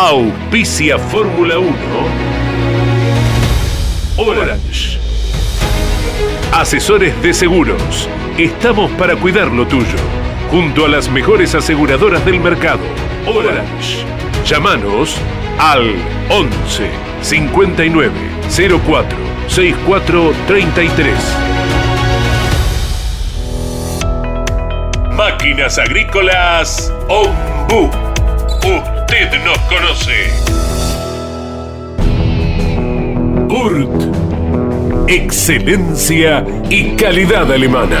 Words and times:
Auspicia 0.00 0.96
Fórmula 0.96 1.58
1. 1.58 1.74
Orange. 4.16 5.00
Asesores 6.52 7.20
de 7.20 7.34
seguros. 7.34 8.08
Estamos 8.38 8.92
para 8.92 9.16
cuidar 9.16 9.48
lo 9.48 9.66
tuyo. 9.66 9.98
Junto 10.52 10.86
a 10.86 10.88
las 10.88 11.08
mejores 11.08 11.56
aseguradoras 11.56 12.24
del 12.24 12.38
mercado. 12.38 12.78
Orange. 13.26 14.04
Llámanos 14.46 15.16
al 15.58 15.96
11 16.30 16.90
59 17.20 18.12
04 18.86 19.18
64 19.48 20.32
33. 20.46 21.12
Máquinas 25.16 25.76
Agrícolas 25.76 26.94
Ombu. 27.08 27.90
Usted 29.10 29.42
nos 29.42 29.58
conoce. 29.60 30.28
Kurt. 33.48 35.08
Excelencia 35.08 36.44
y 36.68 36.94
calidad 36.94 37.50
alemana. 37.50 38.00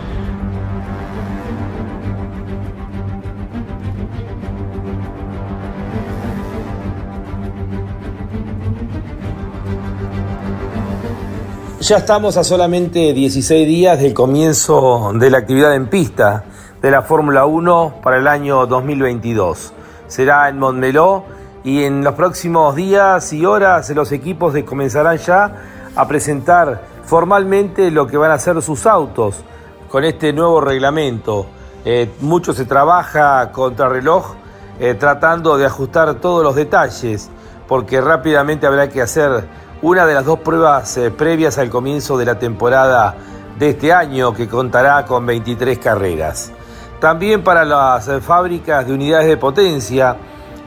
Ya 11.91 11.97
estamos 11.97 12.37
a 12.37 12.45
solamente 12.45 13.11
16 13.11 13.67
días 13.67 13.99
del 13.99 14.13
comienzo 14.13 15.11
de 15.13 15.29
la 15.29 15.39
actividad 15.39 15.75
en 15.75 15.87
pista 15.87 16.45
de 16.81 16.89
la 16.89 17.01
Fórmula 17.01 17.45
1 17.45 17.95
para 18.01 18.15
el 18.15 18.27
año 18.27 18.65
2022. 18.65 19.73
Será 20.07 20.47
en 20.47 20.57
Montmeló 20.57 21.25
y 21.65 21.83
en 21.83 22.01
los 22.01 22.13
próximos 22.13 22.77
días 22.77 23.33
y 23.33 23.45
horas 23.45 23.89
los 23.89 24.13
equipos 24.13 24.55
comenzarán 24.65 25.17
ya 25.17 25.53
a 25.93 26.07
presentar 26.07 26.81
formalmente 27.03 27.91
lo 27.91 28.07
que 28.07 28.15
van 28.15 28.31
a 28.31 28.39
ser 28.39 28.61
sus 28.61 28.85
autos 28.85 29.43
con 29.89 30.05
este 30.05 30.31
nuevo 30.31 30.61
reglamento. 30.61 31.45
Eh, 31.83 32.09
mucho 32.21 32.53
se 32.53 32.63
trabaja 32.63 33.51
contra 33.51 33.89
reloj 33.89 34.35
eh, 34.79 34.93
tratando 34.93 35.57
de 35.57 35.65
ajustar 35.65 36.13
todos 36.21 36.41
los 36.41 36.55
detalles 36.55 37.29
porque 37.67 37.99
rápidamente 37.99 38.65
habrá 38.65 38.87
que 38.87 39.01
hacer 39.01 39.45
una 39.81 40.05
de 40.05 40.13
las 40.13 40.25
dos 40.25 40.39
pruebas 40.39 40.95
eh, 40.97 41.09
previas 41.09 41.57
al 41.57 41.69
comienzo 41.69 42.17
de 42.17 42.25
la 42.25 42.37
temporada 42.37 43.15
de 43.57 43.69
este 43.69 43.91
año 43.91 44.33
que 44.33 44.47
contará 44.47 45.05
con 45.05 45.25
23 45.25 45.79
carreras. 45.79 46.51
También 46.99 47.43
para 47.43 47.65
las 47.65 48.07
eh, 48.07 48.21
fábricas 48.21 48.85
de 48.85 48.93
unidades 48.93 49.27
de 49.27 49.37
potencia 49.37 50.15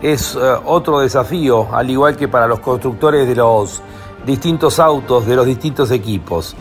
es 0.02 0.34
eh, 0.34 0.38
otro 0.64 0.98
desafío, 1.00 1.68
al 1.72 1.88
igual 1.90 2.16
que 2.16 2.26
para 2.26 2.48
los 2.48 2.58
constructores 2.58 3.28
de 3.28 3.36
los 3.36 3.82
distintos 4.26 4.78
autos 4.78 5.26
de 5.26 5.36
los 5.36 5.46
distintos 5.46 5.90
equipos. 5.90 6.56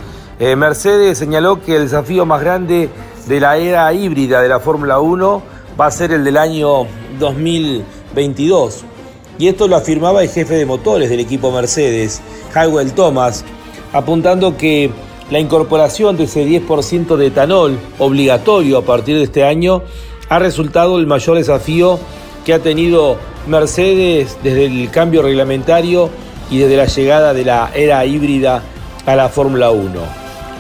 Mercedes 0.58 1.18
señaló 1.18 1.62
que 1.62 1.78
el 1.78 1.84
desafío 1.84 2.26
más 2.26 2.42
grande 2.42 2.90
de 3.28 3.40
la 3.40 3.56
era 3.56 3.94
híbrida 3.94 4.42
de 4.42 4.50
la 4.50 4.60
Fórmula 4.60 5.00
1 5.00 5.42
va 5.80 5.86
a 5.86 5.92
ser 5.92 6.12
el 6.12 6.26
del 6.26 6.36
año 6.36 6.86
2022. 7.20 8.84
Y 9.40 9.48
esto 9.48 9.68
lo 9.68 9.76
afirmaba 9.76 10.22
el 10.22 10.30
jefe 10.30 10.56
de 10.56 10.66
motores 10.66 11.10
del 11.10 11.20
equipo 11.20 11.52
Mercedes, 11.52 12.22
Hywell 12.56 12.94
Thomas, 12.94 13.44
apuntando 13.92 14.58
que 14.58 14.92
la 15.32 15.40
incorporación 15.40 16.18
de 16.18 16.26
ese 16.26 16.46
10% 16.46 17.16
de 17.16 17.28
etanol 17.28 17.80
obligatorio 17.98 18.78
a 18.78 18.82
partir 18.84 19.18
de 19.18 19.24
este 19.24 19.44
año 19.44 19.82
ha 20.30 20.40
resultado 20.40 21.00
el 21.00 21.08
mayor 21.08 21.38
desafío 21.38 22.00
que 22.46 22.54
ha 22.54 22.60
tenido 22.60 23.18
Mercedes 23.48 24.38
desde 24.44 24.66
el 24.66 24.90
cambio 24.92 25.22
reglamentario 25.22 26.10
y 26.50 26.60
desde 26.60 26.78
la 26.78 26.86
llegada 26.86 27.34
de 27.34 27.46
la 27.46 27.72
era 27.74 28.06
híbrida 28.06 28.62
a 29.06 29.16
la 29.16 29.30
Fórmula 29.30 29.72
1. 29.72 29.92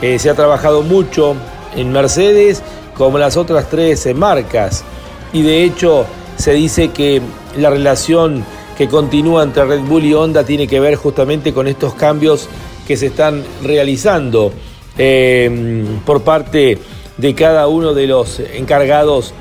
Eh, 0.02 0.20
se 0.20 0.30
ha 0.30 0.36
trabajado 0.36 0.81
mucho 0.81 1.36
en 1.75 1.92
Mercedes 1.92 2.62
como 2.96 3.18
las 3.18 3.38
otras 3.38 3.70
tres 3.70 4.08
marcas 4.16 4.84
y 5.31 5.42
de 5.42 5.64
hecho 5.64 6.06
se 6.36 6.54
dice 6.54 6.90
que 6.90 7.22
la 7.58 7.70
relación 7.70 8.44
que 8.78 8.88
continúa 8.88 9.44
entre 9.44 9.66
Red 9.66 9.81
Bull 9.81 10.06
y 10.06 10.14
Honda 10.14 10.44
tiene 10.44 10.68
que 10.68 10.80
ver 10.80 10.96
justamente 10.96 11.54
con 11.54 11.68
estos 11.68 11.94
cambios 11.94 12.48
que 12.88 12.98
se 12.98 13.08
están 13.08 13.44
realizando 13.64 14.52
eh, 14.98 15.86
por 16.06 16.24
parte 16.24 16.78
de 17.18 17.36
cada 17.36 17.68
uno 17.68 17.94
de 17.94 18.08
los 18.08 18.40
encargados 18.40 19.34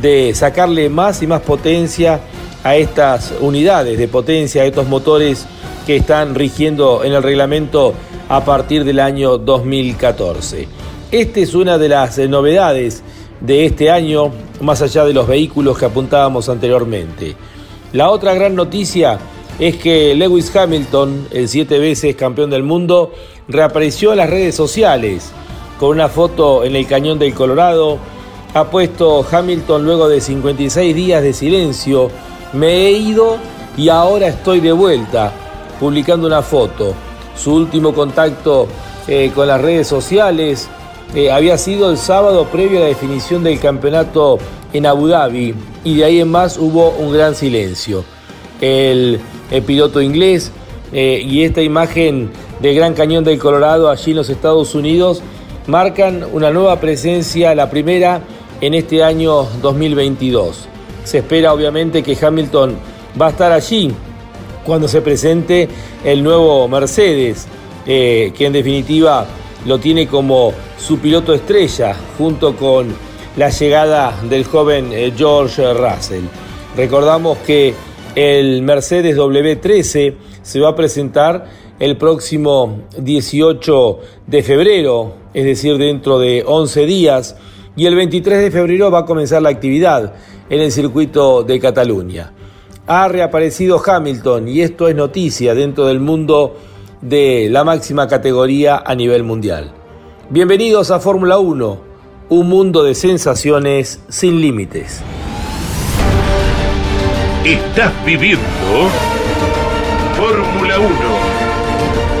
de 0.00 0.34
sacarle 0.34 0.88
más 0.88 1.22
y 1.22 1.26
más 1.26 1.40
potencia 1.42 2.20
a 2.62 2.76
estas 2.76 3.32
unidades 3.40 3.98
de 3.98 4.08
potencia, 4.08 4.62
a 4.62 4.66
estos 4.66 4.86
motores 4.86 5.46
que 5.86 5.96
están 5.96 6.34
rigiendo 6.34 7.02
en 7.04 7.12
el 7.12 7.22
reglamento 7.22 7.94
a 8.28 8.44
partir 8.44 8.84
del 8.84 9.00
año 9.00 9.38
2014. 9.38 10.68
Esta 11.10 11.40
es 11.40 11.54
una 11.54 11.78
de 11.78 11.88
las 11.88 12.18
novedades 12.18 13.02
de 13.40 13.66
este 13.66 13.90
año, 13.90 14.30
más 14.60 14.82
allá 14.82 15.04
de 15.04 15.12
los 15.12 15.26
vehículos 15.26 15.78
que 15.78 15.86
apuntábamos 15.86 16.48
anteriormente. 16.48 17.34
La 17.92 18.10
otra 18.10 18.34
gran 18.34 18.54
noticia 18.54 19.18
es 19.58 19.76
que 19.76 20.14
Lewis 20.14 20.54
Hamilton, 20.54 21.26
el 21.32 21.48
siete 21.48 21.80
veces 21.80 22.14
campeón 22.14 22.48
del 22.48 22.62
mundo, 22.62 23.12
reapareció 23.48 24.12
en 24.12 24.18
las 24.18 24.30
redes 24.30 24.54
sociales 24.54 25.32
con 25.78 25.90
una 25.90 26.08
foto 26.08 26.62
en 26.62 26.76
el 26.76 26.86
cañón 26.86 27.18
del 27.18 27.34
Colorado. 27.34 27.98
Ha 28.54 28.70
puesto 28.70 29.26
Hamilton 29.28 29.84
luego 29.84 30.08
de 30.08 30.20
56 30.20 30.94
días 30.94 31.20
de 31.20 31.32
silencio. 31.32 32.10
Me 32.52 32.86
he 32.86 32.92
ido 32.92 33.38
y 33.76 33.88
ahora 33.88 34.28
estoy 34.28 34.60
de 34.60 34.72
vuelta, 34.72 35.32
publicando 35.80 36.28
una 36.28 36.42
foto. 36.42 36.94
Su 37.36 37.54
último 37.54 37.92
contacto 37.92 38.68
eh, 39.08 39.32
con 39.34 39.48
las 39.48 39.60
redes 39.60 39.88
sociales 39.88 40.68
eh, 41.12 41.32
había 41.32 41.58
sido 41.58 41.90
el 41.90 41.98
sábado 41.98 42.44
previo 42.46 42.78
a 42.78 42.82
la 42.82 42.86
definición 42.86 43.42
del 43.42 43.58
campeonato 43.58 44.38
en 44.72 44.86
Abu 44.86 45.08
Dhabi 45.08 45.54
y 45.84 45.96
de 45.96 46.04
ahí 46.04 46.20
en 46.20 46.30
más 46.30 46.58
hubo 46.58 46.90
un 46.90 47.12
gran 47.12 47.34
silencio. 47.34 48.04
El, 48.60 49.20
piloto 49.66 50.00
inglés 50.00 50.52
eh, 50.92 51.20
y 51.26 51.42
esta 51.42 51.60
imagen 51.60 52.30
del 52.60 52.76
Gran 52.76 52.94
Cañón 52.94 53.24
del 53.24 53.38
Colorado 53.38 53.90
allí 53.90 54.12
en 54.12 54.18
los 54.18 54.30
Estados 54.30 54.76
Unidos 54.76 55.22
marcan 55.66 56.24
una 56.32 56.50
nueva 56.50 56.78
presencia, 56.78 57.54
la 57.54 57.68
primera 57.68 58.22
en 58.60 58.74
este 58.74 59.02
año 59.02 59.44
2022. 59.60 60.68
Se 61.04 61.18
espera 61.18 61.52
obviamente 61.52 62.02
que 62.02 62.16
Hamilton 62.20 62.76
va 63.20 63.26
a 63.26 63.30
estar 63.30 63.50
allí 63.50 63.92
cuando 64.64 64.86
se 64.86 65.00
presente 65.00 65.68
el 66.04 66.22
nuevo 66.22 66.68
Mercedes, 66.68 67.46
eh, 67.86 68.32
que 68.36 68.46
en 68.46 68.52
definitiva 68.52 69.26
lo 69.66 69.78
tiene 69.78 70.06
como 70.06 70.52
su 70.78 70.98
piloto 70.98 71.34
estrella 71.34 71.94
junto 72.16 72.56
con 72.56 72.94
la 73.36 73.48
llegada 73.50 74.14
del 74.28 74.44
joven 74.44 74.92
eh, 74.92 75.12
George 75.16 75.72
Russell. 75.74 76.24
Recordamos 76.76 77.38
que 77.38 77.74
el 78.14 78.62
Mercedes 78.62 79.16
W13 79.16 80.14
se 80.42 80.60
va 80.60 80.70
a 80.70 80.76
presentar 80.76 81.46
el 81.78 81.96
próximo 81.96 82.82
18 82.98 83.98
de 84.26 84.42
febrero, 84.42 85.14
es 85.32 85.44
decir, 85.44 85.78
dentro 85.78 86.18
de 86.18 86.44
11 86.46 86.86
días, 86.86 87.36
y 87.76 87.86
el 87.86 87.94
23 87.94 88.40
de 88.40 88.50
febrero 88.50 88.90
va 88.90 89.00
a 89.00 89.06
comenzar 89.06 89.40
la 89.42 89.48
actividad 89.48 90.14
en 90.50 90.60
el 90.60 90.72
circuito 90.72 91.44
de 91.44 91.60
Cataluña. 91.60 92.32
Ha 92.86 93.06
reaparecido 93.08 93.80
Hamilton 93.84 94.48
y 94.48 94.62
esto 94.62 94.88
es 94.88 94.96
noticia 94.96 95.54
dentro 95.54 95.86
del 95.86 96.00
mundo 96.00 96.56
de 97.00 97.48
la 97.48 97.62
máxima 97.62 98.08
categoría 98.08 98.82
a 98.84 98.94
nivel 98.94 99.22
mundial. 99.22 99.72
Bienvenidos 100.28 100.90
a 100.90 100.98
Fórmula 100.98 101.38
1 101.38 101.89
un 102.30 102.48
mundo 102.48 102.84
de 102.84 102.94
sensaciones 102.94 104.00
sin 104.08 104.40
límites. 104.40 105.02
Estás 107.44 107.92
viviendo 108.06 108.44
Fórmula 110.16 110.78
1 110.78 110.88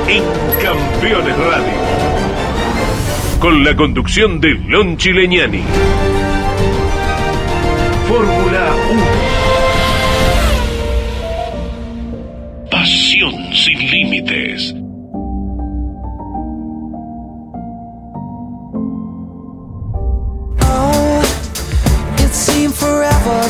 en 0.08 0.24
Campeones 0.60 1.38
Radio. 1.38 1.72
Con 3.38 3.62
la 3.62 3.76
conducción 3.76 4.40
de 4.40 4.54
Lon 4.54 4.96
Chileñani. 4.96 5.62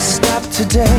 Stop 0.01 0.43
today. 0.51 0.99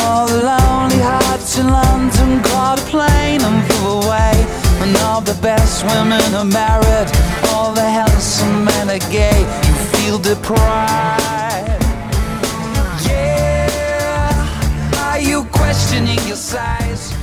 All 0.00 0.26
the 0.26 0.42
lonely 0.42 0.98
hearts 0.98 1.58
in 1.58 1.68
London 1.68 2.42
caught 2.42 2.80
a 2.80 2.84
plane 2.90 3.42
and 3.42 3.64
flew 3.68 4.00
away. 4.00 4.34
And 4.82 4.96
all 5.04 5.20
the 5.20 5.36
best 5.42 5.84
women 5.84 6.34
are 6.34 6.44
married, 6.44 7.08
all 7.52 7.72
the 7.72 7.82
handsome 7.82 8.64
men 8.64 8.90
are 8.90 9.04
gay. 9.10 9.40
You 9.66 9.74
feel 9.92 10.18
deprived. 10.18 11.82
Yeah, 13.06 14.40
are 15.12 15.20
you 15.20 15.44
questioning 15.52 16.20
your 16.26 16.36
size? 16.36 17.14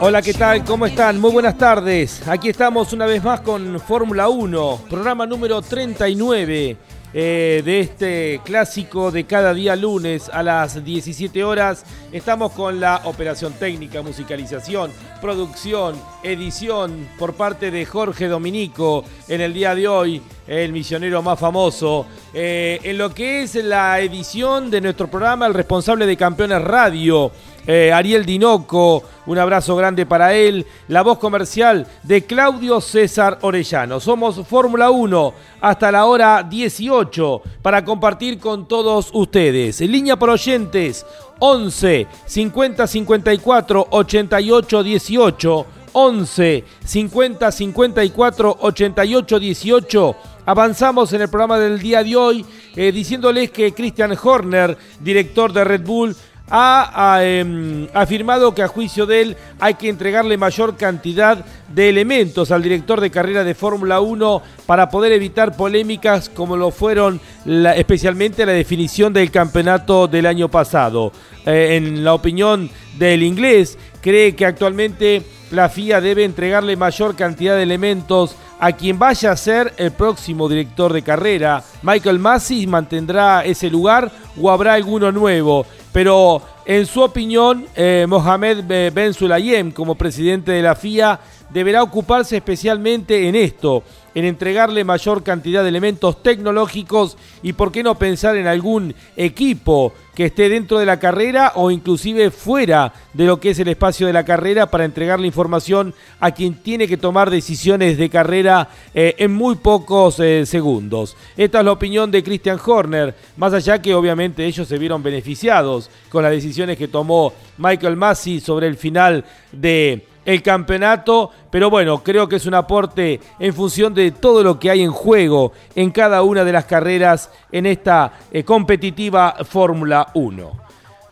Hola, 0.00 0.22
¿qué 0.22 0.32
tal? 0.32 0.64
¿Cómo 0.64 0.86
están? 0.86 1.20
Muy 1.20 1.32
buenas 1.32 1.58
tardes. 1.58 2.22
Aquí 2.28 2.50
estamos 2.50 2.92
una 2.92 3.04
vez 3.06 3.24
más 3.24 3.40
con 3.40 3.80
Fórmula 3.80 4.28
1, 4.28 4.80
programa 4.88 5.26
número 5.26 5.60
39 5.60 6.76
eh, 7.14 7.62
de 7.64 7.80
este 7.80 8.40
clásico 8.44 9.10
de 9.10 9.24
cada 9.24 9.54
día 9.54 9.74
lunes 9.76 10.28
a 10.28 10.42
las 10.42 10.84
17 10.84 11.42
horas. 11.42 11.84
Estamos 12.12 12.52
con 12.52 12.80
la 12.80 13.02
operación 13.04 13.52
técnica, 13.54 14.02
musicalización, 14.02 14.90
producción, 15.20 15.94
edición 16.22 17.08
por 17.18 17.34
parte 17.34 17.70
de 17.70 17.86
Jorge 17.86 18.28
Dominico 18.28 19.04
en 19.28 19.40
el 19.40 19.54
día 19.54 19.74
de 19.74 19.88
hoy, 19.88 20.22
el 20.48 20.72
misionero 20.72 21.22
más 21.22 21.38
famoso. 21.38 22.06
Eh, 22.32 22.80
en 22.82 22.98
lo 22.98 23.12
que 23.14 23.42
es 23.42 23.54
la 23.56 24.00
edición 24.00 24.70
de 24.70 24.80
nuestro 24.80 25.08
programa, 25.08 25.46
el 25.46 25.54
responsable 25.54 26.06
de 26.06 26.16
Campeones 26.16 26.62
Radio. 26.62 27.30
Eh, 27.66 27.92
Ariel 27.92 28.24
Dinoco, 28.24 29.02
un 29.26 29.36
abrazo 29.36 29.76
grande 29.76 30.06
para 30.06 30.32
él. 30.32 30.64
La 30.88 31.02
voz 31.02 31.18
comercial 31.18 31.86
de 32.02 32.24
Claudio 32.24 32.80
César 32.80 33.38
Orellano. 33.42 34.00
Somos 34.00 34.46
Fórmula 34.46 34.90
1 34.90 35.34
hasta 35.60 35.92
la 35.92 36.06
hora 36.06 36.42
18 36.42 37.42
para 37.60 37.84
compartir 37.84 38.38
con 38.38 38.66
todos 38.66 39.10
ustedes. 39.12 39.82
En 39.82 39.92
línea 39.92 40.18
por 40.18 40.30
oyentes 40.30 41.04
11 41.40 42.06
50 42.24 42.86
54 42.86 43.86
88 43.90 44.82
18. 44.82 45.66
11 45.92 46.64
50 46.84 47.52
54 47.52 48.56
88 48.60 49.40
18. 49.40 50.16
Avanzamos 50.48 51.12
en 51.12 51.20
el 51.20 51.28
programa 51.28 51.58
del 51.58 51.78
día 51.78 52.02
de 52.02 52.16
hoy 52.16 52.42
eh, 52.74 52.90
diciéndoles 52.90 53.50
que 53.50 53.74
Christian 53.74 54.16
Horner, 54.22 54.78
director 54.98 55.52
de 55.52 55.62
Red 55.62 55.82
Bull, 55.82 56.16
ha, 56.48 57.20
em, 57.22 57.86
afirmado 57.92 58.54
que 58.54 58.62
a 58.62 58.68
juicio 58.68 59.04
de 59.04 59.20
él 59.20 59.36
hay 59.60 59.74
que 59.74 59.90
entregarle 59.90 60.38
mayor 60.38 60.78
cantidad 60.78 61.44
de 61.68 61.90
elementos 61.90 62.50
al 62.50 62.62
director 62.62 62.98
de 63.02 63.10
carrera 63.10 63.44
de 63.44 63.54
Fórmula 63.54 64.00
1 64.00 64.42
para 64.64 64.88
poder 64.88 65.12
evitar 65.12 65.54
polémicas 65.54 66.30
como 66.30 66.56
lo 66.56 66.70
fueron 66.70 67.20
especialmente 67.44 68.46
la 68.46 68.52
definición 68.52 69.12
del 69.12 69.30
campeonato 69.30 70.08
del 70.08 70.24
año 70.24 70.48
pasado. 70.48 71.12
Eh, 71.48 71.76
en 71.76 72.04
la 72.04 72.12
opinión 72.12 72.68
del 72.98 73.22
inglés, 73.22 73.78
cree 74.02 74.36
que 74.36 74.44
actualmente 74.44 75.22
la 75.50 75.70
FIA 75.70 76.02
debe 76.02 76.24
entregarle 76.24 76.76
mayor 76.76 77.16
cantidad 77.16 77.56
de 77.56 77.62
elementos 77.62 78.36
a 78.60 78.72
quien 78.72 78.98
vaya 78.98 79.32
a 79.32 79.36
ser 79.36 79.72
el 79.78 79.92
próximo 79.92 80.46
director 80.46 80.92
de 80.92 81.00
carrera. 81.00 81.64
Michael 81.82 82.18
Massey 82.18 82.66
mantendrá 82.66 83.46
ese 83.46 83.70
lugar 83.70 84.12
o 84.38 84.50
habrá 84.50 84.74
alguno 84.74 85.10
nuevo. 85.10 85.64
Pero 85.90 86.42
en 86.66 86.84
su 86.84 87.00
opinión, 87.00 87.64
eh, 87.74 88.04
Mohamed 88.06 88.92
Ben 88.92 89.14
Sulayem, 89.14 89.72
como 89.72 89.94
presidente 89.94 90.52
de 90.52 90.60
la 90.60 90.74
FIA, 90.74 91.18
deberá 91.48 91.82
ocuparse 91.82 92.36
especialmente 92.36 93.26
en 93.26 93.34
esto, 93.34 93.82
en 94.18 94.24
entregarle 94.24 94.82
mayor 94.82 95.22
cantidad 95.22 95.62
de 95.62 95.68
elementos 95.68 96.24
tecnológicos 96.24 97.16
y 97.40 97.52
por 97.52 97.70
qué 97.70 97.84
no 97.84 97.94
pensar 97.94 98.36
en 98.36 98.48
algún 98.48 98.92
equipo 99.16 99.92
que 100.16 100.24
esté 100.24 100.48
dentro 100.48 100.80
de 100.80 100.86
la 100.86 100.98
carrera 100.98 101.52
o 101.54 101.70
inclusive 101.70 102.32
fuera 102.32 102.92
de 103.14 103.26
lo 103.26 103.38
que 103.38 103.50
es 103.50 103.60
el 103.60 103.68
espacio 103.68 104.08
de 104.08 104.12
la 104.12 104.24
carrera 104.24 104.68
para 104.68 104.84
entregarle 104.84 105.28
información 105.28 105.94
a 106.18 106.32
quien 106.32 106.54
tiene 106.54 106.88
que 106.88 106.96
tomar 106.96 107.30
decisiones 107.30 107.96
de 107.96 108.10
carrera 108.10 108.68
eh, 108.92 109.14
en 109.18 109.32
muy 109.32 109.54
pocos 109.54 110.18
eh, 110.18 110.44
segundos. 110.46 111.16
Esta 111.36 111.60
es 111.60 111.64
la 111.64 111.70
opinión 111.70 112.10
de 112.10 112.24
Christian 112.24 112.58
Horner, 112.66 113.14
más 113.36 113.52
allá 113.52 113.80
que 113.80 113.94
obviamente 113.94 114.44
ellos 114.44 114.66
se 114.66 114.78
vieron 114.78 115.00
beneficiados 115.00 115.88
con 116.08 116.24
las 116.24 116.32
decisiones 116.32 116.76
que 116.76 116.88
tomó 116.88 117.32
Michael 117.56 117.94
Massey 117.94 118.40
sobre 118.40 118.66
el 118.66 118.76
final 118.76 119.24
de 119.52 120.07
el 120.28 120.42
campeonato, 120.42 121.30
pero 121.50 121.70
bueno, 121.70 122.02
creo 122.04 122.28
que 122.28 122.36
es 122.36 122.44
un 122.44 122.52
aporte 122.52 123.18
en 123.38 123.54
función 123.54 123.94
de 123.94 124.10
todo 124.10 124.42
lo 124.42 124.60
que 124.60 124.70
hay 124.70 124.82
en 124.82 124.90
juego 124.90 125.52
en 125.74 125.90
cada 125.90 126.20
una 126.20 126.44
de 126.44 126.52
las 126.52 126.66
carreras 126.66 127.30
en 127.50 127.64
esta 127.64 128.12
eh, 128.30 128.44
competitiva 128.44 129.36
Fórmula 129.48 130.08
1. 130.12 130.52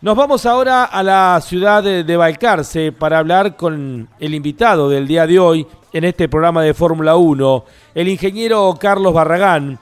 Nos 0.01 0.15
vamos 0.15 0.45
ahora 0.45 0.83
a 0.83 1.01
la 1.01 1.41
ciudad 1.41 1.81
de, 1.81 2.03
de 2.03 2.15
Balcarce 2.15 2.91
para 2.91 3.17
hablar 3.17 3.55
con 3.55 4.07
el 4.19 4.35
invitado 4.35 4.87
del 4.87 5.07
día 5.07 5.25
de 5.25 5.39
hoy 5.39 5.67
en 5.93 6.03
este 6.03 6.29
programa 6.29 6.61
de 6.61 6.75
Fórmula 6.75 7.15
1, 7.15 7.65
el 7.95 8.09
ingeniero 8.09 8.77
Carlos 8.79 9.15
Barragán 9.15 9.79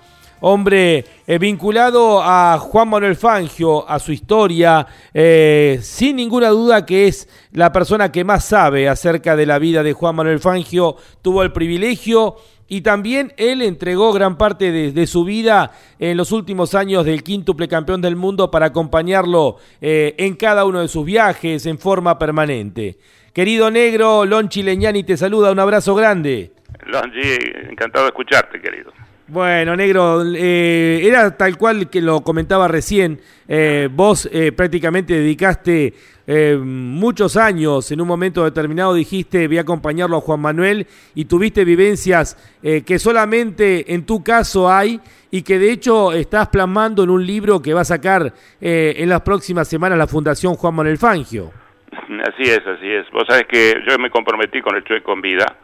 hombre 0.48 1.04
eh, 1.26 1.40
vinculado 1.40 2.22
a 2.22 2.60
Juan 2.60 2.90
Manuel 2.90 3.16
Fangio, 3.16 3.90
a 3.90 3.98
su 3.98 4.12
historia, 4.12 4.86
eh, 5.12 5.80
sin 5.82 6.18
ninguna 6.18 6.50
duda 6.50 6.86
que 6.86 7.08
es 7.08 7.28
la 7.52 7.72
persona 7.72 8.12
que 8.12 8.24
más 8.24 8.46
sabe 8.46 8.88
acerca 8.88 9.36
de 9.36 9.48
la 9.48 9.58
vida 9.58 9.82
de 9.82 9.94
Juan 9.94 10.16
Manuel 10.16 10.40
Fangio, 10.40 10.98
tuvo 11.24 11.42
el 11.42 11.52
privilegio 11.52 12.36
y 12.68 12.82
también 12.82 13.34
él 13.38 13.64
entregó 13.64 14.14
gran 14.14 14.38
parte 14.38 14.72
de, 14.72 15.08
su 15.08 15.24
vida 15.24 15.72
en 15.98 16.16
los 16.16 16.32
últimos 16.32 16.76
años 16.76 17.06
del 17.06 17.24
quíntuple 17.24 17.68
campeón 17.68 18.02
del 18.02 18.16
mundo 18.16 18.52
para 18.52 18.68
acompañarlo 18.68 19.58
eh, 19.82 20.14
en 20.20 20.36
cada 20.36 20.66
uno 20.66 20.82
de 20.82 20.88
sus 20.88 21.06
viajes 21.06 21.66
en 21.66 21.80
forma 21.80 22.20
permanente. 22.20 22.98
Querido 23.34 23.72
negro, 23.72 24.26
Lonchi 24.26 24.62
Leñani 24.62 25.04
te 25.04 25.18
saluda, 25.18 25.52
un 25.52 25.60
abrazo 25.60 25.96
grande. 25.96 26.52
Lonchi, 26.86 27.36
encantado 27.68 28.06
de 28.06 28.10
escucharte, 28.10 28.62
querido. 28.62 28.94
Bueno, 29.28 29.76
negro, 29.76 30.22
eh, 30.24 31.02
era 31.04 31.36
tal 31.36 31.58
cual 31.58 31.90
que 31.90 32.00
lo 32.00 32.22
comentaba 32.22 32.68
recién. 32.68 33.20
Eh, 33.48 33.90
vos 33.92 34.30
eh, 34.32 34.52
prácticamente 34.52 35.14
dedicaste 35.14 35.94
muchos 36.28 37.38
años, 37.38 37.92
en 37.92 38.02
un 38.02 38.08
momento 38.08 38.44
determinado 38.44 38.96
dijiste 38.96 39.48
voy 39.48 39.60
a 39.60 39.62
acompañarlo 39.62 40.18
a 40.18 40.22
Juan 40.22 40.40
Manuel 40.40 40.88
y 41.14 41.26
tuviste 41.26 41.64
vivencias 41.64 42.36
que 42.64 42.98
solamente 42.98 43.94
en 43.94 44.08
tu 44.08 44.24
caso 44.24 44.68
hay 44.68 45.00
y 45.30 45.44
que 45.44 45.60
de 45.60 45.72
hecho 45.72 46.14
estás 46.14 46.48
plasmando 46.48 47.04
en 47.04 47.12
un 47.12 47.24
libro 47.24 47.62
que 47.62 47.76
va 47.76 47.82
a 47.82 47.86
sacar 47.86 48.34
en 48.60 49.08
las 49.08 49.22
próximas 49.22 49.68
semanas 49.68 50.00
la 50.00 50.08
Fundación 50.08 50.56
Juan 50.56 50.74
Manuel 50.74 50.98
Fangio. 50.98 51.52
Así 51.92 52.50
es, 52.50 52.66
así 52.66 52.92
es. 52.92 53.08
Vos 53.12 53.26
sabés 53.30 53.46
que 53.48 53.76
yo 53.88 54.00
me 54.00 54.10
comprometí 54.10 54.64
con 54.64 54.76
el 54.76 54.84
Chueco 54.84 55.14
en 55.14 55.22
vida 55.22 55.58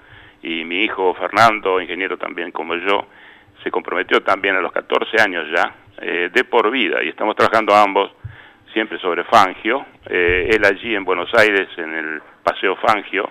y 0.44 0.64
mi 0.64 0.84
hijo 0.84 1.16
Fernando, 1.16 1.82
ingeniero 1.82 2.20
también 2.20 2.52
como 2.52 2.76
yo, 2.76 3.08
se 3.64 3.72
comprometió 3.72 4.22
también 4.22 4.56
a 4.56 4.62
los 4.62 4.72
14 4.72 5.22
años 5.22 5.46
ya, 5.56 5.74
eh, 6.02 6.30
de 6.34 6.44
por 6.44 6.70
vida, 6.72 7.04
y 7.04 7.10
estamos 7.10 7.36
trabajando 7.36 7.76
ambos 7.76 8.12
siempre 8.74 8.98
sobre 9.00 9.24
Fangio, 9.26 9.86
eh, 10.10 10.50
él 10.52 10.66
allí 10.66 10.96
en 10.96 11.04
Buenos 11.04 11.34
Aires 11.34 11.68
en 11.78 11.94
el 11.94 12.22
Paseo 12.44 12.76
Fangio, 12.78 13.30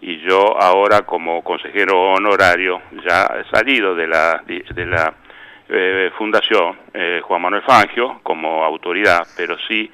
y 0.00 0.18
yo 0.20 0.60
ahora 0.60 1.02
como 1.02 1.42
consejero 1.44 2.12
honorario, 2.14 2.82
ya 3.04 3.44
salido 3.52 3.94
de 3.94 4.08
la, 4.08 4.42
de 4.44 4.86
la 4.86 5.14
eh, 5.68 6.10
Fundación 6.18 6.76
Juan 7.22 7.40
Manuel 7.40 7.62
Fangio 7.62 8.20
como 8.22 8.64
autoridad, 8.64 9.26
pero 9.36 9.56
sí 9.68 9.90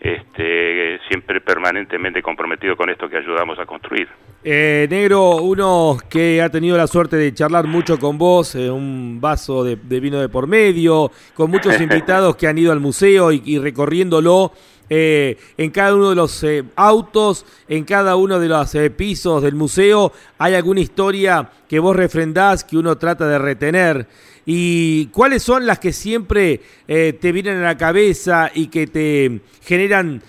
este, 0.00 1.00
siempre 1.08 1.40
permanentemente 1.40 2.22
comprometido 2.22 2.76
con 2.76 2.88
esto 2.90 3.08
que 3.08 3.16
ayudamos 3.16 3.58
a 3.58 3.66
construir. 3.66 4.08
Eh, 4.44 4.86
negro, 4.88 5.36
uno 5.36 5.98
que 6.08 6.40
ha 6.40 6.48
tenido 6.48 6.76
la 6.76 6.86
suerte 6.86 7.16
de 7.16 7.34
charlar 7.34 7.66
mucho 7.66 7.98
con 7.98 8.16
vos, 8.18 8.54
eh, 8.54 8.70
un 8.70 9.20
vaso 9.20 9.64
de, 9.64 9.74
vino 9.76 10.20
de 10.20 10.28
por 10.28 10.46
medio, 10.46 11.10
con 11.34 11.50
muchos 11.50 11.80
invitados 11.80 12.36
que 12.36 12.46
han 12.46 12.56
ido 12.58 12.70
al 12.70 12.80
museo 12.80 13.32
y, 13.32 13.58
recorriéndolo. 13.58 14.52
Eh, 14.90 15.36
en 15.56 15.70
cada 15.70 15.94
uno 15.94 16.10
de 16.10 16.16
los 16.16 16.46
autos, 16.76 17.44
en 17.68 17.84
cada 17.84 18.16
uno 18.16 18.38
de 18.38 18.48
los 18.48 18.76
pisos 18.96 19.42
del 19.42 19.54
museo, 19.54 20.12
hay 20.38 20.54
alguna 20.54 20.80
historia 20.80 21.50
que 21.68 21.78
vos 21.78 21.94
refrendás, 21.94 22.64
que 22.64 22.76
uno 22.76 22.96
trata 22.96 23.26
de 23.28 23.38
retener. 23.38 24.06
¿Y 24.46 25.06
cuáles 25.08 25.42
son 25.42 25.66
las 25.66 25.78
que 25.78 25.92
siempre 25.92 26.60
te 26.86 27.32
vienen 27.32 27.58
a 27.58 27.64
la 27.64 27.76
cabeza 27.76 28.50
y 28.54 28.68
que 28.68 28.86
te 28.86 29.40
generan 29.62 30.22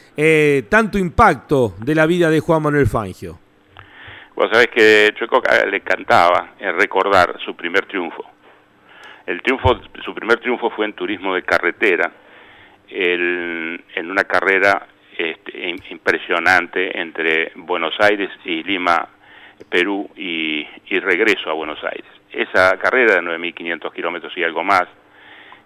tanto 0.67 0.97
impacto 0.97 1.75
de 1.79 1.95
la 1.95 2.05
vida 2.05 2.29
de 2.29 2.41
Juan 2.41 2.61
Manuel 2.61 2.87
Fangio? 2.87 3.39
Vos 4.39 4.47
sabés 4.53 4.67
que 4.67 5.13
Chueco 5.15 5.41
le 5.69 5.81
cantaba 5.81 6.51
en 6.59 6.79
recordar 6.79 7.37
su 7.43 7.53
primer 7.57 7.85
triunfo. 7.87 8.23
El 9.25 9.41
triunfo, 9.41 9.81
su 10.05 10.15
primer 10.15 10.39
triunfo 10.39 10.69
fue 10.69 10.85
en 10.85 10.93
turismo 10.93 11.35
de 11.35 11.43
carretera, 11.43 12.09
en 12.89 14.09
una 14.11 14.23
carrera 14.23 14.87
este, 15.19 15.75
impresionante 15.89 16.97
entre 16.97 17.51
Buenos 17.55 17.93
Aires 17.99 18.29
y 18.45 18.63
Lima, 18.63 19.05
Perú, 19.69 20.09
y, 20.15 20.65
y 20.87 20.99
regreso 20.99 21.49
a 21.49 21.53
Buenos 21.53 21.83
Aires. 21.83 22.09
Esa 22.31 22.77
carrera 22.77 23.15
de 23.15 23.21
9.500 23.21 23.93
kilómetros 23.93 24.31
y 24.37 24.43
algo 24.43 24.63
más, 24.63 24.87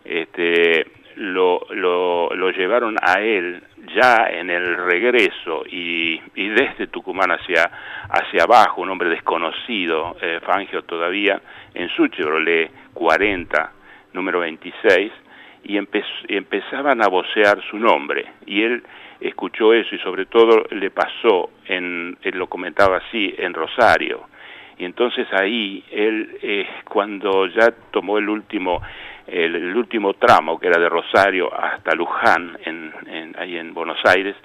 este, 0.04 0.88
lo, 1.18 1.68
lo, 1.70 2.34
lo, 2.34 2.50
llevaron 2.50 2.96
a 3.00 3.22
él 3.22 3.64
ya 3.96 4.26
en 4.28 4.50
el 4.50 4.76
regreso 4.76 5.64
y, 5.70 6.20
y 6.34 6.50
desde 6.50 6.88
Tucumán 6.88 7.30
hacia, 7.30 7.70
hacia 8.10 8.46
abajo, 8.46 8.82
un 8.82 8.90
hombre 8.90 9.10
desconocido, 9.10 10.18
eh, 10.20 10.40
Fangio 10.44 10.82
todavía, 10.84 11.40
en 11.76 11.90
su 11.90 12.08
Chevrolet 12.08 12.72
40, 12.94 13.72
número 14.14 14.40
26, 14.40 15.12
y, 15.64 15.78
empezaban 15.78 17.04
a 17.04 17.08
vocear 17.08 17.62
su 17.70 17.78
nombre. 17.78 18.26
Y 18.46 18.64
él 18.64 18.84
escuchó 19.20 19.74
eso 19.74 19.96
y 19.96 20.00
sobre 20.00 20.26
todo 20.26 20.66
le 20.72 20.92
pasó, 20.92 21.50
en, 21.66 22.18
él 22.22 22.38
lo 22.38 22.48
comentaba 22.48 22.98
así, 22.98 23.34
en 23.38 23.54
Rosario. 23.54 24.28
Y 24.78 24.86
entonces 24.86 25.28
ahí 25.34 25.84
él, 25.92 26.38
eh, 26.42 26.68
cuando 26.86 27.46
ya 27.48 27.72
tomó 27.92 28.18
el 28.18 28.28
último 28.28 28.82
el, 29.28 29.76
último 29.76 30.16
tramo, 30.16 30.60
que 30.60 30.68
era 30.68 30.80
de 30.80 30.90
Rosario 30.90 31.54
hasta 31.54 31.96
Luján, 31.96 32.58
en, 32.66 33.36
ahí 33.38 33.58
en 33.58 33.74
Buenos 33.74 34.00
Aires, 34.06 34.36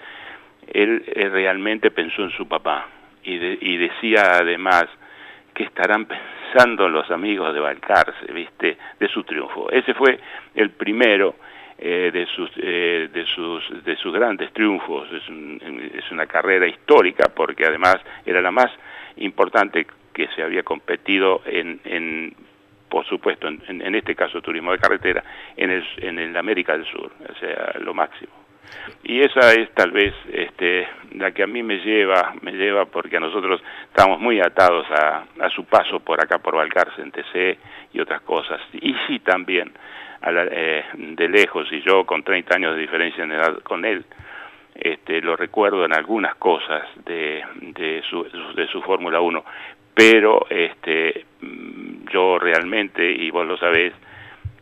él, 0.68 1.02
realmente 1.32 1.90
pensó 1.90 2.22
en 2.22 2.30
su 2.30 2.46
papá 2.46 2.86
y, 3.24 3.34
y 3.34 3.76
decía 3.76 4.36
además 4.40 4.86
que 5.58 5.64
estarán 5.64 6.06
pensando 6.06 6.88
los 6.88 7.10
amigos 7.10 7.52
de 7.52 7.58
Balcarce, 7.58 8.32
¿viste? 8.32 8.78
De 9.00 9.08
su 9.08 9.24
triunfo. 9.24 9.68
Ese 9.72 9.92
fue 9.92 10.20
el 10.54 10.70
primero 10.70 11.34
eh, 11.76 12.10
de, 12.12 12.26
sus, 12.26 12.48
eh, 12.58 13.08
de, 13.12 13.26
sus, 13.26 13.84
de 13.84 13.96
sus 13.96 14.14
grandes 14.14 14.52
triunfos. 14.52 15.08
Es, 15.12 15.24
es, 15.94 16.12
una 16.12 16.26
carrera 16.26 16.68
histórica 16.68 17.24
porque 17.34 17.66
además 17.66 17.96
era 18.24 18.40
la 18.40 18.52
más 18.52 18.70
importante 19.16 19.84
que 20.12 20.28
se 20.28 20.44
había 20.44 20.62
competido 20.62 21.42
en, 21.44 21.80
en 21.84 22.36
por 22.88 23.04
supuesto, 23.04 23.48
en, 23.48 23.60
en, 23.66 23.94
este 23.96 24.14
caso 24.14 24.40
turismo 24.40 24.70
de 24.70 24.78
carretera, 24.78 25.24
en 25.56 25.70
el, 25.70 25.84
en 25.96 26.20
el 26.20 26.36
América 26.36 26.74
del 26.74 26.86
Sur, 26.86 27.10
o 27.28 27.34
sea, 27.34 27.74
lo 27.80 27.94
máximo. 27.94 28.32
Y 29.04 29.20
esa 29.20 29.52
es 29.54 29.72
tal 29.74 29.90
vez 29.90 30.14
este, 30.32 30.88
la 31.12 31.32
que 31.32 31.42
a 31.42 31.46
mí 31.46 31.62
me 31.62 31.78
lleva, 31.78 32.34
me 32.42 32.52
lleva 32.52 32.86
porque 32.86 33.16
a 33.16 33.20
nosotros 33.20 33.62
estamos 33.88 34.20
muy 34.20 34.40
atados 34.40 34.86
a, 34.90 35.24
su 35.54 35.64
paso 35.64 36.00
por 36.00 36.22
acá, 36.22 36.38
por 36.38 36.56
Valcarce, 36.56 37.00
en 37.00 37.10
TC 37.10 37.58
y 37.92 38.00
otras 38.00 38.20
cosas. 38.22 38.60
Y 38.72 38.94
sí 39.06 39.20
también, 39.20 39.72
a 40.20 40.30
eh, 40.32 40.84
de 40.94 41.28
lejos, 41.28 41.68
y 41.72 41.80
yo 41.82 42.04
con 42.04 42.22
30 42.22 42.56
años 42.56 42.74
de 42.74 42.80
diferencia 42.80 43.24
en 43.24 43.32
edad 43.32 43.58
con 43.62 43.84
él, 43.84 44.04
este, 44.74 45.20
lo 45.20 45.36
recuerdo 45.36 45.84
en 45.84 45.94
algunas 45.94 46.36
cosas 46.36 46.82
de, 47.04 47.42
de 47.56 48.02
su, 48.08 48.24
de 48.54 48.68
su 48.68 48.82
Fórmula 48.82 49.20
1, 49.20 49.44
pero 49.94 50.46
este, 50.48 51.24
mm, 51.40 52.08
yo 52.12 52.38
realmente, 52.38 53.10
y 53.10 53.30
vos 53.30 53.46
lo 53.46 53.56
sabés, 53.56 53.92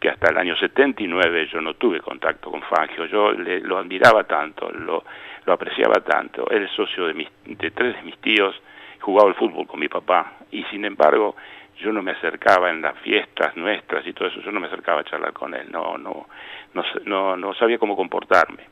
que 0.01 0.09
hasta 0.09 0.31
el 0.31 0.39
año 0.39 0.57
79 0.57 1.49
yo 1.53 1.61
no 1.61 1.75
tuve 1.75 2.01
contacto 2.01 2.51
con 2.51 2.63
Fangio, 2.63 3.07
yo 3.07 3.33
le, 3.33 3.61
lo 3.61 3.79
admiraba 3.79 4.25
tanto, 4.25 4.71
lo, 4.71 5.05
lo 5.45 5.53
apreciaba 5.53 6.01
tanto, 6.01 6.49
él 6.51 6.65
es 6.65 6.71
socio 6.73 7.07
de, 7.07 7.15
mis, 7.15 7.29
de 7.45 7.71
tres 7.71 7.97
de 7.97 8.03
mis 8.03 8.19
tíos, 8.19 8.55
jugaba 9.01 9.29
el 9.29 9.35
fútbol 9.35 9.67
con 9.67 9.81
mi 9.81 9.89
papá, 9.89 10.35
y 10.51 10.65
sin 10.65 10.85
embargo 10.85 11.37
yo 11.79 11.93
no 11.93 12.03
me 12.03 12.13
acercaba 12.13 12.71
en 12.71 12.81
las 12.83 12.99
fiestas 12.99 13.57
nuestras 13.57 14.07
y 14.07 14.13
todo 14.13 14.29
eso, 14.29 14.41
yo 14.41 14.51
no 14.53 14.61
me 14.61 14.67
acercaba 14.67 15.01
a 15.01 15.05
charlar 15.05 15.33
con 15.33 15.55
él, 15.55 15.71
no, 15.71 15.97
no, 15.99 16.27
no, 16.75 16.83
no, 17.05 17.37
no 17.37 17.55
sabía 17.55 17.79
cómo 17.79 17.97
comportarme. 17.97 18.65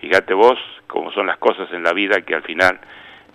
Fíjate 0.00 0.32
vos 0.32 0.58
cómo 0.86 1.10
son 1.12 1.26
las 1.26 1.38
cosas 1.38 1.70
en 1.72 1.82
la 1.82 1.92
vida 1.92 2.22
que 2.22 2.34
al 2.34 2.42
final, 2.42 2.78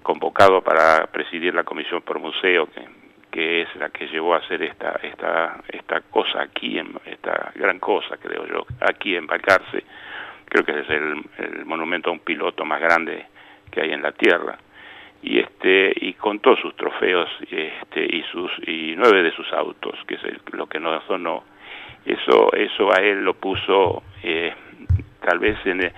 convocado 0.02 0.62
para 0.62 1.08
presidir 1.08 1.54
la 1.54 1.63
comisión 1.63 2.02
por 2.02 2.20
museo, 2.20 2.68
que 2.68 3.03
que 3.34 3.63
es 3.63 3.75
la 3.78 3.90
que 3.90 4.08
llevó 4.08 4.36
a 4.36 4.38
hacer 4.38 4.62
esta 4.62 5.00
esta 5.02 5.63
esta 5.68 6.02
cosa 6.02 6.44
aquí 6.44 6.78
en 6.78 6.96
esta 7.06 7.52
gran 7.56 7.80
cosa 7.80 8.16
creo 8.18 8.46
yo 8.46 8.63
aquí 8.80 9.16
en 9.16 9.25
Balcarce 9.25 9.84
creo 10.54 10.63
que 10.63 10.80
es 10.82 10.90
el, 10.90 11.66
monumento 11.66 12.12
a 12.12 12.13
un 12.13 12.20
piloto 12.20 12.63
más 12.63 12.80
grande 12.80 13.25
que 13.72 13.82
hay 13.82 13.92
en 13.92 14.04
la 14.04 14.12
tierra. 14.12 14.58
Y 15.24 15.40
este 15.40 15.94
y 15.96 16.13
con 16.13 16.40
todos 16.40 16.60
sus 16.60 16.75
trofeos 16.75 17.30
este 17.50 18.06
y 18.06 18.24
sus 18.32 18.52
y 18.68 18.94
nueve 18.96 19.24
de 19.24 19.32
sus 19.32 19.52
autos 19.52 19.98
que 20.06 20.16
es 20.16 20.22
lo 20.52 20.68
que 20.68 20.80
nos 20.80 21.04
sonó. 21.06 21.44
Eso 22.06 22.54
eso 22.54 22.94
a 22.94 23.02
él 23.02 23.24
lo 23.24 23.34
puso 23.34 24.04
eh, 24.22 24.54
tal 25.22 25.40
vez 25.40 25.58
en 25.66 25.92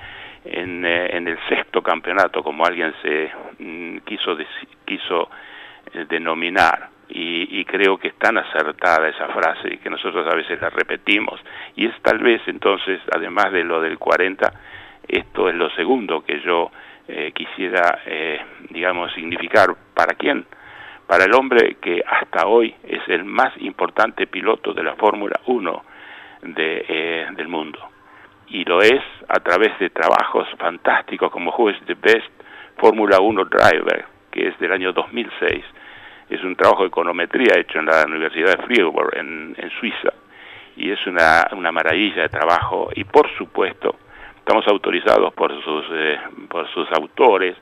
en, 0.46 0.86
eh, 0.86 1.18
en 1.18 1.28
el 1.28 1.40
sexto 1.50 1.82
campeonato 1.82 2.44
como 2.44 2.66
alguien 2.66 2.94
se 3.02 3.32
mm, 3.60 3.98
quiso 4.06 4.38
quiso 4.86 5.30
eh, 5.92 6.06
denominar 6.08 6.95
y, 7.10 7.66
creo 7.66 7.98
que 7.98 8.10
es 8.10 8.16
tan 8.16 8.38
acertada 8.38 9.08
esa 9.10 9.28
frase 9.30 9.74
y 9.74 9.78
que 9.78 9.90
nosotros 9.90 10.26
a 10.32 10.36
veces 10.36 10.60
la 10.62 10.70
repetimos. 10.70 11.40
Y 11.76 11.86
es 11.86 11.94
tal 12.02 12.20
vez 12.20 12.42
entonces, 12.48 13.00
además 13.14 13.52
de 13.52 13.64
lo 13.64 13.82
del 13.82 13.98
40, 13.98 14.52
esto 15.08 15.50
es 15.50 15.56
lo 15.56 15.70
segundo 15.72 16.24
que 16.24 16.40
yo 16.42 16.72
eh, 17.08 17.32
quisiera, 17.34 18.02
eh, 18.06 18.40
digamos, 18.70 19.14
significar. 19.14 19.76
¿Para 19.94 20.16
quién? 20.16 20.46
Para 21.08 21.26
el 21.26 21.34
hombre 21.36 21.78
que 21.82 22.02
hasta 22.06 22.48
hoy 22.48 22.74
es 22.84 23.02
el 23.08 23.24
más 23.24 23.54
importante 23.62 24.26
piloto 24.28 24.74
de 24.74 24.84
la 24.84 24.96
Fórmula 24.96 25.40
1 25.46 25.84
de, 26.42 26.86
eh, 26.88 27.28
del 27.36 27.48
mundo. 27.48 27.80
Y 28.48 28.64
lo 28.64 28.82
es 28.82 29.02
a 29.28 29.40
través 29.40 29.78
de 29.80 29.90
trabajos 29.90 30.48
fantásticos 30.58 31.32
como 31.32 31.52
Who 31.52 31.72
is 31.72 31.78
the 31.86 31.96
Best 31.96 32.32
Fórmula 32.78 33.20
1 33.20 33.46
Driver, 33.46 34.06
que 34.32 34.48
es 34.48 34.60
del 34.60 34.72
año 34.72 34.94
2006 34.94 35.64
es 36.30 36.44
un 36.44 36.56
trabajo 36.56 36.84
de 36.84 36.88
econometría 36.88 37.58
hecho 37.58 37.80
en 37.80 37.86
la 37.86 38.06
Universidad 38.06 38.58
de 38.58 38.64
Freiburg, 38.64 39.16
en, 39.18 39.56
Suiza, 39.80 40.14
y 40.76 40.92
es 40.92 41.06
una, 41.08 41.48
una 41.52 41.72
maravilla 41.72 42.24
de 42.24 42.30
trabajo, 42.30 42.90
y 42.96 43.04
por 43.04 43.30
supuesto, 43.38 43.96
estamos 44.38 44.68
autorizados 44.68 45.34
por 45.34 45.52
sus, 45.64 45.86
eh, 45.92 46.20
por 46.50 46.68
sus 46.70 46.92
autores 46.92 47.56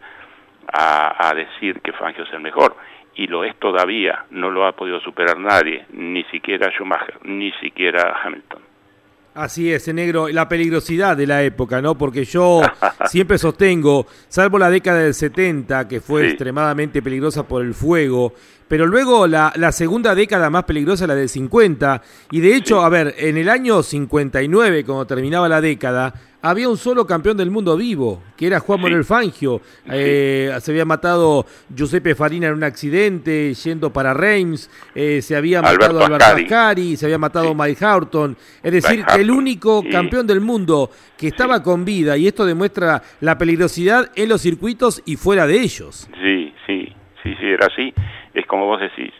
a, 0.71 1.29
a 1.29 1.33
decir 1.33 1.81
que 1.81 1.93
Fangio 1.93 2.23
es 2.23 2.33
el 2.33 2.39
mejor, 2.39 2.75
y 3.15 3.27
lo 3.27 3.43
es 3.43 3.55
todavía, 3.57 4.25
no 4.31 4.49
lo 4.49 4.65
ha 4.65 4.71
podido 4.71 4.99
superar 5.01 5.37
nadie, 5.37 5.85
ni 5.91 6.23
siquiera 6.25 6.71
Schumacher, 6.71 7.19
ni 7.23 7.51
siquiera 7.53 8.19
Hamilton. 8.23 8.72
Así 9.35 9.73
es, 9.73 9.91
negro, 9.91 10.27
la 10.27 10.47
peligrosidad 10.47 11.17
de 11.17 11.25
la 11.25 11.41
época, 11.41 11.81
¿no? 11.81 11.97
Porque 11.97 12.23
yo 12.23 12.61
siempre 13.09 13.39
sostengo, 13.39 14.05
salvo 14.29 14.59
la 14.59 14.69
década 14.69 14.99
del 14.99 15.15
70, 15.15 15.87
que 15.87 16.01
fue 16.01 16.27
extremadamente 16.29 17.01
peligrosa 17.01 17.41
por 17.41 17.63
el 17.63 17.73
fuego, 17.73 18.33
pero 18.67 18.85
luego 18.85 19.25
la, 19.25 19.51
la, 19.55 19.71
segunda 19.71 20.13
década 20.13 20.51
más 20.51 20.65
peligrosa, 20.65 21.07
la 21.07 21.15
del 21.15 21.29
50, 21.29 22.03
y 22.29 22.41
de 22.41 22.55
hecho, 22.55 22.83
a 22.83 22.89
ver, 22.89 23.15
en 23.17 23.37
el 23.37 23.49
año 23.49 23.81
59, 23.81 24.85
cuando 24.85 25.07
terminaba 25.07 25.49
la 25.49 25.61
década, 25.61 26.13
había 26.43 26.67
un 26.67 26.75
solo 26.77 27.07
campeón 27.07 27.37
del 27.37 27.49
mundo 27.49 27.77
vivo, 27.77 28.21
que 28.35 28.47
era 28.47 28.59
Juan 28.59 28.81
Manuel 28.81 29.05
Fangio. 29.05 29.61
Eh, 29.89 30.53
se 30.59 30.71
había 30.71 30.83
matado 30.83 31.45
Giuseppe 31.73 32.15
Farina 32.15 32.47
en 32.47 32.55
un 32.55 32.63
accidente 32.65 33.53
yendo 33.53 33.93
para 33.93 34.13
Reims, 34.13 34.69
eh, 34.93 35.21
se 35.21 35.37
había 35.37 35.61
matado 35.61 36.03
Alberto 36.03 36.25
Ascari, 36.25 36.97
se 36.97 37.05
había 37.05 37.17
matado 37.17 37.55
Mike 37.55 37.77
Houghton. 37.85 38.35
Es 38.61 38.73
decir, 38.73 39.05
que 39.05 39.21
el 39.21 39.31
único 39.31 39.83
campeón 39.89 40.27
del 40.27 40.41
mundo 40.41 40.91
que 41.17 41.27
estaba 41.27 41.63
con 41.63 41.85
vida, 41.85 42.17
y 42.17 42.27
esto 42.27 42.45
demuestra 42.45 43.01
la 43.21 43.37
peligrosidad 43.37 44.11
en 44.13 44.27
los 44.27 44.41
circuitos 44.41 45.01
y 45.05 45.15
fuera 45.15 45.47
de 45.47 45.61
ellos. 45.61 46.09
Sí, 46.21 46.53
sí, 46.67 46.93
sí, 47.23 47.35
sí, 47.39 47.45
era 47.45 47.67
así. 47.67 47.93
Es 48.33 48.45
como 48.47 48.65
vos 48.65 48.81
decís. 48.81 49.13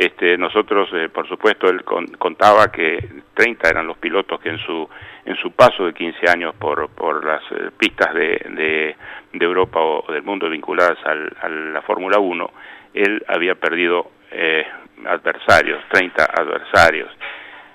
Este, 0.00 0.38
nosotros, 0.38 0.88
eh, 0.94 1.10
por 1.10 1.28
supuesto, 1.28 1.68
él 1.68 1.84
contaba 1.84 2.72
que 2.72 3.06
30 3.34 3.68
eran 3.68 3.86
los 3.86 3.98
pilotos 3.98 4.40
que 4.40 4.48
en 4.48 4.56
su 4.56 4.88
en 5.26 5.36
su 5.36 5.50
paso 5.52 5.84
de 5.84 5.92
15 5.92 6.26
años 6.26 6.54
por, 6.54 6.88
por 6.88 7.22
las 7.22 7.42
eh, 7.52 7.68
pistas 7.76 8.14
de, 8.14 8.96
de, 9.30 9.44
Europa 9.44 9.78
o 9.78 10.10
del 10.10 10.22
mundo 10.22 10.48
vinculadas 10.48 10.96
al, 11.04 11.36
a 11.42 11.48
la 11.50 11.82
Fórmula 11.82 12.18
1, 12.18 12.50
él 12.94 13.22
había 13.28 13.56
perdido 13.56 14.12
eh, 14.30 14.64
adversarios, 15.04 15.84
30 15.90 16.24
adversarios. 16.24 17.10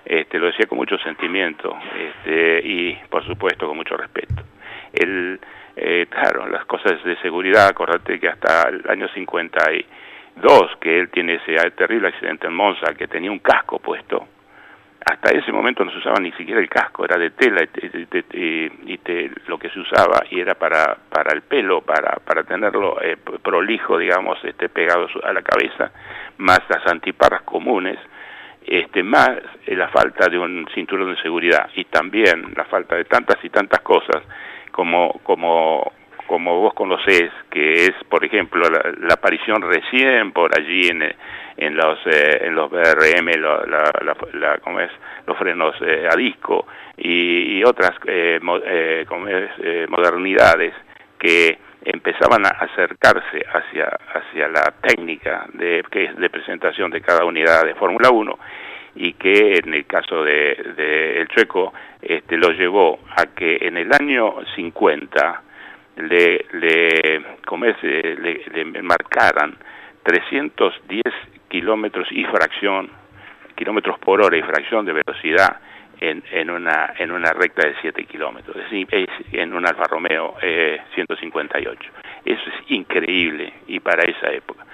Este, 0.04 0.40
lo 0.40 0.48
decía 0.48 0.66
con 0.66 0.80
mucho 0.80 0.98
sentimiento 0.98 1.78
este, 1.96 2.68
y, 2.68 2.96
por 3.08 3.24
supuesto, 3.24 3.68
con 3.68 3.78
mucho 3.78 3.98
respeto. 3.98 4.42
Él, 4.92 5.40
claro, 6.10 6.48
las 6.48 6.66
cosas 6.66 7.04
de 7.04 7.18
seguridad, 7.18 7.68
acordate 7.68 8.20
que 8.20 8.30
hasta 8.30 8.70
el 8.70 8.90
año 8.90 9.08
52, 10.36 10.78
que 10.80 11.00
él 11.00 11.10
tiene 11.10 11.36
ese 11.36 11.56
terrible 11.72 12.10
accidente 12.10 12.48
en 12.48 12.54
Monza, 12.54 12.94
que 12.94 13.08
tenía 13.08 13.32
un 13.32 13.40
casco 13.40 13.80
puesto, 13.80 14.28
hasta 15.06 15.30
ese 15.38 15.52
momento 15.52 15.86
no 15.86 15.92
se 15.92 16.00
usaba 16.00 16.20
ni 16.20 16.32
siquiera 16.32 16.60
el 16.60 16.68
casco, 16.68 17.06
era 17.06 17.18
de 17.18 17.30
tela 17.30 17.64
y, 18.34 19.00
lo 19.48 19.60
que 19.60 19.70
se 19.70 19.80
usaba 19.80 20.24
y 20.32 20.40
era 20.40 20.56
para, 20.56 20.98
para 21.10 21.32
el 21.34 21.44
pelo, 21.44 21.82
para, 21.82 22.18
para 22.26 22.44
tenerlo 22.44 23.00
eh, 23.02 23.16
prolijo, 23.44 24.00
digamos, 24.00 24.44
este, 24.44 24.68
pegado 24.68 25.08
a 25.24 25.32
la 25.32 25.44
cabeza, 25.44 25.92
más 26.40 26.62
las 26.70 26.88
antiparras 26.88 27.44
comunes, 27.44 28.00
este, 28.66 29.04
más 29.04 29.30
eh, 29.68 29.76
la 29.76 29.90
falta 29.90 30.28
de 30.28 30.40
un 30.40 30.68
cinturón 30.74 31.14
de 31.14 31.22
seguridad 31.22 31.70
y 31.76 31.86
también 31.86 32.54
la 32.56 32.66
falta 32.66 32.96
de 32.96 33.06
tantas 33.06 33.38
y 33.44 33.50
tantas 33.50 33.82
cosas 33.82 34.24
como, 34.72 35.20
como 35.22 35.94
como 36.28 36.60
vos 36.60 36.74
conocés, 36.74 37.32
que 37.50 37.86
es, 37.86 37.94
por 38.10 38.24
ejemplo, 38.26 38.68
la, 38.70 39.14
aparición 39.14 39.62
recién 39.62 40.32
por 40.32 40.58
allí 40.58 40.88
en, 40.88 41.04
en 41.58 41.76
los 41.76 42.00
eh, 42.06 42.42
en 42.42 42.56
los 42.56 42.70
BRM, 42.70 43.28
la, 43.40 43.92
la, 44.34 44.58
¿cómo 44.60 44.80
es? 44.80 44.92
los 45.28 45.38
frenos 45.38 45.76
eh, 45.82 46.08
a 46.12 46.16
disco 46.16 46.68
y, 46.98 47.64
otras 47.64 47.92
eh, 48.08 48.40
eh 48.66 49.06
como 49.08 49.28
es, 49.28 49.90
modernidades 49.90 50.74
que 51.18 51.58
empezaban 51.84 52.46
a 52.46 52.50
acercarse 52.50 53.46
hacia 53.54 53.86
hacia 54.14 54.48
la 54.48 54.74
técnica 54.82 55.46
de 55.54 55.84
que 55.90 56.06
es 56.06 56.16
de 56.16 56.30
presentación 56.30 56.92
de 56.92 57.02
cada 57.02 57.26
unidad 57.26 57.64
de 57.64 57.76
Fórmula 57.76 58.10
1 58.10 58.40
y 58.96 59.14
que 59.14 59.60
en 59.64 59.74
el 59.74 59.86
caso 59.86 60.24
de, 60.24 60.56
de 60.78 61.22
el 61.22 61.28
Chueco 61.28 61.74
este, 62.02 62.38
lo 62.38 62.50
llevó 62.52 63.00
a 63.16 63.26
que 63.36 63.58
en 63.62 63.78
el 63.78 63.92
año 63.94 64.36
50 64.56 65.42
le, 65.98 66.46
le, 66.54 67.24
le, 67.82 68.36
le 68.66 68.82
marcaran 68.82 69.56
310 70.04 71.02
kilómetros 71.48 72.08
y 72.12 72.24
fracción, 72.26 72.90
kilómetros 73.56 73.98
por 74.00 74.22
hora 74.24 74.38
y 74.38 74.42
fracción 74.42 74.86
de 74.86 74.94
velocidad 74.94 75.60
en, 76.00 76.24
en, 76.32 76.50
una, 76.50 76.94
en 76.98 77.12
una 77.12 77.32
recta 77.32 77.68
de 77.68 77.76
7 77.82 78.06
kilómetros, 78.06 78.56
es, 78.72 79.10
en 79.32 79.54
un 79.54 79.66
Alfa 79.66 79.86
Romeo 79.86 80.36
158. 80.94 81.80
Eh, 81.82 82.34
Eso 82.34 82.44
es 82.50 82.72
increíble 82.72 83.54
y 83.68 83.80
para 83.80 84.04
esa 84.10 84.32
época 84.32 84.65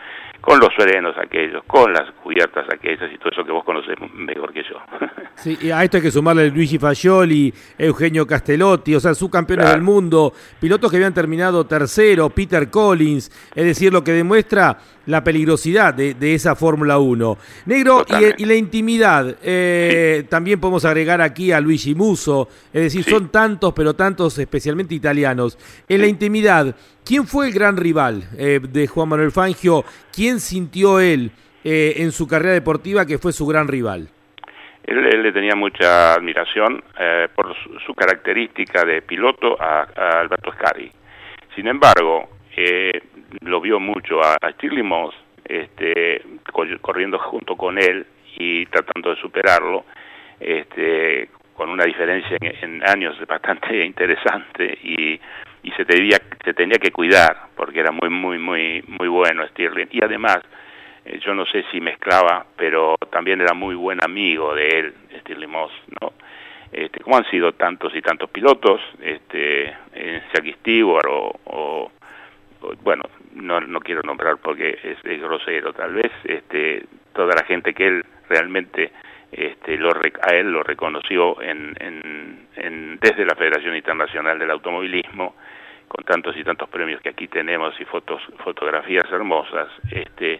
con 0.41 0.59
los 0.59 0.69
serenos 0.75 1.15
aquellos, 1.17 1.63
con 1.65 1.93
las 1.93 2.11
cubiertas 2.23 2.65
aquellas 2.73 3.11
y 3.13 3.17
todo 3.17 3.29
eso 3.31 3.45
que 3.45 3.51
vos 3.51 3.63
conocés 3.63 3.95
mejor 4.13 4.51
que 4.51 4.63
yo. 4.63 4.77
Sí, 5.35 5.57
y 5.59 5.71
a 5.71 5.83
esto 5.83 5.97
hay 5.97 6.03
que 6.03 6.11
sumarle 6.11 6.51
Luigi 6.51 6.77
Fagioli, 6.77 7.51
Eugenio 7.75 8.27
Castellotti, 8.27 8.93
o 8.93 8.99
sea, 8.99 9.15
subcampeones 9.15 9.71
del 9.71 9.81
mundo, 9.81 10.33
pilotos 10.59 10.91
que 10.91 10.97
habían 10.97 11.15
terminado 11.15 11.65
tercero, 11.65 12.29
Peter 12.29 12.69
Collins, 12.69 13.31
es 13.55 13.65
decir, 13.65 13.91
lo 13.91 14.03
que 14.03 14.11
demuestra 14.11 14.77
la 15.07 15.23
peligrosidad 15.23 15.93
de, 15.93 16.35
esa 16.35 16.55
Fórmula 16.55 16.99
1. 16.99 17.37
Negro, 17.65 18.05
y, 18.37 18.45
la 18.45 18.55
intimidad, 18.55 19.35
eh, 19.41 20.25
también 20.29 20.59
podemos 20.59 20.85
agregar 20.85 21.21
aquí 21.21 21.51
a 21.51 21.59
Luigi 21.59 21.95
Muso, 21.95 22.47
es 22.71 22.83
decir, 22.83 23.03
son 23.03 23.29
tantos, 23.29 23.73
pero 23.73 23.95
tantos 23.95 24.37
especialmente 24.37 24.93
italianos. 24.93 25.57
En 25.89 26.01
la 26.01 26.07
intimidad, 26.07 26.75
¿quién 27.03 27.25
fue 27.25 27.47
el 27.47 27.53
gran 27.53 27.77
rival 27.77 28.23
eh, 28.37 28.59
de 28.61 28.87
Juan 28.87 29.09
Manuel 29.09 29.31
Fangio? 29.31 29.83
¿Quién 30.13 30.30
sintió 30.39 30.99
él 30.99 31.31
eh, 31.63 31.95
en 31.97 32.11
su 32.11 32.27
carrera 32.27 32.53
deportiva 32.53 33.05
que 33.05 33.17
fue 33.17 33.33
su 33.33 33.45
gran 33.45 33.67
rival? 33.67 34.09
Él, 34.83 35.21
le 35.21 35.31
tenía 35.31 35.55
mucha 35.55 36.13
admiración 36.13 36.83
por 37.35 37.55
su, 37.85 37.93
característica 37.93 38.83
de 38.83 39.03
piloto 39.03 39.55
a, 39.61 39.83
Alberto 40.21 40.51
Scari. 40.53 40.91
Sin 41.55 41.67
embargo, 41.67 42.29
lo 43.41 43.61
vio 43.61 43.79
mucho 43.79 44.19
a, 44.21 44.37
Stirling 44.53 44.87
Moss 44.87 45.13
este, 45.45 46.23
corriendo 46.81 47.19
junto 47.19 47.55
con 47.55 47.77
él 47.77 48.05
y 48.37 48.65
tratando 48.67 49.11
de 49.11 49.21
superarlo, 49.21 49.85
este, 50.39 51.29
con 51.53 51.69
una 51.69 51.83
diferencia 51.83 52.37
en, 52.39 52.81
años 52.87 53.15
bastante 53.27 53.85
interesante 53.85 54.77
y, 54.83 55.19
y 55.63 55.71
se, 55.71 55.85
tenía, 55.85 56.17
se 56.43 56.53
tenía 56.53 56.77
que 56.77 56.91
cuidar 56.91 57.47
porque 57.55 57.79
era 57.79 57.91
muy, 57.91 58.09
muy, 58.09 58.39
muy, 58.39 58.83
muy 58.87 59.07
bueno 59.07 59.47
Stirling. 59.49 59.89
Y 59.91 60.03
además, 60.03 60.39
eh, 61.05 61.19
yo 61.23 61.33
no 61.33 61.45
sé 61.45 61.63
si 61.71 61.79
mezclaba, 61.79 62.45
pero 62.55 62.95
también 63.11 63.41
era 63.41 63.53
muy 63.53 63.75
buen 63.75 64.03
amigo 64.03 64.55
de 64.55 64.67
él, 64.67 64.93
Stirling 65.21 65.49
Moss, 65.49 65.71
¿no? 66.01 66.13
Este, 66.71 67.01
como 67.01 67.17
han 67.17 67.29
sido 67.29 67.51
tantos 67.53 67.93
y 67.93 68.01
tantos 68.01 68.29
pilotos, 68.29 68.79
este, 69.01 69.67
en 69.93 70.21
Jackie 70.33 70.53
Stewart 70.53 71.05
o 71.09 71.91
bueno, 72.83 73.03
no, 73.33 73.59
no 73.61 73.79
quiero 73.79 74.01
nombrar 74.03 74.37
porque 74.37 74.77
es, 74.83 75.21
grosero 75.21 75.73
tal 75.73 75.93
vez, 75.93 76.11
este, 76.23 76.85
toda 77.13 77.35
la 77.35 77.43
gente 77.43 77.73
que 77.73 77.87
él 77.87 78.05
realmente 78.29 78.91
este, 79.31 79.77
lo, 79.77 79.91
a 79.91 80.35
él 80.35 80.51
lo 80.51 80.63
reconoció 80.63 81.41
en, 81.41 81.75
en, 81.79 82.99
desde 82.99 83.25
la 83.25 83.35
Federación 83.35 83.75
Internacional 83.75 84.37
del 84.37 84.51
Automovilismo, 84.51 85.35
con 85.91 86.05
tantos 86.05 86.37
y 86.37 86.43
tantos 86.45 86.69
premios 86.69 87.01
que 87.01 87.09
aquí 87.09 87.27
tenemos 87.27 87.77
y 87.81 87.83
fotos, 87.83 88.21
fotografías 88.45 89.03
hermosas, 89.11 89.67
este, 89.91 90.39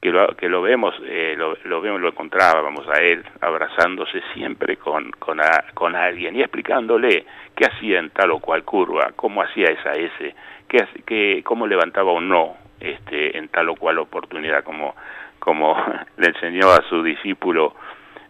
que 0.00 0.10
lo, 0.10 0.28
que 0.36 0.48
lo 0.48 0.62
vemos, 0.62 0.94
eh, 1.04 1.34
lo, 1.36 1.56
lo, 1.64 1.80
vemos, 1.80 2.00
lo 2.00 2.08
encontrábamos 2.10 2.86
a 2.88 3.02
él 3.02 3.24
abrazándose 3.40 4.22
siempre 4.34 4.76
con, 4.76 5.10
con, 5.10 5.96
alguien 5.96 6.36
y 6.36 6.42
explicándole 6.42 7.26
qué 7.56 7.64
hacía 7.66 7.98
en 7.98 8.10
tal 8.10 8.30
o 8.30 8.38
cual 8.38 8.62
curva, 8.62 9.10
cómo 9.16 9.42
hacía 9.42 9.66
esa 9.66 9.94
S, 9.94 10.34
qué, 10.68 10.86
qué, 11.04 11.42
cómo 11.42 11.66
levantaba 11.66 12.12
o 12.12 12.20
no 12.20 12.56
este, 12.78 13.36
en 13.36 13.48
tal 13.48 13.70
o 13.70 13.74
cual 13.74 13.98
oportunidad, 13.98 14.62
como, 14.62 14.94
como 15.40 15.76
le 16.18 16.28
enseñó 16.28 16.70
a 16.70 16.88
su 16.88 17.02
discípulo 17.02 17.74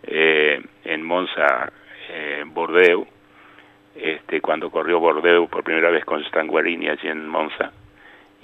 eh, 0.04 0.62
en 0.84 1.02
Monza 1.02 1.70
eh, 2.08 2.42
Bordeaux, 2.46 3.06
este, 3.96 4.40
cuando 4.40 4.70
corrió 4.70 5.00
Bordeaux 5.00 5.48
por 5.48 5.62
primera 5.64 5.90
vez 5.90 6.04
con 6.04 6.22
Stanguarini 6.24 6.88
allí 6.88 7.08
en 7.08 7.28
Monza 7.28 7.72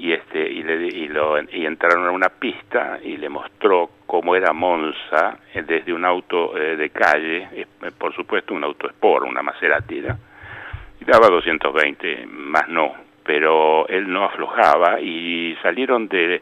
y 0.00 0.12
este 0.12 0.50
y, 0.50 0.62
le, 0.62 0.86
y, 0.86 1.08
lo, 1.08 1.38
y 1.42 1.66
entraron 1.66 2.06
a 2.06 2.10
una 2.10 2.30
pista 2.30 2.98
y 3.02 3.18
le 3.18 3.28
mostró 3.28 3.90
cómo 4.06 4.34
era 4.34 4.52
Monza 4.52 5.38
eh, 5.52 5.62
desde 5.62 5.92
un 5.92 6.06
auto 6.06 6.56
eh, 6.56 6.76
de 6.76 6.90
calle, 6.90 7.48
eh, 7.52 7.66
por 7.98 8.14
supuesto 8.14 8.54
un 8.54 8.64
auto 8.64 8.88
Sport, 8.88 9.26
una 9.26 9.42
Maserati, 9.42 9.98
y 9.98 11.04
daba 11.04 11.28
220, 11.28 12.26
más 12.26 12.66
no, 12.68 12.94
pero 13.24 13.86
él 13.88 14.10
no 14.10 14.24
aflojaba 14.24 15.00
y 15.00 15.54
salieron 15.62 16.08
de, 16.08 16.40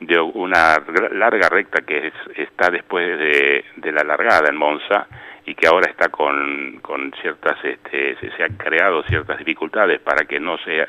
de 0.00 0.20
una 0.20 0.76
larga 1.12 1.48
recta 1.48 1.80
que 1.82 2.12
está 2.36 2.70
después 2.70 3.18
de, 3.18 3.64
de 3.76 3.92
la 3.92 4.04
largada 4.04 4.50
en 4.50 4.56
Monza 4.56 5.06
y 5.48 5.54
que 5.54 5.66
ahora 5.66 5.90
está 5.90 6.10
con, 6.10 6.78
con 6.82 7.10
ciertas, 7.22 7.56
este, 7.64 8.16
se, 8.16 8.42
han 8.42 8.58
creado 8.58 9.02
ciertas 9.04 9.38
dificultades 9.38 9.98
para 9.98 10.26
que 10.26 10.38
no 10.38 10.58
se 10.58 10.76
eh, 10.76 10.86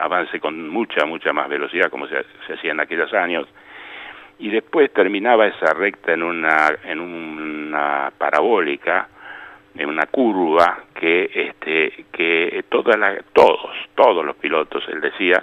avance 0.00 0.38
con 0.38 0.68
mucha, 0.68 1.04
mucha 1.06 1.32
más 1.32 1.48
velocidad 1.48 1.90
como 1.90 2.06
se, 2.06 2.24
hacía 2.52 2.70
en 2.70 2.78
aquellos 2.78 3.12
años. 3.12 3.48
Y 4.38 4.48
después 4.50 4.92
terminaba 4.92 5.48
esa 5.48 5.74
recta 5.74 6.12
en 6.12 6.22
una, 6.22 6.68
en 6.84 7.00
una 7.00 8.12
parabólica, 8.16 9.08
en 9.74 9.88
una 9.88 10.06
curva 10.06 10.84
que, 10.94 11.28
este, 11.34 12.04
que 12.12 12.64
toda 12.68 12.96
la, 12.96 13.16
todos, 13.32 13.74
todos 13.96 14.24
los 14.24 14.36
pilotos, 14.36 14.84
él 14.88 15.00
decía, 15.00 15.42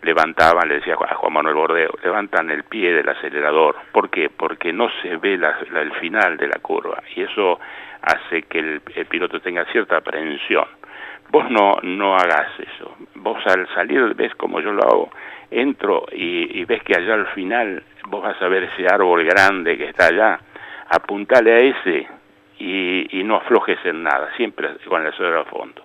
levantaban, 0.00 0.66
le 0.66 0.76
decía 0.76 0.94
a 0.94 1.14
Juan 1.14 1.32
Manuel 1.34 1.56
Bordeo, 1.56 1.90
levantan 2.02 2.50
el 2.50 2.64
pie 2.64 2.94
del 2.94 3.08
acelerador. 3.10 3.76
¿Por 3.92 4.08
qué? 4.08 4.30
Porque 4.30 4.72
no 4.72 4.88
se 5.02 5.18
ve 5.18 5.34
el 5.34 5.92
final 6.00 6.38
de 6.38 6.48
la 6.48 6.58
curva. 6.62 7.02
Y 7.14 7.20
eso 7.20 7.60
hace 8.02 8.42
que 8.42 8.58
el, 8.58 8.80
piloto 9.08 9.40
tenga 9.40 9.64
cierta 9.66 9.98
aprehensión. 9.98 10.66
Vos 11.30 11.50
no, 11.50 11.78
no 11.82 12.14
hagas 12.14 12.48
eso. 12.58 12.96
Vos 13.16 13.44
al 13.46 13.68
salir, 13.74 14.14
ves 14.14 14.34
como 14.34 14.60
yo 14.60 14.72
lo 14.72 14.82
hago, 14.82 15.10
entro 15.50 16.06
y, 16.12 16.64
ves 16.64 16.82
que 16.82 16.94
allá 16.96 17.14
al 17.14 17.26
final 17.28 17.82
vos 18.06 18.22
vas 18.22 18.40
a 18.40 18.48
ver 18.48 18.64
ese 18.64 18.86
árbol 18.86 19.24
grande 19.24 19.76
que 19.76 19.90
está 19.90 20.06
allá, 20.06 20.40
apuntale 20.88 21.52
a 21.52 21.58
ese 21.58 22.06
y, 22.58 23.18
y 23.20 23.24
no 23.24 23.36
aflojes 23.36 23.78
en 23.84 24.02
nada, 24.02 24.30
siempre 24.36 24.68
con 24.86 25.04
el 25.04 25.12
suelo 25.12 25.40
al 25.40 25.46
fondo. 25.46 25.84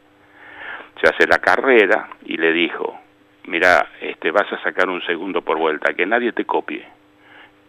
Se 1.02 1.10
hace 1.10 1.28
la 1.28 1.39
carrera 1.39 2.08
y 2.26 2.38
le 2.38 2.54
dijo, 2.54 2.97
mira, 3.47 3.88
este, 3.99 4.32
vas 4.32 4.52
a 4.54 4.62
sacar 4.63 4.89
un 4.89 5.02
segundo 5.06 5.41
por 5.41 5.58
vuelta, 5.58 5.93
que 5.93 6.06
nadie 6.06 6.32
te 6.32 6.45
copie 6.45 6.86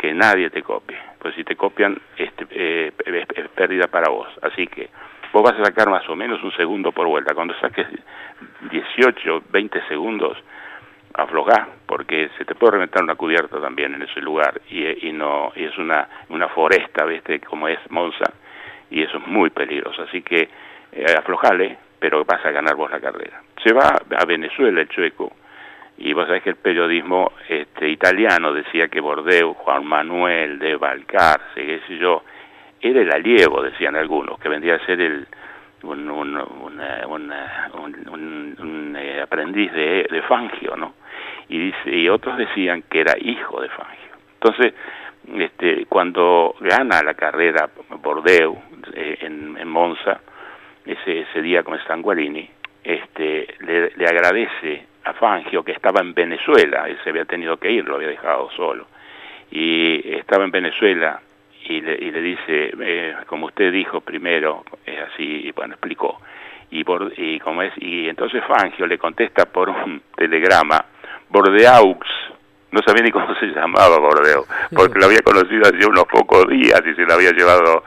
que 0.05 0.13
nadie 0.13 0.51
te 0.51 0.63
copie, 0.63 0.99
pues 1.25 1.37
si 1.37 1.43
te 1.43 1.57
copian 1.57 1.99
este, 2.19 2.47
eh, 2.51 2.93
es, 3.07 3.49
pérdida 3.49 3.87
para 3.87 4.11
vos. 4.11 4.29
Así 4.43 4.67
que 4.67 4.91
vos 5.33 5.43
vas 5.43 5.59
a 5.59 5.65
sacar 5.65 5.89
más 5.89 6.07
o 6.11 6.15
menos 6.15 6.43
un 6.43 6.53
segundo 6.53 6.93
por 6.93 7.07
vuelta. 7.07 7.33
Cuando 7.35 7.59
saques 7.61 7.87
18, 8.71 9.45
20 9.51 9.89
segundos, 9.89 10.37
aflojá, 11.15 11.69
porque 11.87 12.29
se 12.37 12.45
te 12.45 12.55
puede 12.55 12.73
reventar 12.73 13.03
una 13.03 13.15
cubierta 13.15 13.59
también 13.59 13.95
en 13.95 14.03
ese 14.03 14.21
lugar 14.21 14.61
y, 14.69 15.09
y 15.09 15.13
no 15.13 15.51
y 15.57 15.65
es 15.65 15.79
una, 15.79 16.07
una 16.29 16.49
foresta, 16.49 17.07
¿viste? 17.07 17.41
Como 17.41 17.69
es 17.69 17.79
Monza, 17.89 18.31
y 18.91 19.03
eso 19.03 19.17
es 19.17 19.27
muy 19.27 19.49
peligroso. 19.49 20.03
Así 20.03 20.21
que 20.21 20.51
eh, 20.93 21.07
aflojale, 21.19 21.79
pero 21.99 22.23
vas 22.27 22.45
a 22.45 22.51
ganar 22.51 22.77
vos 22.77 22.91
la 22.91 23.01
carrera. 23.01 23.41
Se 23.63 23.73
va 23.73 23.99
a 24.15 24.27
Venezuela 24.27 24.79
el 24.79 24.91
chueco, 24.91 25.33
y 25.97 26.13
vos 26.13 26.27
sabés 26.27 26.43
que 26.43 26.51
el 26.51 26.57
periodismo 26.57 27.33
este, 27.49 27.89
italiano 27.89 28.53
decía 28.53 28.89
que 28.89 29.01
Bordeaux, 29.01 29.57
Juan 29.59 29.87
Manuel 29.87 30.59
de 30.59 30.77
Valcarce, 30.77 31.55
qué 31.55 31.81
sé 31.87 31.99
yo, 31.99 32.25
era 32.81 33.01
el 33.01 33.13
aliego, 33.13 33.63
decían 33.63 33.97
algunos, 33.97 34.39
que 34.41 34.49
vendría 34.49 34.75
a 34.75 34.87
ser 34.87 35.01
el, 35.01 35.27
un, 35.83 36.77
eh, 38.97 39.21
aprendiz 39.23 39.73
de, 39.73 40.23
Fangio, 40.29 40.77
¿no? 40.77 40.95
Y, 41.49 41.59
dice, 41.59 41.91
y 41.91 42.09
otros 42.09 42.37
decían 42.39 42.83
que 42.91 43.01
era 43.01 43.15
hijo 43.19 43.61
de 43.61 43.69
Fangio. 43.69 44.11
Entonces, 44.35 44.75
este, 45.37 45.87
cuando 45.87 46.55
gana 46.61 47.03
la 47.03 47.15
carrera 47.15 47.71
Bordeaux 48.03 48.59
eh, 48.95 49.19
en, 49.21 49.69
Monza, 49.69 50.21
ese, 50.85 51.21
ese 51.21 51.43
día 51.43 51.63
con 51.63 51.79
Stanguarini, 51.81 52.49
este, 52.83 53.55
le, 53.61 53.91
le 53.97 54.07
agradece 54.07 54.94
a 55.05 55.13
Fangio, 55.15 55.63
que 55.63 55.73
estaba 55.73 56.01
en 56.01 56.15
Venezuela, 56.15 56.89
él 56.89 56.99
se 57.05 57.11
había 57.11 57.25
tenido 57.25 57.57
que 57.59 57.71
ir, 57.71 57.85
lo 57.85 57.97
había 57.97 58.09
dejado 58.09 58.51
solo, 58.57 58.87
y 59.51 60.17
estaba 60.17 60.45
en 60.45 60.51
Venezuela 60.51 61.21
y 61.67 61.81
le, 61.81 61.95
y 61.95 62.11
le 62.11 62.21
dice, 62.21 62.73
eh, 62.81 63.15
como 63.27 63.47
usted 63.47 63.73
dijo 63.73 64.01
primero, 64.01 64.65
es 64.85 64.99
así, 65.01 65.47
y 65.47 65.53
bueno, 65.53 65.75
explicó, 65.75 66.21
y, 66.71 66.85
y, 67.17 67.39
como 67.41 67.63
es, 67.63 67.73
y 67.77 68.09
entonces 68.09 68.43
Fangio 68.45 68.87
le 68.87 68.99
contesta 68.99 69.47
por 69.47 69.69
un 69.69 70.03
telegrama, 70.17 70.85
Bordeaux, 71.29 72.05
no 72.75 72.83
sabía 72.83 73.05
ni 73.05 73.13
cómo 73.13 73.33
se 73.37 73.47
llamaba 73.47 73.99
Bordeaux, 73.99 74.47
porque 74.75 74.99
lo 74.99 75.07
había 75.07 75.23
conocido 75.23 75.63
hace 75.63 75.87
unos 75.87 76.07
pocos 76.07 76.49
días 76.49 76.83
y 76.85 76.95
se 76.95 77.03
lo 77.03 77.15
había 77.15 77.31
llevado 77.31 77.85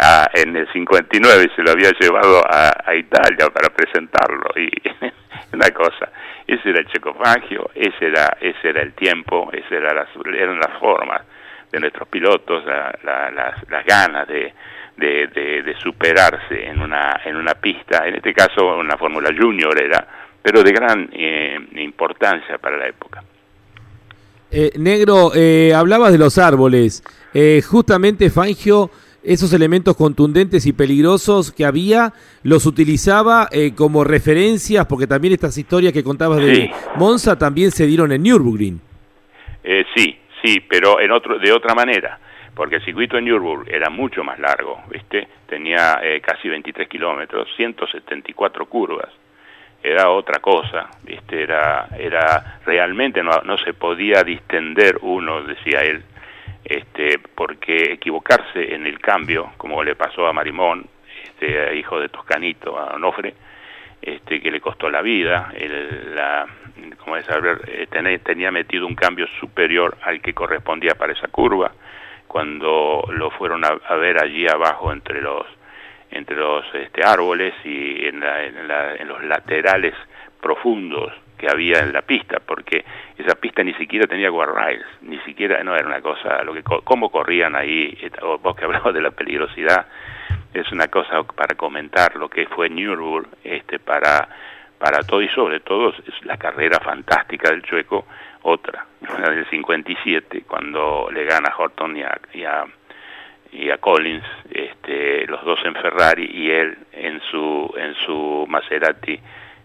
a, 0.00 0.30
en 0.32 0.56
el 0.56 0.66
59 0.72 1.44
y 1.44 1.54
se 1.54 1.62
lo 1.62 1.72
había 1.72 1.90
llevado 2.00 2.42
a, 2.48 2.72
a 2.86 2.94
Italia 2.94 3.50
para 3.52 3.68
presentarlo, 3.68 4.48
y 4.56 4.70
una 5.52 5.70
cosa. 5.72 6.10
Ese 6.46 6.70
era 6.70 6.80
el 6.80 6.86
checofagio, 6.86 7.70
ese 7.74 8.06
era, 8.06 8.38
ese 8.40 8.70
era 8.70 8.80
el 8.80 8.94
tiempo, 8.94 9.50
ese 9.52 9.76
era 9.76 9.92
las, 9.92 10.08
eran 10.24 10.58
las 10.58 10.78
formas 10.80 11.20
de 11.70 11.78
nuestros 11.78 12.08
pilotos, 12.08 12.64
las, 12.64 12.94
las, 13.04 13.84
ganas 13.84 14.26
de, 14.26 14.54
de, 14.96 15.26
de, 15.62 15.74
superarse 15.76 16.66
en 16.66 16.80
una, 16.80 17.20
en 17.24 17.36
una 17.36 17.54
pista, 17.54 18.08
en 18.08 18.16
este 18.16 18.32
caso 18.32 18.78
una 18.78 18.96
Fórmula 18.96 19.30
Junior 19.38 19.80
era, 19.80 20.04
pero 20.42 20.62
de 20.62 20.72
gran 20.72 21.08
eh, 21.12 21.58
importancia 21.76 22.58
para 22.58 22.78
la 22.78 22.88
época. 22.88 23.22
Eh, 24.52 24.72
negro, 24.78 25.30
eh, 25.34 25.72
hablabas 25.74 26.12
de 26.12 26.18
los 26.18 26.36
árboles. 26.38 27.04
Eh, 27.32 27.62
justamente 27.62 28.30
Fangio, 28.30 28.90
esos 29.22 29.52
elementos 29.52 29.96
contundentes 29.96 30.66
y 30.66 30.72
peligrosos 30.72 31.52
que 31.52 31.64
había, 31.64 32.12
los 32.42 32.66
utilizaba 32.66 33.48
eh, 33.52 33.72
como 33.76 34.02
referencias, 34.02 34.86
porque 34.86 35.06
también 35.06 35.34
estas 35.34 35.56
historias 35.56 35.92
que 35.92 36.02
contabas 36.02 36.38
de 36.38 36.70
Monza 36.96 37.38
también 37.38 37.70
se 37.70 37.86
dieron 37.86 38.10
en 38.10 38.22
Nürburgring. 38.22 38.80
Eh, 39.62 39.84
sí, 39.94 40.18
sí, 40.42 40.60
pero 40.68 41.00
en 41.00 41.12
otro, 41.12 41.38
de 41.38 41.52
otra 41.52 41.74
manera, 41.74 42.18
porque 42.54 42.76
el 42.76 42.84
circuito 42.84 43.16
de 43.16 43.22
Nürburgring 43.22 43.72
era 43.72 43.88
mucho 43.88 44.24
más 44.24 44.38
largo, 44.40 44.80
¿viste? 44.90 45.28
Tenía 45.46 46.00
casi 46.22 46.48
23 46.48 46.88
kilómetros, 46.88 47.48
174 47.56 48.66
curvas 48.66 49.19
era 49.82 50.10
otra 50.10 50.40
cosa, 50.40 50.90
¿viste? 51.02 51.42
Era, 51.42 51.88
era 51.98 52.60
realmente 52.64 53.22
no, 53.22 53.40
no 53.44 53.56
se 53.58 53.72
podía 53.72 54.22
distender 54.22 54.98
uno, 55.02 55.42
decía 55.42 55.80
él, 55.80 56.04
este, 56.64 57.18
porque 57.18 57.92
equivocarse 57.92 58.74
en 58.74 58.86
el 58.86 58.98
cambio, 58.98 59.52
como 59.56 59.82
le 59.82 59.96
pasó 59.96 60.26
a 60.26 60.32
Marimón, 60.32 60.86
este, 61.24 61.76
hijo 61.76 61.98
de 61.98 62.08
Toscanito, 62.08 62.78
a 62.78 62.94
Onofre, 62.94 63.34
este, 64.02 64.40
que 64.40 64.50
le 64.50 64.60
costó 64.60 64.90
la 64.90 65.02
vida, 65.02 65.52
el, 65.54 66.14
la, 66.14 66.46
como 66.98 67.16
es 67.16 67.24
saber, 67.24 67.60
eh, 67.66 68.18
tenía 68.22 68.50
metido 68.50 68.86
un 68.86 68.94
cambio 68.94 69.26
superior 69.40 69.96
al 70.02 70.20
que 70.20 70.34
correspondía 70.34 70.94
para 70.94 71.12
esa 71.12 71.28
curva, 71.28 71.72
cuando 72.26 73.04
lo 73.10 73.30
fueron 73.30 73.64
a 73.64 73.94
ver 73.96 74.22
allí 74.22 74.46
abajo 74.46 74.92
entre 74.92 75.20
los 75.20 75.44
entre 76.10 76.36
los 76.36 76.64
este, 76.74 77.02
árboles 77.04 77.54
y 77.64 78.06
en, 78.06 78.22
en, 78.22 79.08
los 79.08 79.22
laterales 79.24 79.94
profundos 80.40 81.12
que 81.38 81.48
había 81.48 81.78
en 81.80 81.92
la 81.92 82.02
pista, 82.02 82.38
porque 82.44 82.84
esa 83.16 83.34
pista 83.34 83.62
ni 83.62 83.72
siquiera 83.74 84.06
tenía 84.06 84.28
guardrails, 84.28 84.84
ni 85.02 85.18
siquiera, 85.20 85.62
no 85.64 85.74
era 85.74 85.86
una 85.86 86.02
cosa, 86.02 86.42
lo 86.42 86.52
que 86.52 86.62
cómo 86.62 87.10
corrían 87.10 87.56
ahí, 87.56 87.96
vos 88.42 88.56
que 88.56 88.64
hablabas 88.66 88.92
de 88.92 89.00
la 89.00 89.10
peligrosidad, 89.10 89.86
es 90.52 90.70
una 90.72 90.88
cosa 90.88 91.22
para 91.22 91.54
comentar 91.54 92.16
lo 92.16 92.28
que 92.28 92.46
fue 92.46 92.68
Nürburgring 92.68 93.30
este, 93.44 93.78
para, 93.78 94.28
para 94.78 95.02
todo 95.02 95.22
y 95.22 95.28
sobre 95.28 95.60
todo 95.60 95.90
es 95.90 96.24
la 96.24 96.36
carrera 96.36 96.78
fantástica 96.80 97.50
del 97.50 97.62
Chueco, 97.62 98.06
otra, 98.42 98.84
una 99.16 99.30
del 99.30 99.48
57, 99.48 100.42
cuando 100.46 101.08
le 101.10 101.24
gana 101.24 101.54
Horton 101.56 101.96
y 101.96 102.02
a 102.44 102.66
Collins, 103.80 104.24
este, 104.50 105.26
los 105.26 105.44
dos 105.44 105.58
en 105.64 105.74
Ferrari 105.74 106.30
y 106.32 106.50
él 106.50 106.78
en 106.92 107.20
su 107.30 107.72
en 107.76 107.94
su 107.94 108.46
Maserati 108.48 109.18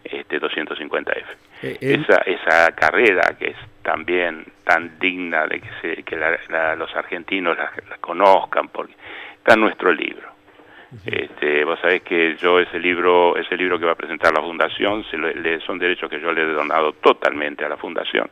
este 0.03 0.39
250F. 0.39 1.23
Eh, 1.63 1.77
esa 1.81 2.17
esa 2.21 2.71
carrera 2.73 3.35
que 3.37 3.47
es 3.47 3.57
también 3.81 4.45
tan 4.63 4.97
digna 4.99 5.45
de 5.47 5.61
que 5.61 5.69
se, 5.81 6.03
que 6.03 6.15
los 6.15 6.95
argentinos 6.95 7.57
la, 7.57 7.71
conozcan 7.99 8.69
porque 8.69 8.93
está 9.37 9.53
en 9.53 9.61
nuestro 9.61 9.91
libro. 9.91 10.33
Este, 11.05 11.65
vos 11.65 11.77
sabés 11.81 12.03
que 12.03 12.37
yo 12.37 12.59
ese 12.59 12.79
libro 12.79 13.35
ese 13.35 13.57
libro 13.57 13.77
que 13.77 13.85
va 13.85 13.93
a 13.93 13.95
presentar 13.95 14.33
la 14.33 14.41
fundación 14.41 15.03
se 15.05 15.17
le, 15.17 15.59
son 15.61 15.77
derechos 15.77 16.09
que 16.09 16.21
yo 16.21 16.31
le 16.31 16.43
he 16.43 16.45
donado 16.45 16.93
totalmente 16.93 17.65
a 17.65 17.69
la 17.69 17.75
fundación 17.75 18.29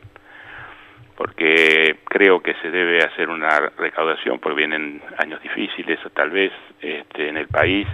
porque 1.16 1.96
creo 2.04 2.40
que 2.40 2.54
se 2.54 2.70
debe 2.70 2.98
hacer 2.98 3.28
una 3.28 3.70
recaudación, 3.76 4.38
porque 4.38 4.58
vienen 4.58 5.00
años 5.18 5.40
difíciles 5.42 6.00
tal 6.12 6.30
vez 6.30 6.52
este, 6.80 7.28
en 7.28 7.36
el 7.36 7.48
país, 7.48 7.86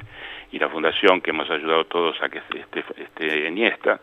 y 0.52 0.58
la 0.58 0.68
fundación 0.68 1.20
que 1.20 1.30
hemos 1.30 1.48
ayudado 1.50 1.84
todos 1.84 2.20
a 2.22 2.28
que 2.28 2.38
esté, 2.38 2.84
esté 2.96 3.46
en 3.46 3.58
esta, 3.58 4.00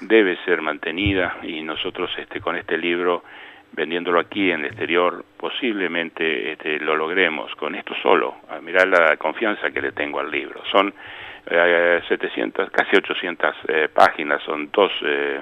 debe 0.00 0.36
ser 0.44 0.60
mantenida 0.62 1.38
y 1.42 1.62
nosotros 1.62 2.10
este, 2.18 2.40
con 2.40 2.56
este 2.56 2.78
libro 2.78 3.24
vendiéndolo 3.72 4.20
aquí 4.20 4.50
en 4.50 4.60
el 4.60 4.66
exterior 4.66 5.24
posiblemente 5.36 6.52
este, 6.52 6.78
lo 6.78 6.94
logremos 6.96 7.54
con 7.56 7.74
esto 7.74 7.94
solo. 8.02 8.36
Mirar 8.62 8.86
la 8.88 9.16
confianza 9.16 9.70
que 9.70 9.80
le 9.80 9.92
tengo 9.92 10.20
al 10.20 10.30
libro. 10.30 10.62
Son 10.70 10.92
700 11.44 12.68
eh, 12.68 12.70
casi 12.70 12.96
800 12.96 13.54
eh, 13.68 13.88
páginas 13.92 14.42
son 14.44 14.70
dos 14.70 14.92
eh, 15.04 15.40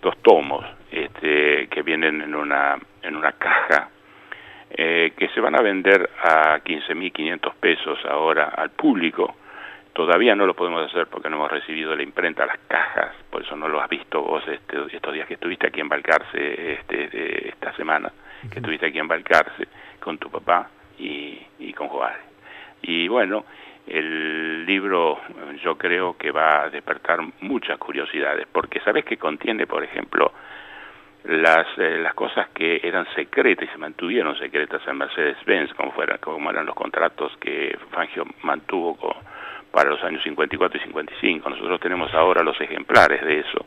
dos 0.00 0.16
tomos 0.22 0.64
este, 0.90 1.68
que 1.68 1.82
vienen 1.82 2.22
en 2.22 2.34
una, 2.34 2.78
en 3.02 3.16
una 3.16 3.32
caja 3.32 3.90
eh, 4.70 5.12
que 5.16 5.28
se 5.28 5.40
van 5.40 5.54
a 5.54 5.62
vender 5.62 6.10
a 6.22 6.58
15.500 6.60 7.54
pesos 7.54 7.98
ahora 8.04 8.52
al 8.56 8.70
público. 8.70 9.36
Todavía 9.92 10.34
no 10.34 10.44
lo 10.44 10.54
podemos 10.54 10.90
hacer 10.90 11.06
porque 11.06 11.30
no 11.30 11.36
hemos 11.36 11.50
recibido 11.50 11.96
la 11.96 12.02
imprenta, 12.02 12.44
las 12.44 12.58
cajas, 12.68 13.14
por 13.30 13.42
eso 13.42 13.56
no 13.56 13.68
lo 13.68 13.80
has 13.80 13.88
visto 13.88 14.22
vos 14.22 14.46
este, 14.46 14.76
estos 14.92 15.14
días 15.14 15.26
que 15.26 15.34
estuviste 15.34 15.68
aquí 15.68 15.80
en 15.80 15.88
Balcarce 15.88 16.72
este, 16.72 17.48
esta 17.48 17.72
semana, 17.74 18.12
que 18.50 18.58
estuviste 18.58 18.86
aquí 18.86 18.98
en 18.98 19.08
Balcarce 19.08 19.66
con 20.00 20.18
tu 20.18 20.30
papá 20.30 20.68
y, 20.98 21.40
y 21.58 21.72
con 21.72 21.88
Juárez. 21.88 22.20
Y 22.82 23.08
bueno, 23.08 23.46
el 23.86 24.66
libro 24.66 25.20
yo 25.62 25.76
creo 25.76 26.16
que 26.16 26.30
va 26.30 26.64
a 26.64 26.70
despertar 26.70 27.20
muchas 27.40 27.78
curiosidades, 27.78 28.46
porque 28.50 28.80
sabes 28.80 29.04
que 29.04 29.16
contiene, 29.16 29.66
por 29.66 29.84
ejemplo, 29.84 30.32
las, 31.24 31.66
eh, 31.78 31.98
las 31.98 32.14
cosas 32.14 32.48
que 32.50 32.80
eran 32.82 33.06
secretas 33.14 33.68
y 33.68 33.72
se 33.72 33.78
mantuvieron 33.78 34.38
secretas 34.38 34.82
en 34.86 34.98
Mercedes-Benz, 34.98 35.74
como, 35.74 35.92
como 36.20 36.50
eran 36.50 36.66
los 36.66 36.74
contratos 36.74 37.36
que 37.40 37.76
Fangio 37.90 38.24
mantuvo 38.42 38.96
para 39.70 39.90
los 39.90 40.02
años 40.04 40.22
54 40.22 40.78
y 40.78 40.84
55. 40.84 41.50
Nosotros 41.50 41.80
tenemos 41.80 42.12
ahora 42.14 42.42
los 42.42 42.60
ejemplares 42.60 43.22
de 43.22 43.40
eso, 43.40 43.66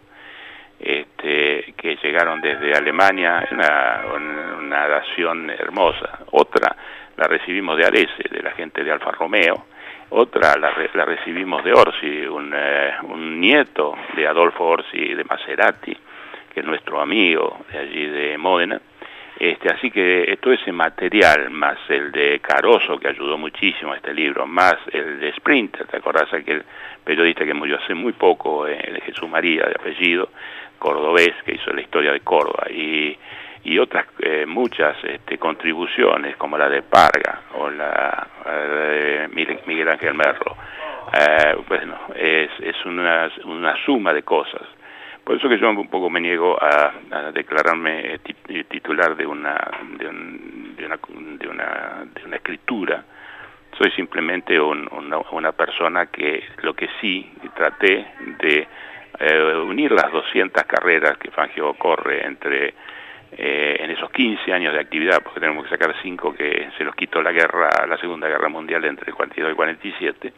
este, 0.80 1.74
que 1.78 1.98
llegaron 2.02 2.40
desde 2.40 2.74
Alemania, 2.74 3.48
una, 3.52 4.04
una 4.58 4.88
dación 4.88 5.50
hermosa. 5.50 6.20
Otra 6.32 6.76
la 7.18 7.28
recibimos 7.28 7.78
de 7.78 7.86
Arese, 7.86 8.30
de 8.32 8.42
la 8.42 8.52
gente 8.52 8.82
de 8.84 8.92
Alfa 8.92 9.12
Romeo, 9.12 9.66
otra 10.10 10.58
la, 10.58 10.72
recibimos 11.06 11.64
de 11.64 11.74
Orsi, 11.74 12.26
un, 12.26 12.54
eh, 12.56 12.94
un, 13.04 13.40
nieto 13.40 13.96
de 14.16 14.28
Adolfo 14.28 14.66
Orsi 14.66 15.14
de 15.14 15.24
Maserati, 15.24 15.96
que 16.54 16.60
es 16.60 16.66
nuestro 16.66 17.00
amigo 17.00 17.60
de 17.72 17.80
allí 17.80 18.06
de 18.08 18.38
Módena. 18.38 18.82
Este, 19.38 19.70
así 19.70 19.90
que 19.90 20.38
todo 20.42 20.54
ese 20.54 20.72
material, 20.72 21.50
más 21.50 21.78
el 21.88 22.12
de 22.12 22.40
Caroso, 22.40 23.00
que 23.00 23.08
ayudó 23.08 23.38
muchísimo 23.38 23.94
a 23.94 23.96
este 23.96 24.14
libro, 24.14 24.46
más 24.46 24.76
el 24.92 25.20
de 25.20 25.32
Sprinter, 25.34 25.88
¿te 25.88 25.98
acordás 25.98 26.34
aquel 26.34 26.64
periodista 27.04 27.46
que 27.46 27.54
murió 27.54 27.78
hace 27.78 27.94
muy 27.94 28.12
poco, 28.12 28.68
eh, 28.68 29.02
Jesús 29.06 29.30
María, 29.30 29.66
de 29.66 29.76
apellido, 29.80 30.30
cordobés, 30.78 31.34
que 31.46 31.56
hizo 31.56 31.72
la 31.72 31.82
historia 31.82 32.12
de 32.12 32.20
Córdoba, 32.20 32.66
y 32.70 33.18
y 33.64 33.78
otras 33.78 34.06
eh, 34.20 34.46
muchas 34.46 34.96
este, 35.04 35.38
contribuciones 35.38 36.38
como 36.38 36.58
la 36.58 36.70
de 36.70 36.82
Parga 36.82 37.42
o 37.56 37.70
la, 37.70 38.28
Miguel 39.66 39.90
Ángel 39.90 40.14
Merlo. 40.14 40.56
Eh, 41.14 41.56
bueno, 41.68 41.98
es, 42.16 42.52
es 42.60 42.86
una, 42.86 43.30
una 43.46 43.76
suma 43.86 44.14
de 44.14 44.24
cosas. 44.24 44.62
Por 45.24 45.38
eso 45.38 45.48
que 45.48 45.60
yo 45.60 45.70
un 45.70 45.88
poco 45.90 46.10
me 46.10 46.20
niego 46.20 46.58
a, 46.60 46.92
declararme 47.32 48.16
eh, 48.16 48.64
titular 48.68 49.16
de 49.16 49.26
una, 49.26 49.56
de, 49.98 50.08
una, 50.08 50.98
de, 51.38 51.48
una, 51.48 52.06
una 52.26 52.36
escritura. 52.36 53.04
Soy 53.78 53.92
simplemente 53.92 54.60
una, 54.60 55.52
persona 55.52 56.08
que 56.08 56.44
lo 56.64 56.74
que 56.74 56.90
sí 57.00 57.32
traté 57.56 58.08
de 58.40 58.68
unir 59.68 59.92
las 59.92 60.12
200 60.12 60.64
carreras 60.64 61.18
que 61.18 61.30
Fangio 61.30 61.74
corre 61.76 62.26
entre 62.26 62.74
eh, 63.32 63.78
en 63.80 63.92
esos 63.92 64.10
15 64.12 64.52
años 64.52 64.74
de 64.74 64.80
actividad, 64.80 65.22
porque 65.24 65.40
tenemos 65.40 65.64
que 65.64 65.70
sacar 65.70 65.96
5 66.02 66.34
que 66.34 66.70
se 66.78 66.84
los 66.84 66.96
quitó 66.96 67.22
la 67.22 67.32
guerra, 67.32 67.70
la 67.88 67.98
Segunda 67.98 68.28
Guerra 68.28 68.50
Mundial 68.50 68.84
entre 68.86 69.10
el 69.10 69.16
42 69.16 69.48
y 69.48 69.52
el 69.52 69.56
47, 69.56 70.34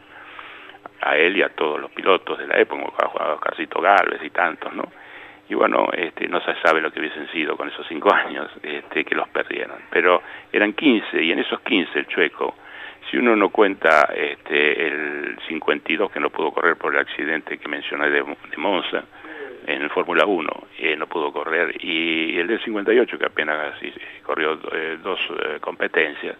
a 1.00 1.16
él 1.16 1.36
y 1.36 1.42
a 1.42 1.48
todos 1.48 1.80
los 1.80 1.90
pilotos 1.90 2.38
de 2.38 2.46
la 2.46 2.58
época, 2.58 2.82
como 2.82 3.20
a 3.20 3.32
Oscarcito 3.34 3.80
Galvez 3.80 4.22
y 4.22 4.30
tantos, 4.30 4.74
¿no? 4.74 4.84
Y 5.48 5.54
bueno, 5.54 5.88
este, 5.92 6.28
no 6.28 6.40
se 6.40 6.54
sabe 6.62 6.80
lo 6.80 6.90
que 6.90 7.00
hubiesen 7.00 7.28
sido 7.30 7.56
con 7.56 7.68
esos 7.68 7.86
5 7.86 8.14
años 8.14 8.50
este, 8.62 9.04
que 9.04 9.14
los 9.14 9.28
perdieron, 9.28 9.78
pero 9.90 10.22
eran 10.52 10.72
15 10.72 11.22
y 11.22 11.32
en 11.32 11.38
esos 11.38 11.60
15 11.60 11.98
el 11.98 12.06
chueco, 12.06 12.54
si 13.10 13.16
uno 13.16 13.34
no 13.36 13.50
cuenta 13.50 14.12
este, 14.14 14.86
el 14.86 15.38
52 15.48 16.10
que 16.10 16.20
no 16.20 16.30
pudo 16.30 16.52
correr 16.52 16.76
por 16.76 16.94
el 16.94 17.00
accidente 17.00 17.58
que 17.58 17.68
mencioné 17.68 18.10
de, 18.10 18.22
de 18.22 18.56
Monza, 18.56 19.04
en 19.66 19.88
Fórmula 19.90 20.24
1, 20.26 20.50
eh, 20.78 20.96
no 20.96 21.06
pudo 21.06 21.32
correr, 21.32 21.76
y 21.84 22.38
el 22.38 22.46
del 22.46 22.62
58, 22.62 23.18
que 23.18 23.26
apenas 23.26 23.74
corrió 24.22 24.58
eh, 24.72 24.98
dos 25.02 25.20
eh, 25.30 25.58
competencias, 25.60 26.36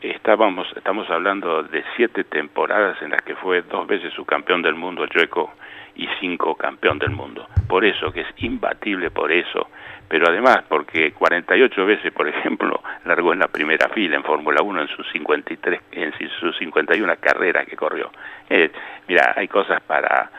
estábamos, 0.00 0.68
estamos 0.76 1.08
hablando 1.10 1.62
de 1.62 1.84
siete 1.96 2.24
temporadas 2.24 3.00
en 3.02 3.10
las 3.10 3.22
que 3.22 3.34
fue 3.36 3.62
dos 3.62 3.86
veces 3.86 4.12
su 4.12 4.24
campeón 4.24 4.62
del 4.62 4.74
mundo 4.74 5.06
Chueco 5.06 5.52
y 5.96 6.08
cinco 6.20 6.54
campeón 6.54 6.98
del 6.98 7.10
mundo. 7.10 7.48
Por 7.68 7.84
eso, 7.84 8.12
que 8.12 8.20
es 8.20 8.28
imbatible 8.36 9.10
por 9.10 9.32
eso, 9.32 9.68
pero 10.08 10.28
además 10.28 10.64
porque 10.68 11.12
48 11.12 11.84
veces, 11.84 12.12
por 12.12 12.28
ejemplo, 12.28 12.80
largó 13.04 13.32
en 13.32 13.40
la 13.40 13.48
primera 13.48 13.88
fila 13.88 14.16
en 14.16 14.24
Fórmula 14.24 14.62
1 14.62 14.82
en 14.82 14.88
sus 14.88 15.06
53, 15.12 15.80
en 15.92 16.12
sus 16.40 16.56
51 16.56 17.14
carreras 17.20 17.66
que 17.66 17.76
corrió. 17.76 18.10
Eh, 18.48 18.70
mira, 19.08 19.34
hay 19.36 19.48
cosas 19.48 19.82
para 19.82 20.30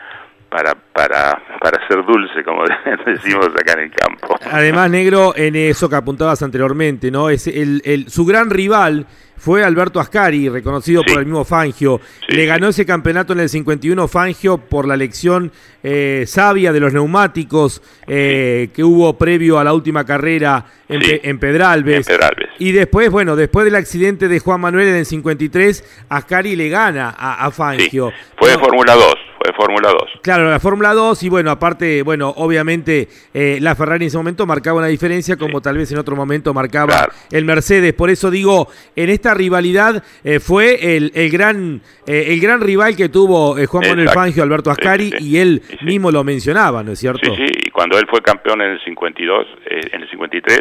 para, 0.50 0.74
para, 0.74 1.40
para 1.60 1.86
ser 1.86 2.04
dulce, 2.04 2.42
como 2.44 2.64
decimos 3.06 3.46
acá 3.48 3.74
en 3.74 3.80
el 3.84 3.90
campo. 3.90 4.36
Además, 4.50 4.90
Negro, 4.90 5.32
en 5.36 5.56
eso 5.56 5.88
que 5.88 5.96
apuntabas 5.96 6.42
anteriormente, 6.42 7.10
¿no? 7.10 7.30
Es 7.30 7.46
el, 7.46 7.80
el, 7.84 8.08
su 8.08 8.26
gran 8.26 8.50
rival 8.50 9.06
fue 9.40 9.64
Alberto 9.64 10.00
Ascari, 10.00 10.50
reconocido 10.50 11.02
por 11.02 11.18
el 11.18 11.24
mismo 11.24 11.44
Fangio. 11.46 11.98
Le 12.28 12.44
ganó 12.44 12.68
ese 12.68 12.84
campeonato 12.84 13.32
en 13.32 13.40
el 13.40 13.48
51 13.48 14.06
Fangio 14.06 14.58
por 14.58 14.86
la 14.86 14.92
elección 14.94 15.50
eh, 15.82 16.24
sabia 16.26 16.72
de 16.74 16.80
los 16.80 16.92
neumáticos 16.92 17.80
eh, 18.06 18.68
que 18.74 18.84
hubo 18.84 19.16
previo 19.16 19.58
a 19.58 19.64
la 19.64 19.72
última 19.72 20.04
carrera 20.04 20.66
en, 20.86 21.00
en, 21.22 21.38
Pedralbes. 21.38 22.06
Y 22.58 22.72
después, 22.72 23.08
bueno, 23.10 23.34
después 23.34 23.64
del 23.64 23.76
accidente 23.76 24.28
de 24.28 24.40
Juan 24.40 24.60
Manuel 24.60 24.88
en 24.88 24.96
el 24.96 25.06
53, 25.06 26.04
Ascari 26.10 26.54
le 26.54 26.68
gana 26.68 27.14
a, 27.16 27.50
Fangio. 27.50 28.12
Fue 28.36 28.50
de 28.50 28.58
Fórmula 28.58 28.92
2 28.94 29.14
fue 29.14 29.19
Fórmula 29.56 29.90
2. 29.90 30.20
Claro, 30.22 30.50
la 30.50 30.60
Fórmula 30.60 30.92
2 30.94 31.22
y 31.22 31.28
bueno, 31.28 31.50
aparte, 31.50 32.02
bueno, 32.02 32.32
obviamente 32.36 33.08
eh, 33.34 33.58
la 33.60 33.74
Ferrari 33.74 34.04
en 34.04 34.08
ese 34.08 34.16
momento 34.16 34.46
marcaba 34.46 34.78
una 34.78 34.88
diferencia 34.88 35.36
como 35.36 35.60
tal 35.60 35.76
vez 35.76 35.90
en 35.92 35.98
otro 35.98 36.16
momento 36.16 36.54
marcaba 36.54 37.08
el 37.30 37.44
Mercedes. 37.44 37.92
Por 37.94 38.10
eso 38.10 38.30
digo, 38.30 38.68
en 38.96 39.10
esta 39.10 39.34
rivalidad 39.34 40.02
eh, 40.24 40.40
fue 40.40 40.96
el, 40.96 41.12
el 41.14 41.30
gran 41.30 41.80
eh, 42.06 42.26
el 42.28 42.40
gran 42.40 42.60
rival 42.60 42.96
que 42.96 43.08
tuvo 43.08 43.56
Juan 43.66 43.88
Manuel 43.88 44.08
Fangio, 44.10 44.42
Alberto 44.42 44.70
Ascari, 44.70 45.12
y 45.18 45.38
él 45.38 45.62
mismo 45.82 46.10
lo 46.10 46.24
mencionaba, 46.24 46.82
¿no 46.82 46.92
es 46.92 46.98
cierto? 46.98 47.34
Sí, 47.34 47.46
sí, 47.46 47.52
y 47.66 47.70
cuando 47.70 47.98
él 47.98 48.06
fue 48.08 48.20
campeón 48.20 48.60
en 48.62 48.70
el 48.72 48.84
52, 48.84 49.46
en 49.66 50.02
el 50.02 50.10
53 50.10 50.60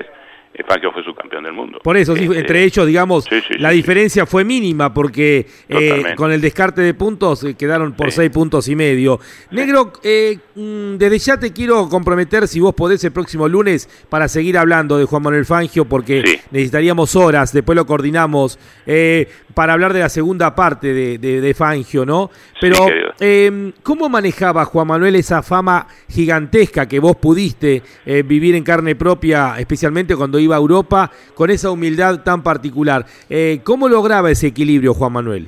Fangio 0.68 0.92
fue 0.92 1.04
su 1.04 1.14
campeón 1.16 1.44
del 1.44 1.54
mundo. 1.54 1.80
Por 1.84 1.98
eso, 1.98 2.16
este, 2.16 2.40
entre 2.40 2.64
ellos, 2.64 2.86
digamos, 2.86 3.26
la 3.58 3.70
diferencia 3.70 4.26
fue 4.26 4.44
mínima 4.44 4.94
porque 4.94 5.48
eh, 5.68 6.04
con 6.16 6.32
el 6.32 6.42
descarte 6.42 6.82
de 6.82 6.94
puntos 6.94 7.44
eh, 7.44 7.56
quedaron 7.56 7.94
por 7.94 8.12
seis 8.12 8.30
puntos 8.30 8.68
y 8.68 8.76
medio. 8.76 9.20
Negro, 9.52 9.94
eh, 10.04 10.38
mm, 10.56 10.98
desde 10.98 11.20
ya 11.20 11.40
te 11.40 11.54
quiero 11.54 11.88
comprometer, 11.90 12.48
si 12.48 12.60
vos 12.60 12.76
podés, 12.76 13.04
el 13.04 13.12
próximo 13.12 13.48
lunes 13.48 13.90
para 14.10 14.28
seguir 14.28 14.58
hablando 14.58 14.98
de 14.98 15.06
Juan 15.06 15.24
Manuel 15.24 15.46
Fangio 15.46 15.86
porque 15.86 16.42
necesitaríamos 16.52 17.16
horas, 17.16 17.54
después 17.54 17.76
lo 17.76 17.86
coordinamos, 17.86 18.60
para 19.54 19.74
hablar 19.74 19.94
de 19.94 20.00
la 20.00 20.10
segunda 20.10 20.56
parte 20.56 20.94
de, 20.94 21.54
Fangio, 21.54 22.06
¿no? 22.06 22.30
Pero, 22.62 22.88
em, 23.20 23.72
¿cómo 23.84 24.08
manejaba 24.10 24.66
Juan 24.66 24.88
Manuel 24.88 25.16
esa 25.16 25.42
fama 25.42 25.88
gigantesca 26.08 26.88
que 26.88 27.00
vos 27.00 27.16
pudiste 27.16 27.82
vivir 28.26 28.56
en 28.56 28.64
carne 28.64 28.96
propia, 28.96 29.56
especialmente 29.58 30.16
cuando 30.16 30.40
iba 30.40 30.56
a 30.56 30.60
Europa 30.60 31.10
con 31.34 31.50
esa 31.50 31.72
humildad 31.72 32.24
tan 32.24 32.44
particular. 32.44 33.06
Eh, 33.30 33.60
¿Cómo 33.64 33.90
lograba 33.90 34.32
ese 34.32 34.48
equilibrio 34.48 34.94
Juan 34.94 35.14
Manuel? 35.14 35.48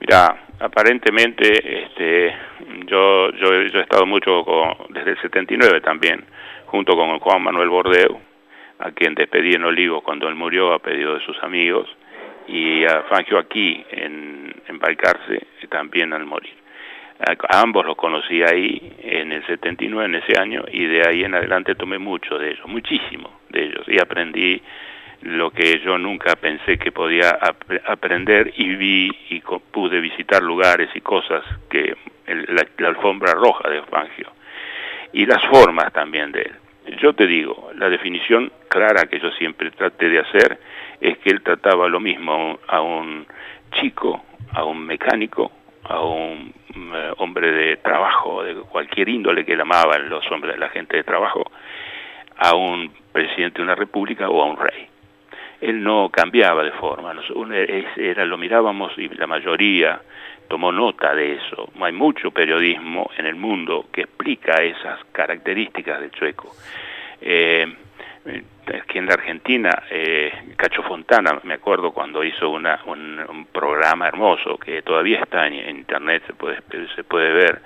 Mira, 0.00 0.46
aparentemente 0.58 1.84
este, 1.84 2.34
yo, 2.86 3.30
yo, 3.32 3.52
he 3.52 3.80
estado 3.80 4.06
mucho 4.06 4.44
desde 4.88 5.12
el 5.12 5.20
79 5.20 5.80
también, 5.80 6.24
junto 6.66 6.94
con 6.94 7.18
Juan 7.18 7.42
Manuel 7.42 7.68
Bordeu, 7.68 8.20
a 8.80 8.92
quien 8.92 9.14
despedí 9.14 9.54
en 9.54 9.64
Olivo 9.64 10.02
cuando 10.02 10.28
él 10.28 10.34
murió 10.34 10.72
a 10.72 10.78
pedido 10.78 11.14
de 11.14 11.24
sus 11.24 11.40
amigos, 11.42 11.88
y 12.48 12.84
a 12.84 13.02
Fangio 13.02 13.38
aquí 13.38 13.84
en, 13.90 14.54
en 14.66 14.78
Balcarce 14.78 15.46
también 15.68 16.12
al 16.12 16.24
morir 16.24 16.60
a 17.20 17.60
ambos 17.60 17.84
los 17.84 17.96
conocí 17.96 18.42
ahí 18.42 18.92
en 19.02 19.32
el 19.32 19.44
79, 19.46 20.06
en 20.06 20.14
ese 20.22 20.40
año, 20.40 20.64
y 20.70 20.86
de 20.86 21.06
ahí 21.06 21.24
en 21.24 21.34
adelante 21.34 21.74
tomé 21.74 21.98
mucho 21.98 22.38
de 22.38 22.52
ellos, 22.52 22.66
muchísimo 22.66 23.40
de 23.50 23.64
ellos, 23.64 23.84
y 23.88 24.00
aprendí 24.00 24.62
lo 25.22 25.50
que 25.50 25.80
yo 25.80 25.98
nunca 25.98 26.34
pensé 26.36 26.78
que 26.78 26.92
podía 26.92 27.38
aprender 27.86 28.54
y 28.56 28.74
vi 28.74 29.10
y 29.28 29.40
pude 29.40 30.00
visitar 30.00 30.42
lugares 30.42 30.88
y 30.94 31.02
cosas 31.02 31.44
que 31.68 31.94
la, 32.26 32.88
alfombra 32.88 33.34
roja 33.34 33.68
de 33.68 33.82
Fangio 33.82 34.32
y 35.12 35.26
las 35.26 35.44
formas 35.44 35.92
también 35.92 36.32
de 36.32 36.40
él. 36.40 36.52
Yo 36.98 37.12
te 37.12 37.26
digo, 37.26 37.70
la 37.76 37.88
definición 37.88 38.50
clara 38.68 39.06
que 39.06 39.20
yo 39.20 39.30
siempre 39.32 39.70
traté 39.70 40.08
de 40.08 40.18
hacer 40.18 40.58
es 41.00 41.18
que 41.18 41.30
él 41.30 41.42
trataba 41.42 41.88
lo 41.88 42.00
mismo 42.00 42.58
a 42.66 42.80
un 42.80 43.26
chico, 43.72 44.24
a 44.52 44.64
un 44.64 44.84
mecánico, 44.84 45.52
a 45.84 46.00
un 46.00 46.52
eh, 46.74 47.12
hombre 47.18 47.52
de 47.52 47.76
trabajo, 47.76 48.42
de 48.42 48.54
cualquier 48.54 49.08
índole 49.08 49.44
que 49.44 49.52
él 49.52 49.60
amaban 49.60 50.08
los 50.08 50.28
hombres, 50.32 50.58
la 50.58 50.68
gente 50.70 50.96
de 50.96 51.04
trabajo, 51.04 51.50
a 52.36 52.54
un 52.54 52.92
presidente 53.12 53.58
de 53.58 53.64
una 53.64 53.74
república 53.74 54.28
o 54.28 54.42
a 54.42 54.46
un 54.46 54.56
rey. 54.56 54.86
Él 55.60 55.82
no 55.82 56.08
cambiaba 56.08 56.64
de 56.64 56.72
forma, 56.72 57.12
era, 57.96 58.24
lo 58.24 58.38
mirábamos 58.38 58.96
y 58.96 59.08
la 59.08 59.26
mayoría 59.26 60.00
tomó 60.50 60.72
nota 60.72 61.14
de 61.14 61.34
eso. 61.34 61.70
Hay 61.80 61.92
mucho 61.92 62.32
periodismo 62.32 63.08
en 63.16 63.26
el 63.26 63.36
mundo 63.36 63.86
que 63.92 64.02
explica 64.02 64.60
esas 64.60 64.98
características 65.12 66.00
del 66.00 66.10
chueco. 66.10 66.50
Eh, 67.20 67.72
aquí 68.82 68.98
en 68.98 69.06
la 69.06 69.14
Argentina, 69.14 69.70
eh, 69.88 70.32
Cacho 70.56 70.82
Fontana, 70.82 71.38
me 71.44 71.54
acuerdo 71.54 71.92
cuando 71.92 72.24
hizo 72.24 72.50
una, 72.50 72.80
un, 72.86 73.46
programa 73.52 74.08
hermoso 74.08 74.58
que 74.58 74.82
todavía 74.82 75.20
está 75.20 75.46
en, 75.46 75.76
internet, 75.78 76.24
se 76.26 76.32
puede, 76.34 76.58
se 76.96 77.04
puede 77.04 77.32
ver, 77.32 77.62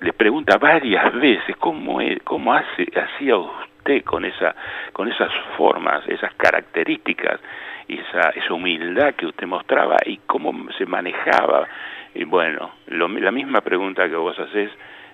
le 0.00 0.12
pregunta 0.12 0.58
varias 0.58 1.14
veces 1.14 1.56
cómo, 1.56 2.00
cómo 2.24 2.52
hace, 2.52 2.86
hacía 2.94 3.36
usted 3.36 4.04
con, 4.04 4.26
esa, 4.26 4.54
con 4.92 5.10
esas 5.10 5.32
formas, 5.56 6.06
esas 6.06 6.34
características, 6.34 7.40
esa, 7.88 8.30
esa 8.30 8.52
humildad 8.52 9.14
que 9.14 9.26
usted 9.26 9.46
mostraba 9.46 9.96
y 10.04 10.18
cómo 10.26 10.70
se 10.72 10.84
manejaba. 10.84 11.66
Y 12.14 12.24
bueno, 12.24 12.72
la 12.86 13.30
misma 13.30 13.60
pregunta 13.60 14.08
que 14.08 14.16
vos 14.16 14.38
haces, 14.38 14.70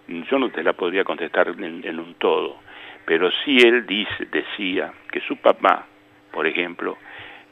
yo 0.09 0.39
no 0.39 0.51
te 0.51 0.63
la 0.63 0.73
podría 0.73 1.05
contestar 1.05 1.49
en 1.49 1.99
un 1.99 2.15
todo. 2.15 2.57
Pero 3.05 3.31
sí 3.45 3.59
él 3.59 3.87
dice, 3.87 4.27
decía 4.31 4.93
que 5.11 5.21
su 5.21 5.37
papá, 5.37 5.87
por 6.33 6.47
ejemplo, 6.47 6.99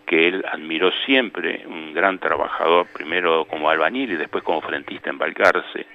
que 0.05 0.29
él 0.29 0.45
admiró 0.51 0.91
siempre, 1.07 1.65
un 1.67 1.95
gran 1.95 2.19
trabajador, 2.19 2.87
primero 2.93 3.45
como 3.47 3.71
albañil 3.71 4.13
y 4.13 4.17
después 4.17 4.43
como 4.45 4.61
frentista 4.61 5.11
en 5.11 5.19
Balcarce, 5.19 5.87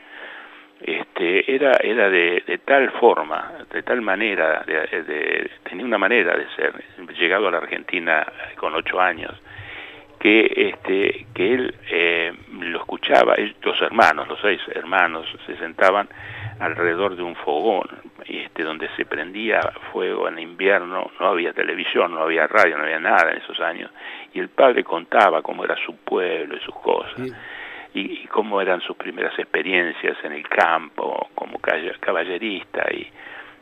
este, 0.81 1.53
era, 1.53 1.73
era 1.83 2.09
de, 2.09 2.61
tal 2.63 2.89
forma, 2.91 3.51
de 3.71 3.83
tal 3.83 4.01
manera, 4.01 4.63
de, 4.65 5.51
tenía 5.63 5.85
una 5.85 5.97
manera 5.97 6.37
de 6.37 6.47
ser, 6.55 6.73
llegado 7.17 7.49
a 7.49 7.51
la 7.51 7.57
Argentina 7.57 8.25
con 8.55 8.73
ocho 8.73 8.99
años, 8.99 9.33
que, 10.19 10.71
este, 10.73 11.27
que 11.33 11.53
él 11.53 11.75
eh, 11.89 12.33
lo 12.59 12.79
escuchaba, 12.79 13.35
los 13.61 13.81
hermanos, 13.81 14.27
los 14.27 14.39
seis 14.41 14.61
hermanos, 14.75 15.25
se 15.45 15.55
sentaban 15.57 16.09
alrededor 16.59 17.15
de 17.15 17.23
un 17.23 17.35
fogón, 17.35 17.87
este, 18.25 18.63
donde 18.63 18.89
se 18.97 19.05
prendía 19.05 19.61
fuego 19.93 20.27
en 20.27 20.39
invierno, 20.39 21.09
no 21.19 21.25
había 21.25 21.53
televisión, 21.53 22.13
no 22.13 22.23
había 22.23 22.47
radio, 22.47 22.77
no 22.77 22.83
había 22.83 22.99
nada 22.99 23.31
en 23.31 23.37
esos 23.37 23.59
años, 23.61 23.91
y 24.33 24.39
el 24.39 24.49
padre 24.49 24.83
contaba 24.83 25.41
cómo 25.41 25.63
era 25.63 25.77
su 25.85 25.95
pueblo 25.95 26.57
y 26.57 26.59
sus 26.59 26.75
cosas, 26.75 27.33
y, 27.93 28.27
cómo 28.27 28.61
eran 28.61 28.81
sus 28.81 28.95
primeras 28.97 29.37
experiencias 29.39 30.17
en 30.23 30.33
el 30.33 30.47
campo, 30.47 31.29
como 31.33 31.57
caballerista, 31.59 32.85
y, 32.91 33.07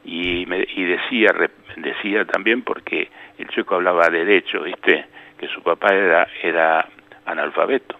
y, 0.04 0.46
me, 0.48 0.66
y 0.76 0.84
decía, 0.84 1.30
decía 1.78 2.26
también 2.26 2.64
porque 2.64 3.10
el 3.38 3.48
chico 3.50 3.76
hablaba 3.76 4.10
derecho, 4.10 4.64
¿viste? 4.64 5.06
Que 5.38 5.48
su 5.48 5.62
papá 5.62 5.94
era, 5.94 6.28
era 6.44 6.88
analfabeto, 7.26 7.96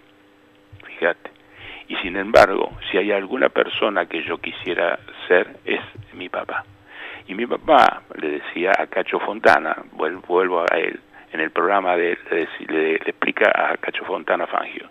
fíjate 0.84 1.38
y 1.88 1.96
sin 1.96 2.16
embargo, 2.16 2.70
si 2.90 2.98
hay 2.98 3.10
alguna 3.12 3.48
persona 3.48 4.06
que 4.06 4.22
yo 4.22 4.38
quisiera 4.38 4.98
ser, 5.26 5.56
es 5.64 5.80
mi 6.12 6.28
papá. 6.28 6.64
Y 7.26 7.34
mi 7.34 7.46
papá 7.46 8.02
le 8.14 8.30
decía 8.30 8.72
a 8.78 8.86
Cacho 8.86 9.18
Fontana, 9.20 9.74
vuelvo 9.92 10.60
a 10.60 10.76
él, 10.76 11.00
en 11.32 11.40
el 11.40 11.50
programa 11.50 11.96
de, 11.96 12.18
le, 12.68 12.94
explica 12.96 13.50
a 13.54 13.76
Cacho 13.78 14.04
Fontana 14.04 14.46
Fangio, 14.46 14.88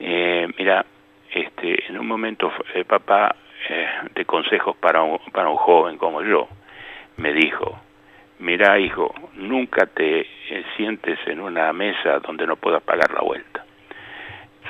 eh, 0.00 0.48
mira, 0.58 0.84
este, 1.32 1.86
en 1.88 1.98
un 1.98 2.06
momento 2.06 2.52
el 2.74 2.84
papá 2.84 3.36
eh, 3.68 3.86
de 4.14 4.24
consejos 4.24 4.76
para 4.76 5.02
un, 5.02 5.18
para 5.32 5.48
un 5.48 5.56
joven 5.56 5.96
como 5.96 6.22
yo, 6.22 6.48
me 7.18 7.32
dijo, 7.32 7.78
mira 8.40 8.78
hijo, 8.78 9.14
nunca 9.34 9.86
te 9.86 10.20
eh, 10.20 10.64
sientes 10.76 11.18
en 11.26 11.40
una 11.40 11.72
mesa 11.72 12.18
donde 12.20 12.46
no 12.46 12.56
puedas 12.56 12.82
pagar 12.82 13.12
la 13.12 13.20
vuelta. 13.20 13.64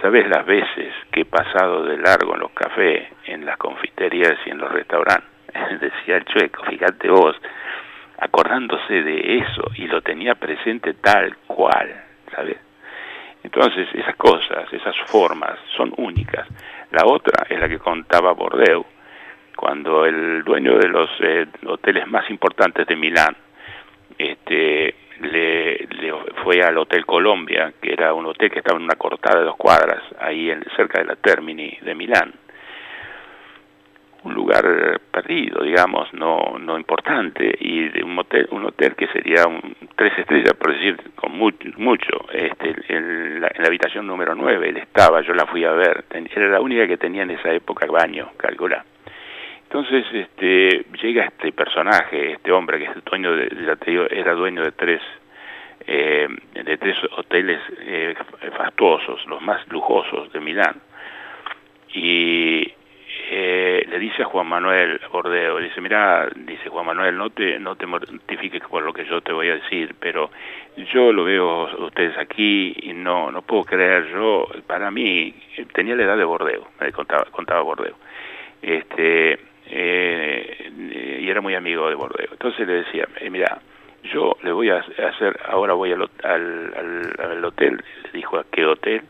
¿Sabes 0.02 0.28
las 0.28 0.44
veces 0.44 0.92
que 1.12 1.22
he 1.22 1.24
pasado 1.24 1.84
de 1.84 1.98
largo 1.98 2.34
en 2.34 2.40
los 2.40 2.50
cafés, 2.52 3.08
en 3.26 3.44
las 3.44 3.56
confiterías 3.58 4.36
y 4.46 4.50
en 4.50 4.58
los 4.58 4.70
restaurantes? 4.72 5.28
Decía 5.80 6.16
el 6.16 6.24
chueco, 6.24 6.64
fíjate 6.64 7.08
vos, 7.10 7.36
acordándose 8.18 9.02
de 9.02 9.38
eso 9.38 9.62
y 9.76 9.86
lo 9.86 10.02
tenía 10.02 10.34
presente 10.34 10.94
tal 10.94 11.36
cual, 11.46 11.94
¿sabes? 12.34 12.56
Entonces, 13.42 13.88
esas 13.94 14.16
cosas, 14.16 14.70
esas 14.72 14.96
formas 15.06 15.58
son 15.76 15.94
únicas. 15.96 16.46
La 16.90 17.06
otra 17.06 17.46
es 17.48 17.58
la 17.58 17.68
que 17.68 17.78
contaba 17.78 18.32
Bordeaux, 18.32 18.86
cuando 19.56 20.04
el 20.04 20.44
dueño 20.44 20.76
de 20.78 20.88
los 20.88 21.10
eh, 21.20 21.46
hoteles 21.66 22.06
más 22.06 22.28
importantes 22.30 22.86
de 22.86 22.96
Milán 22.96 23.34
este, 24.20 24.94
le, 25.20 25.88
fue 26.42 26.62
al 26.62 26.76
Hotel 26.78 27.06
Colombia, 27.06 27.72
que 27.80 27.92
era 27.92 28.12
un 28.12 28.26
hotel 28.26 28.50
que 28.50 28.58
estaba 28.58 28.78
en 28.78 28.84
una 28.84 28.96
cortada 28.96 29.40
de 29.40 29.46
dos 29.46 29.56
cuadras, 29.56 30.02
ahí 30.18 30.50
en, 30.50 30.64
cerca 30.76 31.00
de 31.00 31.06
la 31.06 31.16
Termini 31.16 31.78
de 31.82 31.94
Milán. 31.94 32.32
Un 34.22 34.34
lugar 34.34 35.00
perdido, 35.10 35.62
digamos, 35.62 36.12
no, 36.12 36.58
no 36.58 36.76
importante, 36.76 37.56
y 37.58 37.88
de 37.88 38.04
un 38.04 38.18
hotel, 38.18 38.48
un 38.50 38.66
hotel 38.66 38.94
que 38.94 39.06
sería 39.08 39.46
un, 39.46 39.74
tres 39.96 40.12
estrellas, 40.18 40.52
por 40.54 40.74
decir, 40.74 40.98
con 41.14 41.32
mucho. 41.38 42.26
Este, 42.30 42.74
en, 42.88 43.40
la, 43.40 43.50
habitación 43.66 44.06
número 44.06 44.34
nueve 44.34 44.68
él 44.68 44.76
estaba, 44.76 45.22
yo 45.22 45.32
la 45.32 45.46
fui 45.46 45.64
a 45.64 45.72
ver, 45.72 46.04
era 46.12 46.48
la 46.48 46.60
única 46.60 46.86
que 46.86 46.98
tenía 46.98 47.22
en 47.22 47.30
esa 47.30 47.50
época 47.50 47.86
baño, 47.86 48.30
calcula. 48.36 48.84
Entonces 49.72 50.04
este, 50.12 50.84
llega 51.00 51.26
este 51.26 51.52
personaje, 51.52 52.32
este 52.32 52.50
hombre 52.50 52.78
que 52.78 52.86
es 52.86 53.04
dueño 53.04 53.36
de, 53.36 53.48
era 54.10 54.34
dueño 54.34 54.64
de 54.64 54.72
tres, 54.72 55.00
eh, 55.86 56.26
de 56.54 56.76
tres 56.76 56.96
hoteles 57.16 57.60
eh, 57.78 58.16
fastuosos, 58.56 59.24
los 59.26 59.40
más 59.40 59.64
lujosos 59.68 60.32
de 60.32 60.40
Milán, 60.40 60.74
y 61.94 62.66
eh, 63.30 63.86
le 63.88 63.98
dice 64.00 64.24
a 64.24 64.24
Juan 64.24 64.48
Manuel 64.48 65.00
Bordeo, 65.12 65.58
dice, 65.58 65.80
mira, 65.80 66.28
dice 66.34 66.68
Juan 66.68 66.86
Manuel, 66.86 67.16
no 67.16 67.30
te, 67.30 67.60
no 67.60 67.76
te 67.76 67.86
mortifiques 67.86 68.62
por 68.62 68.82
lo 68.82 68.92
que 68.92 69.04
yo 69.04 69.20
te 69.20 69.32
voy 69.32 69.50
a 69.50 69.54
decir, 69.54 69.94
pero 70.00 70.32
yo 70.92 71.12
lo 71.12 71.22
veo 71.22 71.68
a 71.68 71.84
ustedes 71.84 72.18
aquí 72.18 72.74
y 72.82 72.92
no, 72.92 73.30
no 73.30 73.42
puedo 73.42 73.62
creer, 73.62 74.08
yo, 74.08 74.48
para 74.66 74.90
mí, 74.90 75.32
tenía 75.74 75.94
la 75.94 76.02
edad 76.02 76.16
de 76.16 76.24
Bordeo, 76.24 76.70
me 76.80 76.90
contaba, 76.90 77.26
contaba 77.30 77.60
Bordeo, 77.60 77.94
este, 78.62 79.49
eh, 79.70 81.18
y 81.20 81.28
era 81.28 81.40
muy 81.40 81.54
amigo 81.54 81.88
de 81.88 81.94
Bordeaux. 81.94 82.32
Entonces 82.32 82.66
le 82.66 82.84
decía, 82.84 83.06
eh, 83.20 83.30
mira, 83.30 83.60
yo 84.12 84.36
le 84.42 84.52
voy 84.52 84.70
a 84.70 84.78
hacer, 84.78 85.38
ahora 85.46 85.74
voy 85.74 85.92
al, 85.92 86.10
al, 86.24 87.14
al, 87.18 87.44
hotel, 87.44 87.82
le 88.04 88.10
dijo 88.12 88.38
a 88.38 88.44
qué 88.50 88.64
hotel, 88.64 89.02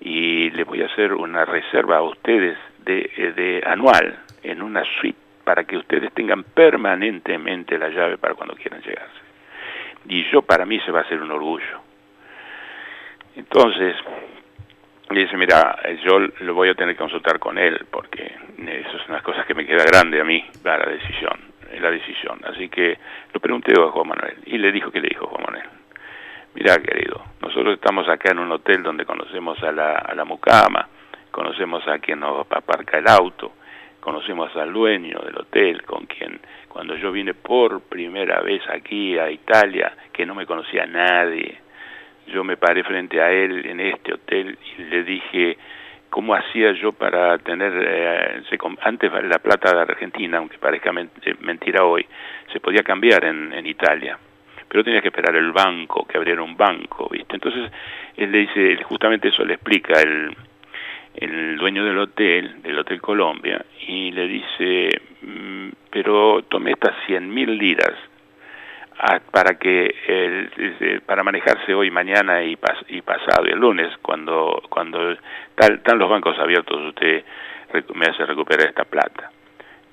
y 0.00 0.50
le 0.50 0.64
voy 0.64 0.82
a 0.82 0.86
hacer 0.86 1.12
una 1.14 1.44
reserva 1.44 1.98
a 1.98 2.02
ustedes 2.02 2.58
de, 2.84 3.10
eh, 3.16 3.32
de 3.32 3.62
anual 3.66 4.18
en 4.42 4.62
una 4.62 4.82
suite 5.00 5.18
para 5.44 5.64
que 5.64 5.76
ustedes 5.76 6.12
tengan 6.12 6.42
permanentemente 6.42 7.78
la 7.78 7.88
llave 7.90 8.18
para 8.18 8.34
cuando 8.34 8.54
quieran 8.54 8.80
llegarse. 8.82 9.20
Y 10.08 10.24
yo 10.30 10.42
para 10.42 10.66
mí 10.66 10.80
se 10.80 10.90
va 10.90 11.00
a 11.00 11.02
hacer 11.02 11.20
un 11.20 11.30
orgullo. 11.30 11.80
Entonces, 13.36 13.94
le 15.10 15.20
dice, 15.20 15.36
mira, 15.36 15.78
yo 16.04 16.18
lo 16.18 16.54
voy 16.54 16.70
a 16.70 16.74
tener 16.74 16.94
que 16.94 17.00
consultar 17.00 17.38
con 17.38 17.58
él 17.58 17.86
porque 17.90 18.22
eso 18.24 18.96
es 18.96 19.08
una 19.08 19.20
cosa 19.20 19.44
que 19.44 19.54
me 19.54 19.66
queda 19.66 19.84
grande 19.84 20.20
a 20.20 20.24
mí, 20.24 20.44
la 20.64 20.78
decisión, 20.78 21.38
la 21.80 21.90
decisión. 21.90 22.40
Así 22.44 22.68
que 22.68 22.98
lo 23.32 23.40
pregunté 23.40 23.72
a 23.72 23.90
Juan 23.90 24.08
Manuel 24.08 24.38
y 24.46 24.58
le 24.58 24.72
dijo 24.72 24.90
que 24.90 25.00
le 25.00 25.08
dijo 25.08 25.26
Juan 25.26 25.44
Manuel. 25.44 25.68
Mira, 26.54 26.78
querido, 26.78 27.22
nosotros 27.42 27.74
estamos 27.74 28.08
acá 28.08 28.30
en 28.30 28.38
un 28.38 28.52
hotel 28.52 28.82
donde 28.82 29.04
conocemos 29.04 29.60
a 29.62 29.72
la, 29.72 29.96
a 29.96 30.14
la 30.14 30.24
mucama, 30.24 30.88
conocemos 31.30 31.86
a 31.88 31.98
quien 31.98 32.20
nos 32.20 32.46
aparca 32.48 32.98
el 32.98 33.08
auto, 33.08 33.52
conocemos 34.00 34.54
al 34.56 34.72
dueño 34.72 35.18
del 35.20 35.36
hotel, 35.36 35.82
con 35.82 36.06
quien 36.06 36.40
cuando 36.68 36.96
yo 36.96 37.10
vine 37.12 37.34
por 37.34 37.82
primera 37.82 38.40
vez 38.40 38.62
aquí 38.68 39.18
a 39.18 39.30
Italia, 39.30 39.96
que 40.12 40.24
no 40.24 40.34
me 40.34 40.46
conocía 40.46 40.86
nadie, 40.86 41.63
yo 42.26 42.44
me 42.44 42.56
paré 42.56 42.82
frente 42.84 43.20
a 43.20 43.30
él 43.30 43.66
en 43.66 43.80
este 43.80 44.14
hotel 44.14 44.58
y 44.78 44.82
le 44.82 45.04
dije 45.04 45.56
cómo 46.10 46.34
hacía 46.34 46.72
yo 46.72 46.92
para 46.92 47.38
tener, 47.38 47.72
eh, 47.76 48.58
antes 48.82 49.12
la 49.24 49.38
plata 49.38 49.74
de 49.74 49.80
Argentina, 49.80 50.38
aunque 50.38 50.58
parezca 50.58 50.90
eh, 50.90 51.34
mentira 51.40 51.84
hoy, 51.84 52.06
se 52.52 52.60
podía 52.60 52.82
cambiar 52.82 53.24
en, 53.24 53.52
en 53.52 53.66
Italia, 53.66 54.16
pero 54.68 54.84
tenía 54.84 55.00
que 55.00 55.08
esperar 55.08 55.34
el 55.34 55.50
banco, 55.50 56.06
que 56.06 56.16
abriera 56.16 56.42
un 56.42 56.56
banco, 56.56 57.08
¿viste? 57.10 57.34
Entonces 57.34 57.70
él 58.16 58.30
le 58.30 58.38
dice, 58.38 58.82
justamente 58.84 59.28
eso 59.28 59.44
le 59.44 59.54
explica 59.54 60.00
el, 60.00 60.36
el 61.16 61.56
dueño 61.56 61.84
del 61.84 61.98
hotel, 61.98 62.62
del 62.62 62.78
Hotel 62.78 63.00
Colombia, 63.00 63.64
y 63.86 64.12
le 64.12 64.28
dice, 64.28 64.88
mm, 65.22 65.68
pero 65.90 66.42
tomé 66.48 66.72
estas 66.72 66.94
cien 67.06 67.32
mil 67.32 67.56
liras, 67.56 67.94
para 69.30 69.58
que 69.58 69.94
el, 70.06 71.02
para 71.06 71.22
manejarse 71.22 71.74
hoy, 71.74 71.90
mañana 71.90 72.42
y, 72.42 72.56
y 72.88 73.02
pasado 73.02 73.46
y 73.46 73.50
el 73.50 73.58
lunes, 73.58 73.96
cuando 74.02 74.62
cuando 74.68 75.16
tal, 75.54 75.74
están 75.74 75.98
los 75.98 76.08
bancos 76.08 76.38
abiertos, 76.38 76.80
usted 76.80 77.24
me 77.94 78.06
hace 78.06 78.24
recuperar 78.24 78.68
esta 78.68 78.84
plata. 78.84 79.30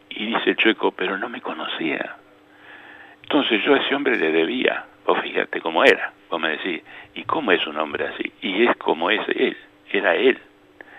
Y 0.10 0.28
dice 0.28 0.52
el 0.52 0.56
chueco, 0.58 0.92
pero 0.92 1.18
no 1.18 1.30
me 1.30 1.42
conocía. 1.42 2.18
Entonces 3.24 3.64
yo 3.64 3.74
a 3.74 3.78
ese 3.78 3.96
hombre 3.96 4.18
le 4.18 4.32
debía, 4.32 4.86
vos 5.06 5.20
fíjate 5.22 5.62
cómo 5.62 5.84
era, 5.84 6.12
vos 6.30 6.40
me 6.40 6.50
decís, 6.50 6.84
¿y 7.16 7.24
cómo 7.24 7.52
es 7.52 7.66
un 7.66 7.78
hombre 7.78 8.08
así? 8.08 8.32
Y 8.42 8.68
es 8.68 8.76
como 8.78 9.10
es 9.10 9.22
él, 9.30 9.58
era 9.92 10.16
él. 10.16 10.38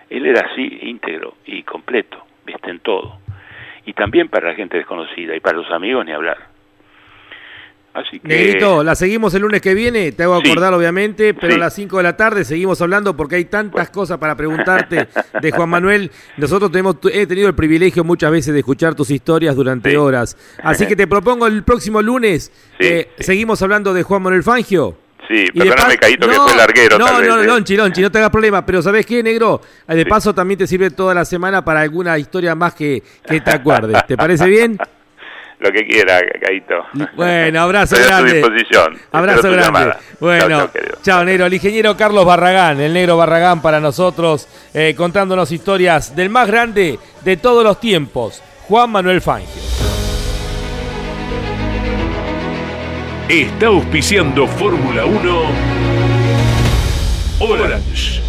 Él 0.09 0.25
era 0.25 0.47
así, 0.47 0.79
íntegro 0.81 1.35
y 1.45 1.63
completo, 1.63 2.25
viste, 2.45 2.69
en 2.69 2.79
todo. 2.79 3.19
Y 3.85 3.93
también 3.93 4.29
para 4.29 4.49
la 4.49 4.55
gente 4.55 4.77
desconocida 4.77 5.35
y 5.35 5.39
para 5.39 5.57
los 5.57 5.69
amigos 5.71 6.05
ni 6.05 6.11
hablar. 6.11 6.52
Así 7.93 8.19
que... 8.19 8.27
Negrito, 8.27 8.83
la 8.83 8.95
seguimos 8.95 9.33
el 9.35 9.43
lunes 9.43 9.61
que 9.61 9.75
viene, 9.75 10.11
te 10.11 10.23
hago 10.23 10.33
acordar 10.33 10.73
obviamente, 10.73 11.33
pero 11.33 11.55
a 11.55 11.57
las 11.57 11.75
5 11.75 11.97
de 11.97 12.03
la 12.03 12.17
tarde 12.17 12.43
seguimos 12.43 12.81
hablando 12.81 13.15
porque 13.15 13.35
hay 13.35 13.45
tantas 13.45 13.91
cosas 13.91 14.17
para 14.17 14.35
preguntarte 14.35 15.07
de 15.41 15.51
Juan 15.51 15.69
Manuel. 15.69 16.11
Nosotros 16.37 16.71
tenemos, 16.71 16.97
he 17.11 17.27
tenido 17.27 17.47
el 17.47 17.55
privilegio 17.55 18.03
muchas 18.03 18.31
veces 18.31 18.53
de 18.53 18.59
escuchar 18.59 18.95
tus 18.95 19.11
historias 19.11 19.55
durante 19.55 19.95
horas. 19.95 20.35
Así 20.63 20.87
que 20.87 20.95
te 20.95 21.05
propongo 21.05 21.45
el 21.45 21.63
próximo 21.63 22.01
lunes, 22.01 22.51
eh, 22.79 23.09
seguimos 23.19 23.61
hablando 23.61 23.93
de 23.93 24.01
Juan 24.01 24.23
Manuel 24.23 24.43
Fangio. 24.43 24.97
Sí, 25.27 25.45
perdóname, 25.53 25.97
Caíto, 25.97 26.27
que 26.27 26.35
fue 26.35 26.55
larguero. 26.55 26.99
No, 26.99 27.21
no, 27.21 27.37
no, 27.37 27.43
Lonchi, 27.43 27.77
Lonchi, 27.77 28.01
no 28.01 28.11
te 28.11 28.17
hagas 28.17 28.29
problema. 28.29 28.65
Pero 28.65 28.81
¿sabes 28.81 29.05
qué, 29.05 29.23
negro? 29.23 29.61
De 29.87 30.05
paso 30.05 30.33
también 30.33 30.57
te 30.57 30.67
sirve 30.67 30.91
toda 30.91 31.13
la 31.13 31.23
semana 31.23 31.63
para 31.63 31.79
alguna 31.81 32.17
historia 32.17 32.55
más 32.55 32.73
que, 32.73 33.01
que 33.25 33.39
te 33.39 33.51
acuerdes. 33.51 34.05
¿Te 34.05 34.17
parece 34.17 34.45
bien? 34.47 34.77
lo 35.63 35.71
que 35.71 35.87
quiera, 35.87 36.19
Caito. 36.41 36.83
Bueno, 37.15 37.61
abrazo 37.61 37.95
grande. 37.95 38.31
A 38.31 38.33
disposición. 38.33 38.99
Abrazo 39.13 39.49
grande. 39.49 39.93
Bueno, 40.19 40.69
chao, 41.01 41.23
negro. 41.23 41.45
El 41.45 41.53
ingeniero 41.53 41.95
Carlos 41.95 42.25
Barragán, 42.25 42.81
el 42.81 42.93
negro 42.93 43.15
Barragán 43.15 43.61
para 43.61 43.79
nosotros, 43.79 44.47
eh, 44.73 44.93
contándonos 44.95 45.53
historias 45.53 46.15
del 46.15 46.29
más 46.29 46.47
grande 46.47 46.99
de 47.23 47.37
todos 47.37 47.63
los 47.63 47.79
tiempos, 47.79 48.43
Juan 48.67 48.89
Manuel 48.89 49.21
Fangio. 49.21 49.61
Está 53.29 53.67
auspiciando 53.67 54.45
Fórmula 54.47 55.05
1 55.05 55.41
Orange. 57.39 58.21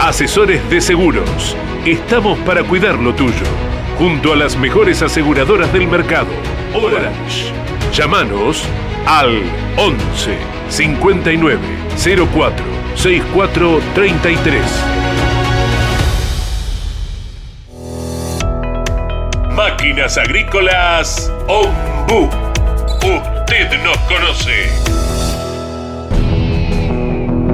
Asesores 0.00 0.68
de 0.68 0.82
seguros. 0.82 1.56
Estamos 1.86 2.38
para 2.40 2.62
cuidar 2.62 2.96
lo 2.96 3.14
tuyo 3.14 3.77
junto 3.98 4.32
a 4.32 4.36
las 4.36 4.56
mejores 4.56 5.02
aseguradoras 5.02 5.72
del 5.72 5.88
mercado. 5.88 6.28
Orange. 6.72 7.52
Llámanos 7.92 8.62
al 9.06 9.42
11 9.76 10.38
59 10.68 11.58
04 12.32 12.64
64 12.94 13.80
33. 13.94 14.62
Máquinas 19.56 20.16
Agrícolas 20.16 21.32
Ombu. 21.48 22.28
Usted 22.98 23.82
nos 23.82 23.98
conoce. 23.98 24.68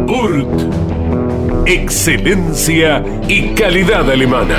URT. 0.06 1.66
Excelencia 1.66 3.02
y 3.26 3.54
calidad 3.54 4.10
alemana. 4.10 4.58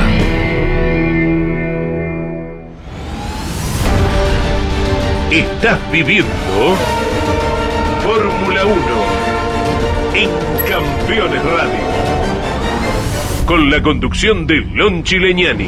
Estás 5.36 5.78
viviendo 5.92 6.30
Fórmula 8.06 8.66
1 8.66 8.76
en 10.14 10.30
Campeones 10.66 11.44
Radio. 11.44 11.80
Con 13.46 13.70
la 13.70 13.84
conducción 13.84 14.48
de 14.48 14.62
Lon 14.62 15.04
Chileñani. 15.04 15.68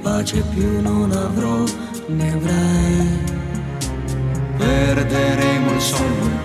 Pace 0.00 0.42
più 0.54 0.80
non 0.80 1.10
avrò 1.10 1.64
ne 2.06 2.32
avrai. 2.32 3.18
Perderemo 4.58 5.72
il 5.72 5.80
sonno. 5.80 6.38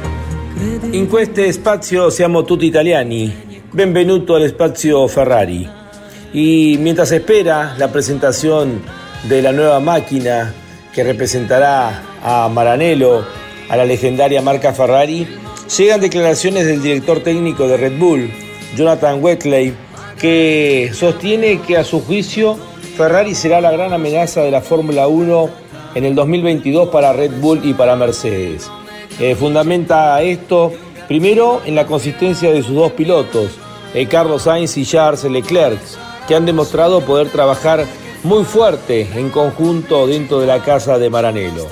In 0.92 1.08
questo 1.08 1.52
spazio 1.52 2.10
siamo 2.10 2.44
tutti 2.44 2.66
italiani. 2.66 3.62
Benvenuto 3.70 4.34
al 4.34 4.48
spazio 4.48 5.08
Ferrari. 5.08 5.70
Y 6.32 6.78
mientras 6.80 7.12
espera 7.12 7.76
la 7.78 7.90
presentación 7.90 8.82
de 9.28 9.42
la 9.42 9.52
nueva 9.52 9.80
máquina 9.80 10.52
que 10.92 11.04
representará 11.04 12.02
a 12.24 12.50
Maranello, 12.50 13.24
a 13.70 13.76
la 13.76 13.86
legendaria 13.86 14.42
marca 14.42 14.74
Ferrari, 14.74 15.45
llegan 15.70 16.02
declaraciones 16.02 16.66
del 16.66 16.82
director 16.82 17.22
técnico 17.22 17.68
de 17.68 17.78
Red 17.78 17.98
Bull, 17.98 18.32
Jonathan 18.76 19.24
Weckley, 19.24 19.74
que 20.20 20.92
sostiene 20.94 21.62
que 21.62 21.78
a 21.78 21.84
su 21.84 22.02
juicio 22.02 22.58
Ferrari 22.96 23.36
será 23.36 23.60
la 23.60 23.72
gran 23.72 23.92
amenaza 23.92 24.42
de 24.42 24.52
la 24.52 24.62
Fórmula 24.62 25.08
1 25.08 25.50
en 25.96 26.06
el 26.06 26.16
2022 26.16 26.90
para 26.90 27.12
Red 27.12 27.32
Bull 27.42 27.62
y 27.64 27.74
para 27.74 27.96
Mercedes. 27.96 28.70
Eh, 29.20 29.36
fundamenta 29.36 30.22
esto 30.22 30.72
primero 31.08 31.62
en 31.66 31.76
la 31.76 31.86
consistencia 31.86 32.52
de 32.52 32.64
sus 32.64 32.76
dos 32.76 32.94
pilotos, 32.94 33.52
eh, 33.94 34.08
Carlos 34.08 34.44
Sainz 34.44 34.78
y 34.78 34.86
Charles 34.86 35.24
Leclerc, 35.26 35.80
que 36.28 36.36
han 36.36 36.46
demostrado 36.46 37.02
poder 37.02 37.30
trabajar 37.30 37.86
muy 38.24 38.44
fuerte 38.44 39.10
en 39.16 39.30
conjunto 39.30 40.08
dentro 40.08 40.40
de 40.40 40.48
la 40.48 40.64
casa 40.64 40.98
de 40.98 41.10
Maranello. 41.10 41.68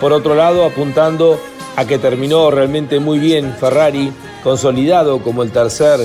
Por 0.00 0.12
otro 0.12 0.34
lado, 0.34 0.64
apuntando 0.64 1.38
a 1.80 1.86
que 1.86 1.98
terminó 1.98 2.50
realmente 2.50 3.00
muy 3.00 3.18
bien 3.18 3.54
Ferrari, 3.58 4.12
consolidado 4.44 5.22
como 5.22 5.42
el 5.42 5.50
tercer 5.50 5.98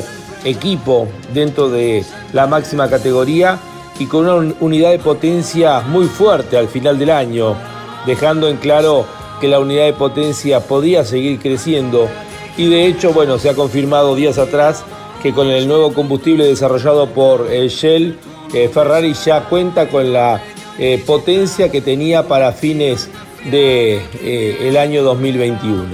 equipo 0.45 1.05
dentro 1.33 1.69
de 1.69 2.05
la 2.31 2.47
máxima 2.47 2.89
categoría 2.89 3.59
y 3.99 4.05
con 4.05 4.25
una 4.29 4.55
unidad 4.61 4.91
de 4.91 4.99
potencia 4.99 5.81
muy 5.81 6.05
fuerte 6.05 6.57
al 6.57 6.69
final 6.69 6.97
del 6.97 7.09
año, 7.09 7.57
dejando 8.05 8.47
en 8.47 8.55
claro 8.55 9.05
que 9.41 9.49
la 9.49 9.59
unidad 9.59 9.83
de 9.83 9.91
potencia 9.91 10.61
podía 10.61 11.03
seguir 11.03 11.39
creciendo. 11.39 12.07
Y 12.55 12.69
de 12.69 12.85
hecho, 12.85 13.11
bueno, 13.11 13.37
se 13.37 13.49
ha 13.49 13.53
confirmado 13.53 14.15
días 14.15 14.37
atrás 14.37 14.81
que 15.21 15.33
con 15.33 15.47
el 15.47 15.67
nuevo 15.67 15.93
combustible 15.93 16.45
desarrollado 16.45 17.07
por 17.07 17.51
eh, 17.51 17.67
Shell, 17.67 18.17
eh, 18.53 18.69
Ferrari 18.69 19.13
ya 19.13 19.41
cuenta 19.41 19.89
con 19.89 20.13
la 20.13 20.41
eh, 20.79 21.03
potencia 21.05 21.69
que 21.69 21.81
tenía 21.81 22.29
para 22.29 22.53
fines 22.53 23.09
del 23.45 24.01
de, 24.21 24.67
el 24.67 24.77
año 24.77 25.03
2021. 25.03 25.85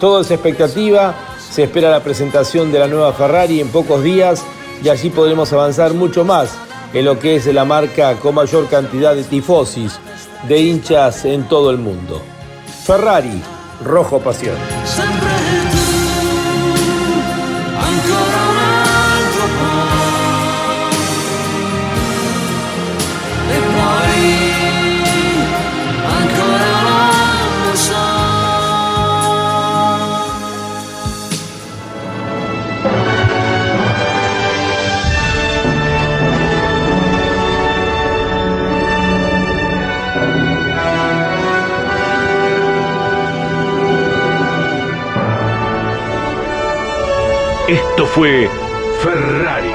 Todo 0.00 0.20
es 0.20 0.30
expectativa, 0.30 1.14
se 1.50 1.64
espera 1.64 1.90
la 1.90 2.02
presentación 2.02 2.72
de 2.72 2.78
la 2.78 2.88
nueva 2.88 3.12
Ferrari 3.12 3.60
en 3.60 3.68
pocos 3.68 4.02
días 4.02 4.44
y 4.82 4.88
allí 4.88 5.10
podremos 5.10 5.52
avanzar 5.52 5.94
mucho 5.94 6.24
más 6.24 6.50
en 6.92 7.04
lo 7.04 7.18
que 7.18 7.36
es 7.36 7.46
la 7.46 7.64
marca 7.64 8.14
con 8.16 8.34
mayor 8.34 8.68
cantidad 8.68 9.14
de 9.14 9.24
tifosis 9.24 9.98
de 10.48 10.58
hinchas 10.60 11.24
en 11.24 11.44
todo 11.48 11.70
el 11.70 11.78
mundo. 11.78 12.20
Ferrari, 12.84 13.40
rojo 13.84 14.18
pasión. 14.18 14.56
Esto 47.72 48.04
fue 48.04 48.50
Ferrari, 49.02 49.70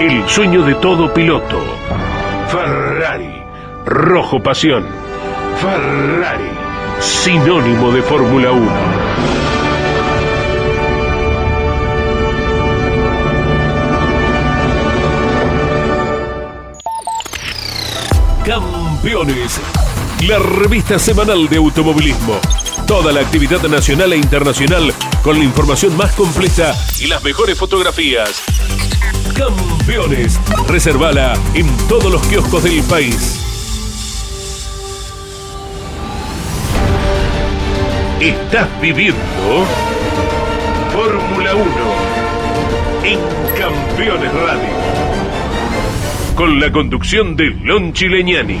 el 0.00 0.26
sueño 0.26 0.62
de 0.62 0.76
todo 0.76 1.12
piloto. 1.12 1.62
Ferrari, 2.48 3.42
rojo 3.84 4.42
pasión. 4.42 4.86
Ferrari, 5.60 6.48
sinónimo 7.00 7.92
de 7.92 8.00
Fórmula 8.00 8.50
1. 8.50 8.72
Campeones, 18.46 19.60
la 20.26 20.38
revista 20.38 20.98
semanal 20.98 21.48
de 21.48 21.56
automovilismo 21.56 22.40
Toda 22.86 23.12
la 23.12 23.20
actividad 23.20 23.62
nacional 23.62 24.12
e 24.12 24.16
internacional 24.16 24.92
con 25.22 25.38
la 25.38 25.44
información 25.44 25.96
más 25.96 26.12
completa 26.12 26.74
y 27.00 27.06
las 27.06 27.22
mejores 27.24 27.58
fotografías. 27.58 28.42
Campeones. 29.34 30.38
Reservala 30.68 31.32
en 31.54 31.66
todos 31.88 32.12
los 32.12 32.26
kioscos 32.26 32.62
del 32.62 32.82
país. 32.82 33.40
Estás 38.20 38.68
viviendo 38.82 39.64
Fórmula 40.92 41.54
1 41.54 41.64
en 43.04 43.18
Campeones 43.58 44.32
Radio. 44.32 44.68
Con 46.34 46.60
la 46.60 46.70
conducción 46.70 47.34
de 47.34 47.46
Lon 47.46 47.94
Chileñani. 47.94 48.60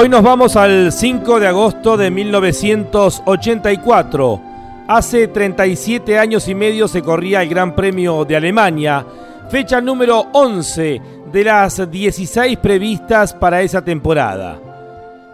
Hoy 0.00 0.08
nos 0.08 0.22
vamos 0.22 0.54
al 0.54 0.92
5 0.92 1.40
de 1.40 1.48
agosto 1.48 1.96
de 1.96 2.08
1984. 2.08 4.40
Hace 4.86 5.26
37 5.26 6.16
años 6.16 6.46
y 6.46 6.54
medio 6.54 6.86
se 6.86 7.02
corría 7.02 7.42
el 7.42 7.48
Gran 7.48 7.74
Premio 7.74 8.24
de 8.24 8.36
Alemania, 8.36 9.04
fecha 9.50 9.80
número 9.80 10.28
11 10.32 11.02
de 11.32 11.42
las 11.42 11.90
16 11.90 12.58
previstas 12.58 13.34
para 13.34 13.60
esa 13.60 13.82
temporada. 13.82 14.60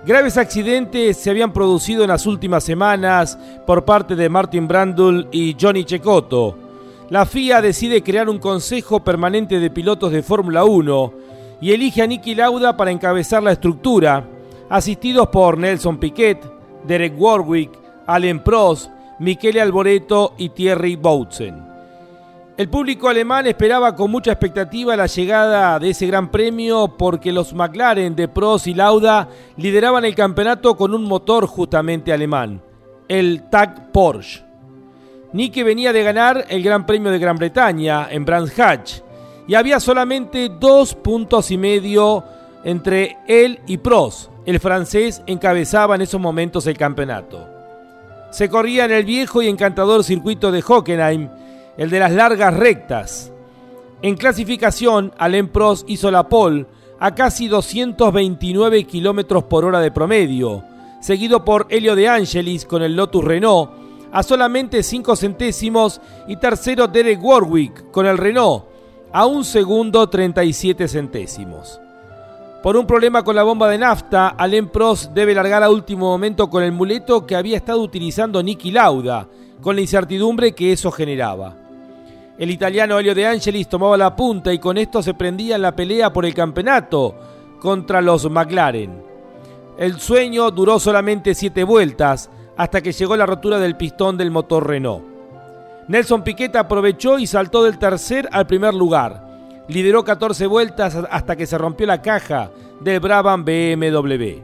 Graves 0.07 0.39
accidentes 0.39 1.19
se 1.19 1.29
habían 1.29 1.53
producido 1.53 2.03
en 2.03 2.09
las 2.09 2.25
últimas 2.25 2.65
semanas 2.65 3.39
por 3.67 3.85
parte 3.85 4.17
de 4.17 4.31
Martin 4.31 4.67
Brandl 4.67 5.29
y 5.31 5.55
Johnny 5.61 5.85
Checotto. 5.85 6.57
La 7.11 7.27
FIA 7.27 7.61
decide 7.61 8.03
crear 8.03 8.31
un 8.31 8.39
consejo 8.39 9.05
permanente 9.05 9.61
de 9.61 9.69
pilotos 9.69 10.11
de 10.11 10.23
Fórmula 10.23 10.65
1 10.65 11.13
y 11.61 11.73
elige 11.73 12.01
a 12.01 12.07
Nicky 12.07 12.35
Lauda 12.35 12.79
para 12.79 12.93
encabezar 12.93 13.43
la 13.43 13.53
estructura, 13.53 14.25
asistidos 14.69 15.29
por 15.29 15.59
Nelson 15.59 15.99
Piquet, 15.99 16.39
Derek 16.87 17.15
Warwick, 17.17 17.71
Alain 18.07 18.41
Prost, 18.41 18.91
Michele 19.19 19.61
Alboreto 19.61 20.35
y 20.39 20.51
Thierry 20.51 20.97
Boutsen. 20.97 21.65
El 22.57 22.69
público 22.69 23.09
alemán 23.09 23.47
esperaba 23.49 23.97
con 23.97 24.13
mucha 24.13 24.31
expectativa 24.31 24.97
la 24.97 25.07
llegada 25.07 25.79
de 25.81 25.91
ese 25.91 26.07
gran 26.07 26.31
premio 26.31 26.95
porque 26.97 27.33
los 27.33 27.53
McLaren 27.53 28.15
de 28.15 28.29
Prost 28.29 28.69
y 28.69 28.75
Lauda 28.75 29.29
lideraban 29.57 30.05
el 30.05 30.15
campeonato 30.15 30.77
con 30.77 30.95
un 30.95 31.03
motor 31.03 31.47
justamente 31.47 32.13
alemán, 32.13 32.63
el 33.09 33.49
TAG 33.51 33.91
Porsche. 33.91 34.45
Nicky 35.33 35.65
venía 35.65 35.93
de 35.93 36.05
ganar 36.05 36.45
el 36.49 36.63
Gran 36.63 36.87
Premio 36.87 37.11
de 37.11 37.19
Gran 37.19 37.37
Bretaña 37.37 38.07
en 38.09 38.25
Brands 38.25 38.57
Hatch 38.57 39.01
y 39.49 39.57
había 39.57 39.81
solamente 39.81 40.49
dos 40.49 40.95
puntos 40.95 41.51
y 41.51 41.59
medio 41.59 42.23
entre 42.65 43.19
él 43.29 43.61
y 43.67 43.77
Prost, 43.77 44.31
el 44.47 44.59
francés 44.59 45.23
encabezaba 45.27 45.95
en 45.95 46.03
esos 46.03 46.21
momentos 46.21 46.67
el 46.67 46.77
campeonato. 46.77 47.47
Se 48.31 48.49
corría 48.49 48.87
en 48.87 48.93
el 48.93 49.05
viejo 49.05 49.43
y 49.43 49.49
encantador 49.49 50.03
circuito 50.03 50.51
de 50.51 50.63
Hockenheim, 50.63 51.29
el 51.77 51.91
de 51.91 51.99
las 52.01 52.13
largas 52.13 52.55
rectas. 52.55 53.33
En 54.03 54.17
clasificación, 54.17 55.13
Alain 55.19 55.49
Prost 55.49 55.89
hizo 55.89 56.11
la 56.11 56.29
pole 56.29 56.67
a 56.99 57.15
casi 57.15 57.49
229 57.49 58.87
km 58.87 59.45
por 59.45 59.65
hora 59.65 59.81
de 59.81 59.91
promedio, 59.91 60.65
seguido 61.01 61.45
por 61.45 61.67
Helio 61.69 61.95
de 61.95 62.09
Angelis 62.09 62.65
con 62.65 62.83
el 62.83 62.97
Lotus 62.97 63.25
Renault 63.25 63.71
a 64.11 64.23
solamente 64.23 64.83
5 64.83 65.17
centésimos 65.17 66.01
y 66.29 66.37
tercero 66.37 66.87
Derek 66.87 67.23
Warwick 67.23 67.91
con 67.91 68.07
el 68.07 68.17
Renault 68.17 68.65
a 69.13 69.27
un 69.27 69.45
segundo 69.45 70.09
37 70.09 70.89
centésimos. 70.89 71.81
Por 72.65 72.79
un 72.79 72.87
problema 72.87 73.23
con 73.23 73.37
la 73.37 73.43
bomba 73.43 73.69
de 73.69 73.77
nafta, 73.77 74.29
Alain 74.29 74.69
Prost 74.69 75.13
debe 75.13 75.35
largar 75.35 75.63
a 75.63 75.69
último 75.69 76.07
momento 76.07 76.49
con 76.49 76.63
el 76.63 76.73
muleto 76.73 77.27
que 77.27 77.37
había 77.37 77.59
estado 77.59 77.83
utilizando 77.83 78.43
Niki 78.43 78.71
Lauda, 78.71 79.29
con 79.61 79.77
la 79.77 79.83
incertidumbre 79.83 80.53
que 80.53 80.73
eso 80.73 80.91
generaba. 80.91 81.55
El 82.39 82.51
italiano 82.51 82.99
Helio 82.99 83.15
De 83.15 83.27
Angelis 83.27 83.69
tomaba 83.69 83.99
la 83.99 84.17
punta 84.17 84.51
y 84.51 84.59
con 84.59 84.79
esto 84.79 85.03
se 85.03 85.13
prendía 85.13 85.57
en 85.57 85.61
la 85.61 85.77
pelea 85.77 86.11
por 86.11 86.25
el 86.25 86.33
campeonato 86.33 87.15
contra 87.61 88.01
los 88.01 88.31
McLaren. 88.31 89.03
El 89.77 90.01
sueño 90.01 90.51
duró 90.51 90.81
solamente 90.81 91.35
siete 91.35 91.65
vueltas 91.65 92.31
hasta 92.57 92.81
que 92.81 92.93
llegó 92.93 93.15
la 93.15 93.27
rotura 93.27 93.59
del 93.59 93.77
pistón 93.77 94.17
del 94.17 94.31
motor 94.31 94.67
Renault. 94.67 95.05
Nelson 95.89 96.25
Piquet 96.25 96.57
aprovechó 96.57 97.19
y 97.19 97.27
saltó 97.27 97.63
del 97.63 97.79
tercer 97.79 98.27
al 98.33 98.47
primer 98.47 98.73
lugar 98.73 99.24
lideró 99.69 100.05
14 100.05 100.47
vueltas 100.47 100.97
hasta 101.11 101.37
que 101.37 101.47
se 101.47 101.59
rompió 101.59 101.87
la 101.87 102.03
caja 102.03 102.51
del 102.81 103.01
Brabham 103.01 103.45
BMW. 103.45 104.43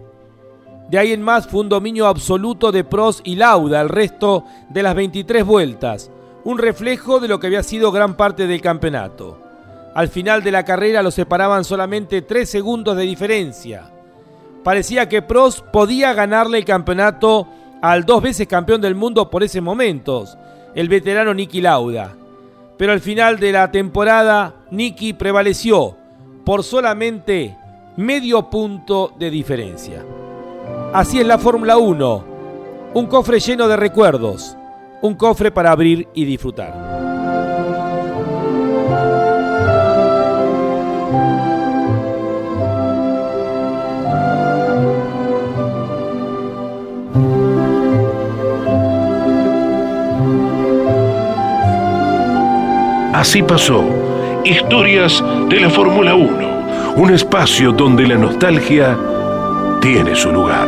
De 0.89 0.99
ahí 0.99 1.12
en 1.12 1.23
más 1.23 1.47
fue 1.47 1.61
un 1.61 1.68
dominio 1.68 2.07
absoluto 2.07 2.73
de 2.73 2.85
Prost 2.85 3.21
y 3.25 3.37
Lauda 3.37 3.81
el 3.81 3.89
resto 3.89 4.45
de 4.71 4.83
las 4.83 4.95
23 4.95 5.45
vueltas, 5.45 6.11
un 6.45 6.59
reflejo 6.59 7.21
de 7.21 7.29
lo 7.29 7.39
que 7.39 7.47
había 7.47 7.62
sido 7.62 7.93
gran 7.93 8.16
parte 8.16 8.47
del 8.47 8.61
campeonato. 8.61 9.39
Al 9.95 10.09
final 10.09 10.43
de 10.43 10.53
la 10.53 10.64
carrera 10.64 11.03
lo 11.03 11.11
separaban 11.11 11.64
solamente 11.64 12.23
3 12.23 12.49
segundos 12.49 12.97
de 12.97 13.03
diferencia. 13.03 13.91
Parecía 14.64 15.09
que 15.09 15.23
Prost 15.23 15.61
podía 15.66 16.12
ganarle 16.12 16.59
el 16.59 16.64
campeonato 16.64 17.47
al 17.83 18.05
dos 18.05 18.23
veces 18.23 18.47
campeón 18.47 18.81
del 18.81 18.95
mundo 18.95 19.31
por 19.31 19.43
ese 19.43 19.61
momento, 19.61 20.25
el 20.75 20.89
veterano 20.89 21.33
Niki 21.33 21.61
Lauda 21.61 22.16
pero 22.81 22.95
al 22.95 23.01
final 23.01 23.39
de 23.39 23.53
la 23.53 23.70
temporada 23.70 24.55
Nicky 24.70 25.12
prevaleció 25.12 25.99
por 26.47 26.64
solamente 26.64 27.55
medio 27.99 28.49
punto 28.49 29.12
de 29.18 29.31
diferencia. 29.31 30.03
Así 30.95 31.20
es 31.20 31.26
la 31.26 31.37
Fórmula 31.37 31.76
1, 31.76 32.24
un 32.95 33.07
cofre 33.07 33.39
lleno 33.39 33.68
de 33.68 33.76
recuerdos, 33.76 34.57
un 35.03 35.14
cofre 35.14 35.51
para 35.51 35.72
abrir 35.72 36.09
y 36.14 36.24
disfrutar. 36.24 36.99
Así 53.21 53.43
pasó. 53.43 53.85
Historias 54.47 55.23
de 55.51 55.61
la 55.61 55.68
Fórmula 55.68 56.14
1. 56.14 56.95
Un 56.97 57.12
espacio 57.12 57.71
donde 57.71 58.09
la 58.09 58.16
nostalgia 58.16 58.97
tiene 59.83 60.16
su 60.16 60.33
lugar. 60.33 60.66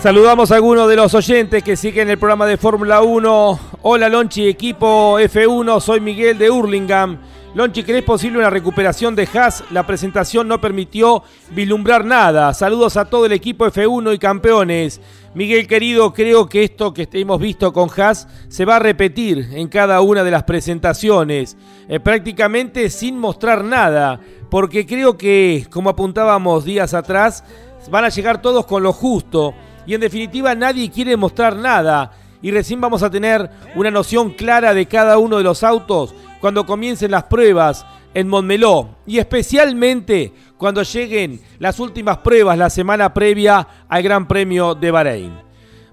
Saludamos 0.00 0.52
a 0.52 0.54
algunos 0.54 0.88
de 0.88 0.94
los 0.94 1.12
oyentes 1.12 1.64
que 1.64 1.74
siguen 1.74 2.08
el 2.08 2.18
programa 2.18 2.46
de 2.46 2.56
Fórmula 2.56 3.02
1. 3.02 3.58
Hola 3.82 4.08
Lonchi, 4.08 4.46
equipo 4.46 5.18
F1, 5.18 5.80
soy 5.80 6.00
Miguel 6.00 6.38
de 6.38 6.50
Hurlingham. 6.50 7.18
Lonchi, 7.54 7.84
¿crees 7.84 8.02
posible 8.02 8.38
una 8.38 8.50
recuperación 8.50 9.14
de 9.14 9.28
Haas? 9.32 9.62
La 9.70 9.86
presentación 9.86 10.48
no 10.48 10.60
permitió 10.60 11.22
vislumbrar 11.52 12.04
nada. 12.04 12.52
Saludos 12.52 12.96
a 12.96 13.04
todo 13.04 13.26
el 13.26 13.32
equipo 13.32 13.64
F1 13.64 14.12
y 14.12 14.18
campeones. 14.18 15.00
Miguel 15.34 15.68
querido, 15.68 16.12
creo 16.12 16.48
que 16.48 16.64
esto 16.64 16.92
que 16.92 17.08
hemos 17.12 17.38
visto 17.38 17.72
con 17.72 17.88
Haas 17.96 18.26
se 18.48 18.64
va 18.64 18.76
a 18.76 18.80
repetir 18.80 19.50
en 19.52 19.68
cada 19.68 20.00
una 20.00 20.24
de 20.24 20.32
las 20.32 20.42
presentaciones, 20.42 21.56
eh, 21.88 22.00
prácticamente 22.00 22.90
sin 22.90 23.20
mostrar 23.20 23.62
nada, 23.62 24.18
porque 24.50 24.84
creo 24.84 25.16
que, 25.16 25.68
como 25.70 25.90
apuntábamos 25.90 26.64
días 26.64 26.92
atrás, 26.92 27.44
van 27.88 28.04
a 28.04 28.08
llegar 28.08 28.42
todos 28.42 28.66
con 28.66 28.82
lo 28.82 28.92
justo 28.92 29.54
y 29.86 29.94
en 29.94 30.00
definitiva 30.00 30.56
nadie 30.56 30.90
quiere 30.90 31.16
mostrar 31.16 31.54
nada 31.54 32.10
y 32.42 32.50
recién 32.50 32.80
vamos 32.80 33.04
a 33.04 33.10
tener 33.10 33.48
una 33.76 33.90
noción 33.92 34.30
clara 34.30 34.74
de 34.74 34.86
cada 34.86 35.18
uno 35.18 35.38
de 35.38 35.44
los 35.44 35.62
autos 35.62 36.14
cuando 36.44 36.66
comiencen 36.66 37.10
las 37.10 37.22
pruebas 37.22 37.86
en 38.12 38.28
Montmeló 38.28 38.96
y 39.06 39.16
especialmente 39.16 40.30
cuando 40.58 40.82
lleguen 40.82 41.40
las 41.58 41.80
últimas 41.80 42.18
pruebas 42.18 42.58
la 42.58 42.68
semana 42.68 43.14
previa 43.14 43.66
al 43.88 44.02
Gran 44.02 44.28
Premio 44.28 44.74
de 44.74 44.90
Bahrein. 44.90 45.32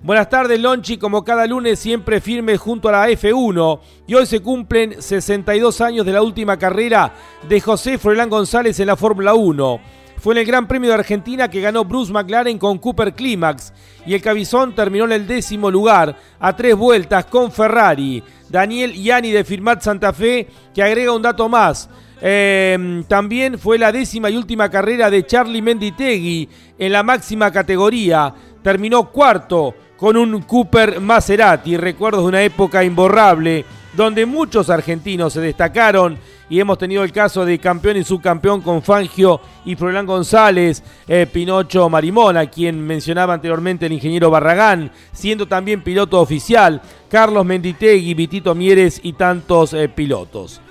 Buenas 0.04 0.30
tardes, 0.30 0.60
Lonchi, 0.60 0.97
como 0.97 1.24
cada 1.24 1.47
lunes 1.47 1.80
siempre 1.80 2.20
firme 2.20 2.58
junto 2.58 2.89
a 2.89 2.91
la 2.91 3.10
F1 3.10 3.80
y 4.08 4.14
hoy 4.14 4.26
se 4.26 4.41
cumplen 4.41 5.02
62 5.02 5.80
años 5.80 6.06
de 6.06 6.12
la 6.12 6.22
última 6.22 6.60
carrera 6.60 7.14
de 7.47 7.62
José 7.62 7.97
Froilán 7.97 8.30
González 8.30 8.78
en 8.82 8.88
la 8.88 8.97
Fórmula 8.97 9.34
1 9.34 10.01
fue 10.22 10.36
en 10.36 10.41
el 10.41 10.45
Gran 10.45 10.67
Premio 10.67 10.89
de 10.89 10.95
Argentina 10.95 11.49
que 11.49 11.61
ganó 11.61 11.84
Bruce 11.84 12.13
McLaren 12.13 12.59
con 12.59 12.78
Cooper 12.78 13.13
Climax 13.13 13.74
y 14.05 14.13
el 14.13 14.22
Cabizón 14.22 14.76
terminó 14.76 15.05
en 15.05 15.13
el 15.13 15.26
décimo 15.26 15.72
lugar 15.72 16.15
a 16.39 16.55
tres 16.55 16.76
vueltas 16.76 17.26
con 17.26 17.51
Ferrari. 17.51 18.24
Daniel 18.47 18.93
Iani 18.93 19.32
de 19.32 19.43
Firmat 19.43 19.82
Santa 19.82 20.13
Fe 20.13 20.47
que 20.76 20.84
agrega 20.84 21.11
un 21.11 21.24
dato 21.24 21.49
más. 21.49 21.89
Em, 22.22 23.03
también 23.05 23.57
fue 23.57 23.80
la 23.80 23.91
décima 23.91 24.30
y 24.30 24.38
última 24.38 24.69
carrera 24.69 25.09
de 25.09 25.26
Charlie 25.26 25.63
Menditegui 25.63 26.47
en 26.78 26.91
la 26.91 27.01
máxima 27.01 27.51
categoría. 27.51 28.32
Terminó 28.61 29.11
cuarto 29.11 29.74
con 29.97 30.17
un 30.17 30.43
Cooper 30.43 31.01
Maserati. 31.01 31.78
Recuerdos 31.78 32.22
de 32.22 32.30
una 32.30 32.43
época 32.43 32.84
imborrable 32.84 33.65
donde 33.94 34.26
muchos 34.26 34.70
argentinos 34.70 35.34
se 35.34 35.42
destacaron 35.42 36.18
y 36.50 36.60
hemos 36.60 36.78
tenido 36.78 37.04
el 37.04 37.12
caso 37.12 37.46
de 37.46 37.60
campeón 37.60 37.98
y 37.98 38.04
subcampeón 38.04 38.62
con 38.62 38.82
Fangio 38.82 39.39
y 39.66 39.76
Froilán 39.76 40.06
González, 40.06 40.84
eh, 41.08 41.28
Pinocho 41.32 41.89
Marimona, 41.89 42.48
quien 42.48 42.86
mencionaba 42.86 43.34
anteriormente 43.34 43.86
el 43.86 43.94
ingeniero 43.94 44.30
Barragán, 44.30 44.92
siendo 45.14 45.48
también 45.48 45.82
piloto 45.82 46.20
oficial, 46.20 46.82
Carlos 47.10 47.46
Menditegui, 47.46 48.14
Vitito 48.14 48.54
Mieres 48.56 49.00
y 49.04 49.14
tantos 49.14 49.74
eh, 49.74 49.88
pilotos. 49.88 50.62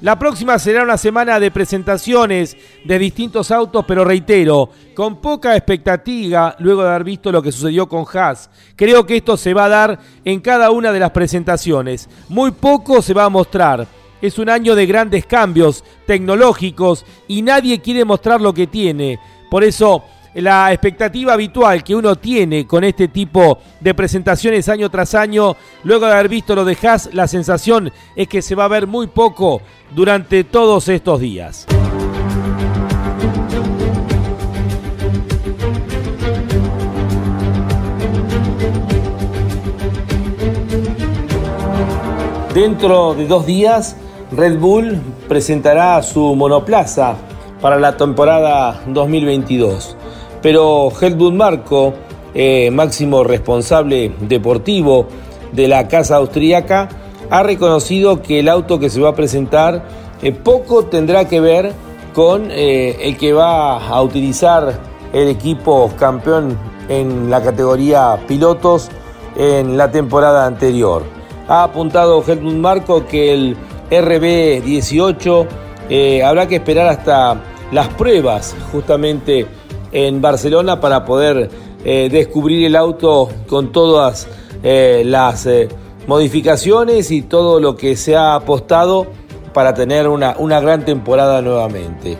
La 0.00 0.18
próxima 0.18 0.58
será 0.58 0.82
una 0.82 0.96
semana 0.96 1.38
de 1.38 1.50
presentaciones 1.50 2.56
de 2.84 2.98
distintos 2.98 3.50
autos, 3.50 3.84
pero 3.86 4.02
reitero, 4.02 4.70
con 4.94 5.20
poca 5.20 5.54
expectativa 5.54 6.56
luego 6.58 6.82
de 6.82 6.88
haber 6.88 7.04
visto 7.04 7.30
lo 7.30 7.42
que 7.42 7.52
sucedió 7.52 7.86
con 7.86 8.06
Haas. 8.10 8.48
Creo 8.76 9.04
que 9.04 9.18
esto 9.18 9.36
se 9.36 9.52
va 9.52 9.66
a 9.66 9.68
dar 9.68 9.98
en 10.24 10.40
cada 10.40 10.70
una 10.70 10.90
de 10.90 11.00
las 11.00 11.10
presentaciones. 11.10 12.08
Muy 12.30 12.52
poco 12.52 13.02
se 13.02 13.12
va 13.12 13.24
a 13.24 13.28
mostrar. 13.28 13.86
Es 14.22 14.38
un 14.38 14.48
año 14.48 14.74
de 14.74 14.86
grandes 14.86 15.26
cambios 15.26 15.84
tecnológicos 16.06 17.04
y 17.28 17.42
nadie 17.42 17.82
quiere 17.82 18.06
mostrar 18.06 18.40
lo 18.40 18.54
que 18.54 18.66
tiene. 18.66 19.18
Por 19.50 19.64
eso 19.64 20.02
la 20.34 20.72
expectativa 20.72 21.32
habitual 21.32 21.82
que 21.82 21.94
uno 21.94 22.16
tiene 22.16 22.66
con 22.66 22.84
este 22.84 23.08
tipo 23.08 23.58
de 23.80 23.94
presentaciones 23.94 24.68
año 24.68 24.90
tras 24.90 25.14
año, 25.14 25.56
luego 25.84 26.06
de 26.06 26.12
haber 26.12 26.28
visto 26.28 26.54
lo 26.54 26.64
de 26.64 26.76
Haas, 26.82 27.10
la 27.12 27.26
sensación 27.26 27.92
es 28.16 28.28
que 28.28 28.42
se 28.42 28.54
va 28.54 28.64
a 28.64 28.68
ver 28.68 28.86
muy 28.86 29.08
poco 29.08 29.60
durante 29.94 30.44
todos 30.44 30.88
estos 30.88 31.20
días. 31.20 31.66
Dentro 42.54 43.14
de 43.14 43.26
dos 43.26 43.46
días, 43.46 43.96
Red 44.32 44.58
Bull 44.58 45.00
presentará 45.28 46.02
su 46.02 46.34
monoplaza 46.34 47.16
para 47.60 47.78
la 47.78 47.96
temporada 47.96 48.82
2022 48.88 49.96
pero 50.42 50.90
Helmut 51.00 51.34
Marco, 51.34 51.94
eh, 52.34 52.70
máximo 52.70 53.24
responsable 53.24 54.12
deportivo 54.20 55.06
de 55.52 55.68
la 55.68 55.88
casa 55.88 56.16
austríaca, 56.16 56.88
ha 57.28 57.42
reconocido 57.42 58.22
que 58.22 58.40
el 58.40 58.48
auto 58.48 58.78
que 58.78 58.90
se 58.90 59.00
va 59.00 59.10
a 59.10 59.14
presentar 59.14 59.84
eh, 60.22 60.32
poco 60.32 60.84
tendrá 60.84 61.26
que 61.26 61.40
ver 61.40 61.72
con 62.14 62.50
eh, 62.50 62.96
el 63.02 63.16
que 63.16 63.32
va 63.32 63.86
a 63.86 64.02
utilizar 64.02 64.80
el 65.12 65.28
equipo 65.28 65.90
campeón 65.98 66.58
en 66.88 67.30
la 67.30 67.42
categoría 67.42 68.18
pilotos 68.26 68.88
en 69.36 69.76
la 69.76 69.90
temporada 69.90 70.46
anterior. 70.46 71.04
Ha 71.48 71.64
apuntado 71.64 72.22
Helmut 72.26 72.54
Marco 72.54 73.06
que 73.06 73.32
el 73.32 73.56
RB18 73.90 75.46
habrá 76.24 76.46
que 76.46 76.56
esperar 76.56 76.86
hasta 76.86 77.40
las 77.72 77.88
pruebas 77.88 78.54
justamente 78.72 79.46
en 79.92 80.20
Barcelona 80.20 80.80
para 80.80 81.04
poder 81.04 81.50
eh, 81.84 82.08
descubrir 82.10 82.66
el 82.66 82.76
auto 82.76 83.28
con 83.48 83.72
todas 83.72 84.28
eh, 84.62 85.02
las 85.04 85.46
eh, 85.46 85.68
modificaciones 86.06 87.10
y 87.10 87.22
todo 87.22 87.60
lo 87.60 87.76
que 87.76 87.96
se 87.96 88.16
ha 88.16 88.34
apostado 88.34 89.06
para 89.54 89.74
tener 89.74 90.08
una, 90.08 90.36
una 90.38 90.60
gran 90.60 90.84
temporada 90.84 91.42
nuevamente. 91.42 92.18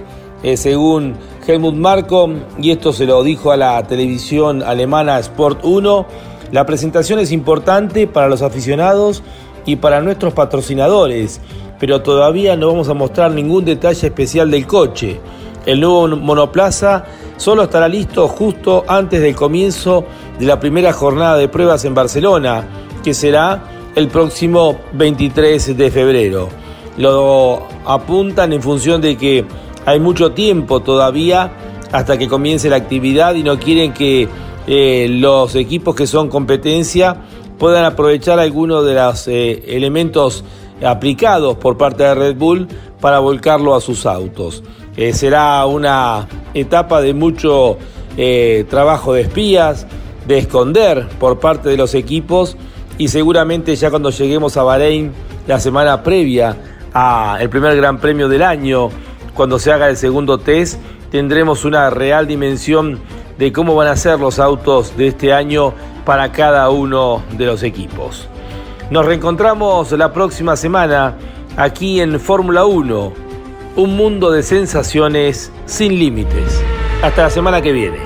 según 0.54 1.14
Helmut 1.46 1.74
Marko, 1.74 2.30
y 2.60 2.70
esto 2.70 2.92
se 2.92 3.06
lo 3.06 3.22
dijo 3.22 3.52
a 3.52 3.56
la 3.56 3.82
televisión 3.86 4.62
alemana 4.62 5.18
Sport 5.18 5.60
1, 5.62 6.06
la 6.52 6.66
presentación 6.66 7.18
es 7.20 7.30
importante 7.30 8.06
para 8.06 8.28
los 8.28 8.42
aficionados 8.42 9.22
y 9.66 9.76
para 9.76 10.00
nuestros 10.00 10.32
patrocinadores, 10.32 11.40
pero 11.78 12.02
todavía 12.02 12.56
no 12.56 12.68
vamos 12.68 12.88
a 12.88 12.94
mostrar 12.94 13.30
ningún 13.30 13.64
detalle 13.64 14.08
especial 14.08 14.50
del 14.50 14.66
coche. 14.66 15.20
El 15.66 15.80
nuevo 15.80 16.08
monoplaza 16.08 17.04
solo 17.40 17.62
estará 17.62 17.88
listo 17.88 18.28
justo 18.28 18.84
antes 18.86 19.22
del 19.22 19.34
comienzo 19.34 20.04
de 20.38 20.44
la 20.44 20.60
primera 20.60 20.92
jornada 20.92 21.38
de 21.38 21.48
pruebas 21.48 21.86
en 21.86 21.94
Barcelona, 21.94 22.68
que 23.02 23.14
será 23.14 23.64
el 23.94 24.08
próximo 24.08 24.78
23 24.92 25.74
de 25.74 25.90
febrero. 25.90 26.48
Lo 26.98 27.66
apuntan 27.86 28.52
en 28.52 28.60
función 28.60 29.00
de 29.00 29.16
que 29.16 29.46
hay 29.86 29.98
mucho 29.98 30.32
tiempo 30.32 30.80
todavía 30.80 31.50
hasta 31.90 32.18
que 32.18 32.28
comience 32.28 32.68
la 32.68 32.76
actividad 32.76 33.34
y 33.34 33.42
no 33.42 33.58
quieren 33.58 33.94
que 33.94 34.28
eh, 34.66 35.06
los 35.08 35.54
equipos 35.54 35.94
que 35.94 36.06
son 36.06 36.28
competencia 36.28 37.16
puedan 37.58 37.86
aprovechar 37.86 38.38
algunos 38.38 38.84
de 38.84 38.94
los 38.94 39.26
eh, 39.28 39.62
elementos 39.66 40.44
aplicados 40.84 41.56
por 41.56 41.78
parte 41.78 42.02
de 42.02 42.14
Red 42.14 42.36
Bull 42.36 42.68
para 43.00 43.18
volcarlo 43.18 43.74
a 43.74 43.80
sus 43.80 44.04
autos. 44.04 44.62
Eh, 45.00 45.14
será 45.14 45.64
una 45.64 46.28
etapa 46.52 47.00
de 47.00 47.14
mucho 47.14 47.78
eh, 48.18 48.66
trabajo 48.68 49.14
de 49.14 49.22
espías, 49.22 49.86
de 50.28 50.36
esconder 50.36 51.08
por 51.18 51.40
parte 51.40 51.70
de 51.70 51.78
los 51.78 51.94
equipos 51.94 52.58
y 52.98 53.08
seguramente 53.08 53.74
ya 53.76 53.88
cuando 53.88 54.10
lleguemos 54.10 54.58
a 54.58 54.62
Bahrein 54.62 55.12
la 55.46 55.58
semana 55.58 56.02
previa 56.02 56.54
al 56.92 57.48
primer 57.48 57.76
Gran 57.76 57.98
Premio 57.98 58.28
del 58.28 58.42
año, 58.42 58.90
cuando 59.32 59.58
se 59.58 59.72
haga 59.72 59.88
el 59.88 59.96
segundo 59.96 60.36
test, 60.36 60.78
tendremos 61.10 61.64
una 61.64 61.88
real 61.88 62.26
dimensión 62.26 62.98
de 63.38 63.52
cómo 63.54 63.74
van 63.74 63.88
a 63.88 63.96
ser 63.96 64.20
los 64.20 64.38
autos 64.38 64.98
de 64.98 65.06
este 65.06 65.32
año 65.32 65.72
para 66.04 66.30
cada 66.30 66.68
uno 66.68 67.22
de 67.38 67.46
los 67.46 67.62
equipos. 67.62 68.28
Nos 68.90 69.06
reencontramos 69.06 69.92
la 69.92 70.12
próxima 70.12 70.56
semana 70.56 71.16
aquí 71.56 72.02
en 72.02 72.20
Fórmula 72.20 72.66
1 72.66 73.29
un 73.76 73.96
mundo 73.96 74.30
de 74.30 74.42
sensaciones 74.42 75.52
sin 75.66 75.98
límites. 75.98 76.62
Hasta 77.02 77.22
la 77.22 77.30
semana 77.30 77.62
que 77.62 77.72
viene. 77.72 77.98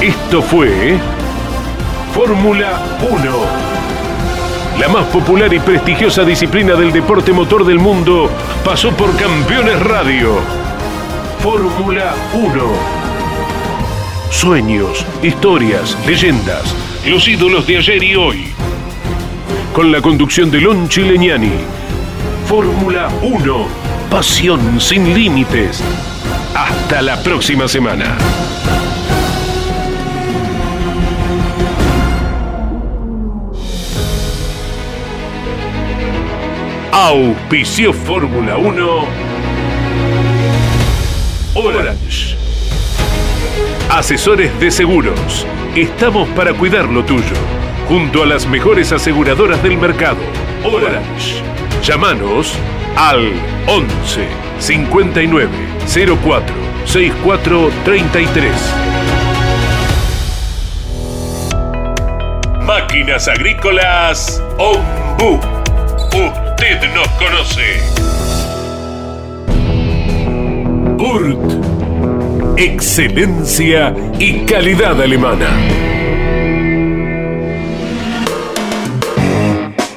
Esto 0.00 0.42
fue 0.42 0.98
Fórmula 2.12 2.80
1. 3.10 3.66
La 4.80 4.88
más 4.88 5.06
popular 5.06 5.52
y 5.52 5.58
prestigiosa 5.58 6.22
disciplina 6.24 6.74
del 6.74 6.92
deporte 6.92 7.32
motor 7.32 7.64
del 7.64 7.78
mundo 7.78 8.30
pasó 8.64 8.90
por 8.92 9.16
Campeones 9.16 9.80
Radio. 9.82 10.34
Fórmula 11.40 12.14
1. 12.34 12.50
Sueños, 14.30 15.06
historias, 15.22 15.96
leyendas, 16.06 16.74
los 17.06 17.26
ídolos 17.26 17.66
de 17.66 17.78
ayer 17.78 18.02
y 18.02 18.16
hoy 18.16 18.56
con 19.76 19.92
la 19.92 20.00
conducción 20.00 20.50
de 20.50 20.58
Lon 20.58 20.88
Chileñani. 20.88 21.52
Fórmula 22.46 23.10
1, 23.20 23.66
pasión 24.10 24.80
sin 24.80 25.12
límites. 25.12 25.84
Hasta 26.54 27.02
la 27.02 27.22
próxima 27.22 27.68
semana. 27.68 28.16
Auspicio 36.90 37.92
Fórmula 37.92 38.56
1 38.56 39.04
Orange. 41.54 42.34
Asesores 43.90 44.58
de 44.58 44.70
seguros. 44.70 45.46
Estamos 45.74 46.30
para 46.30 46.54
cuidar 46.54 46.86
lo 46.86 47.04
tuyo 47.04 47.55
junto 47.88 48.22
a 48.22 48.26
las 48.26 48.46
mejores 48.46 48.92
aseguradoras 48.92 49.62
del 49.62 49.78
mercado. 49.78 50.18
Orange. 50.64 51.42
Llámanos 51.82 52.54
al 52.96 53.32
11 53.66 54.26
59 54.58 55.48
04 56.22 56.54
64 56.84 57.70
33. 57.84 58.52
Máquinas 62.62 63.28
Agrícolas 63.28 64.42
Ombu. 64.58 65.38
Usted 66.08 66.94
nos 66.94 67.08
conoce. 67.10 67.80
URT. 70.98 72.58
Excelencia 72.58 73.94
y 74.18 74.46
calidad 74.46 75.00
alemana. 75.00 75.48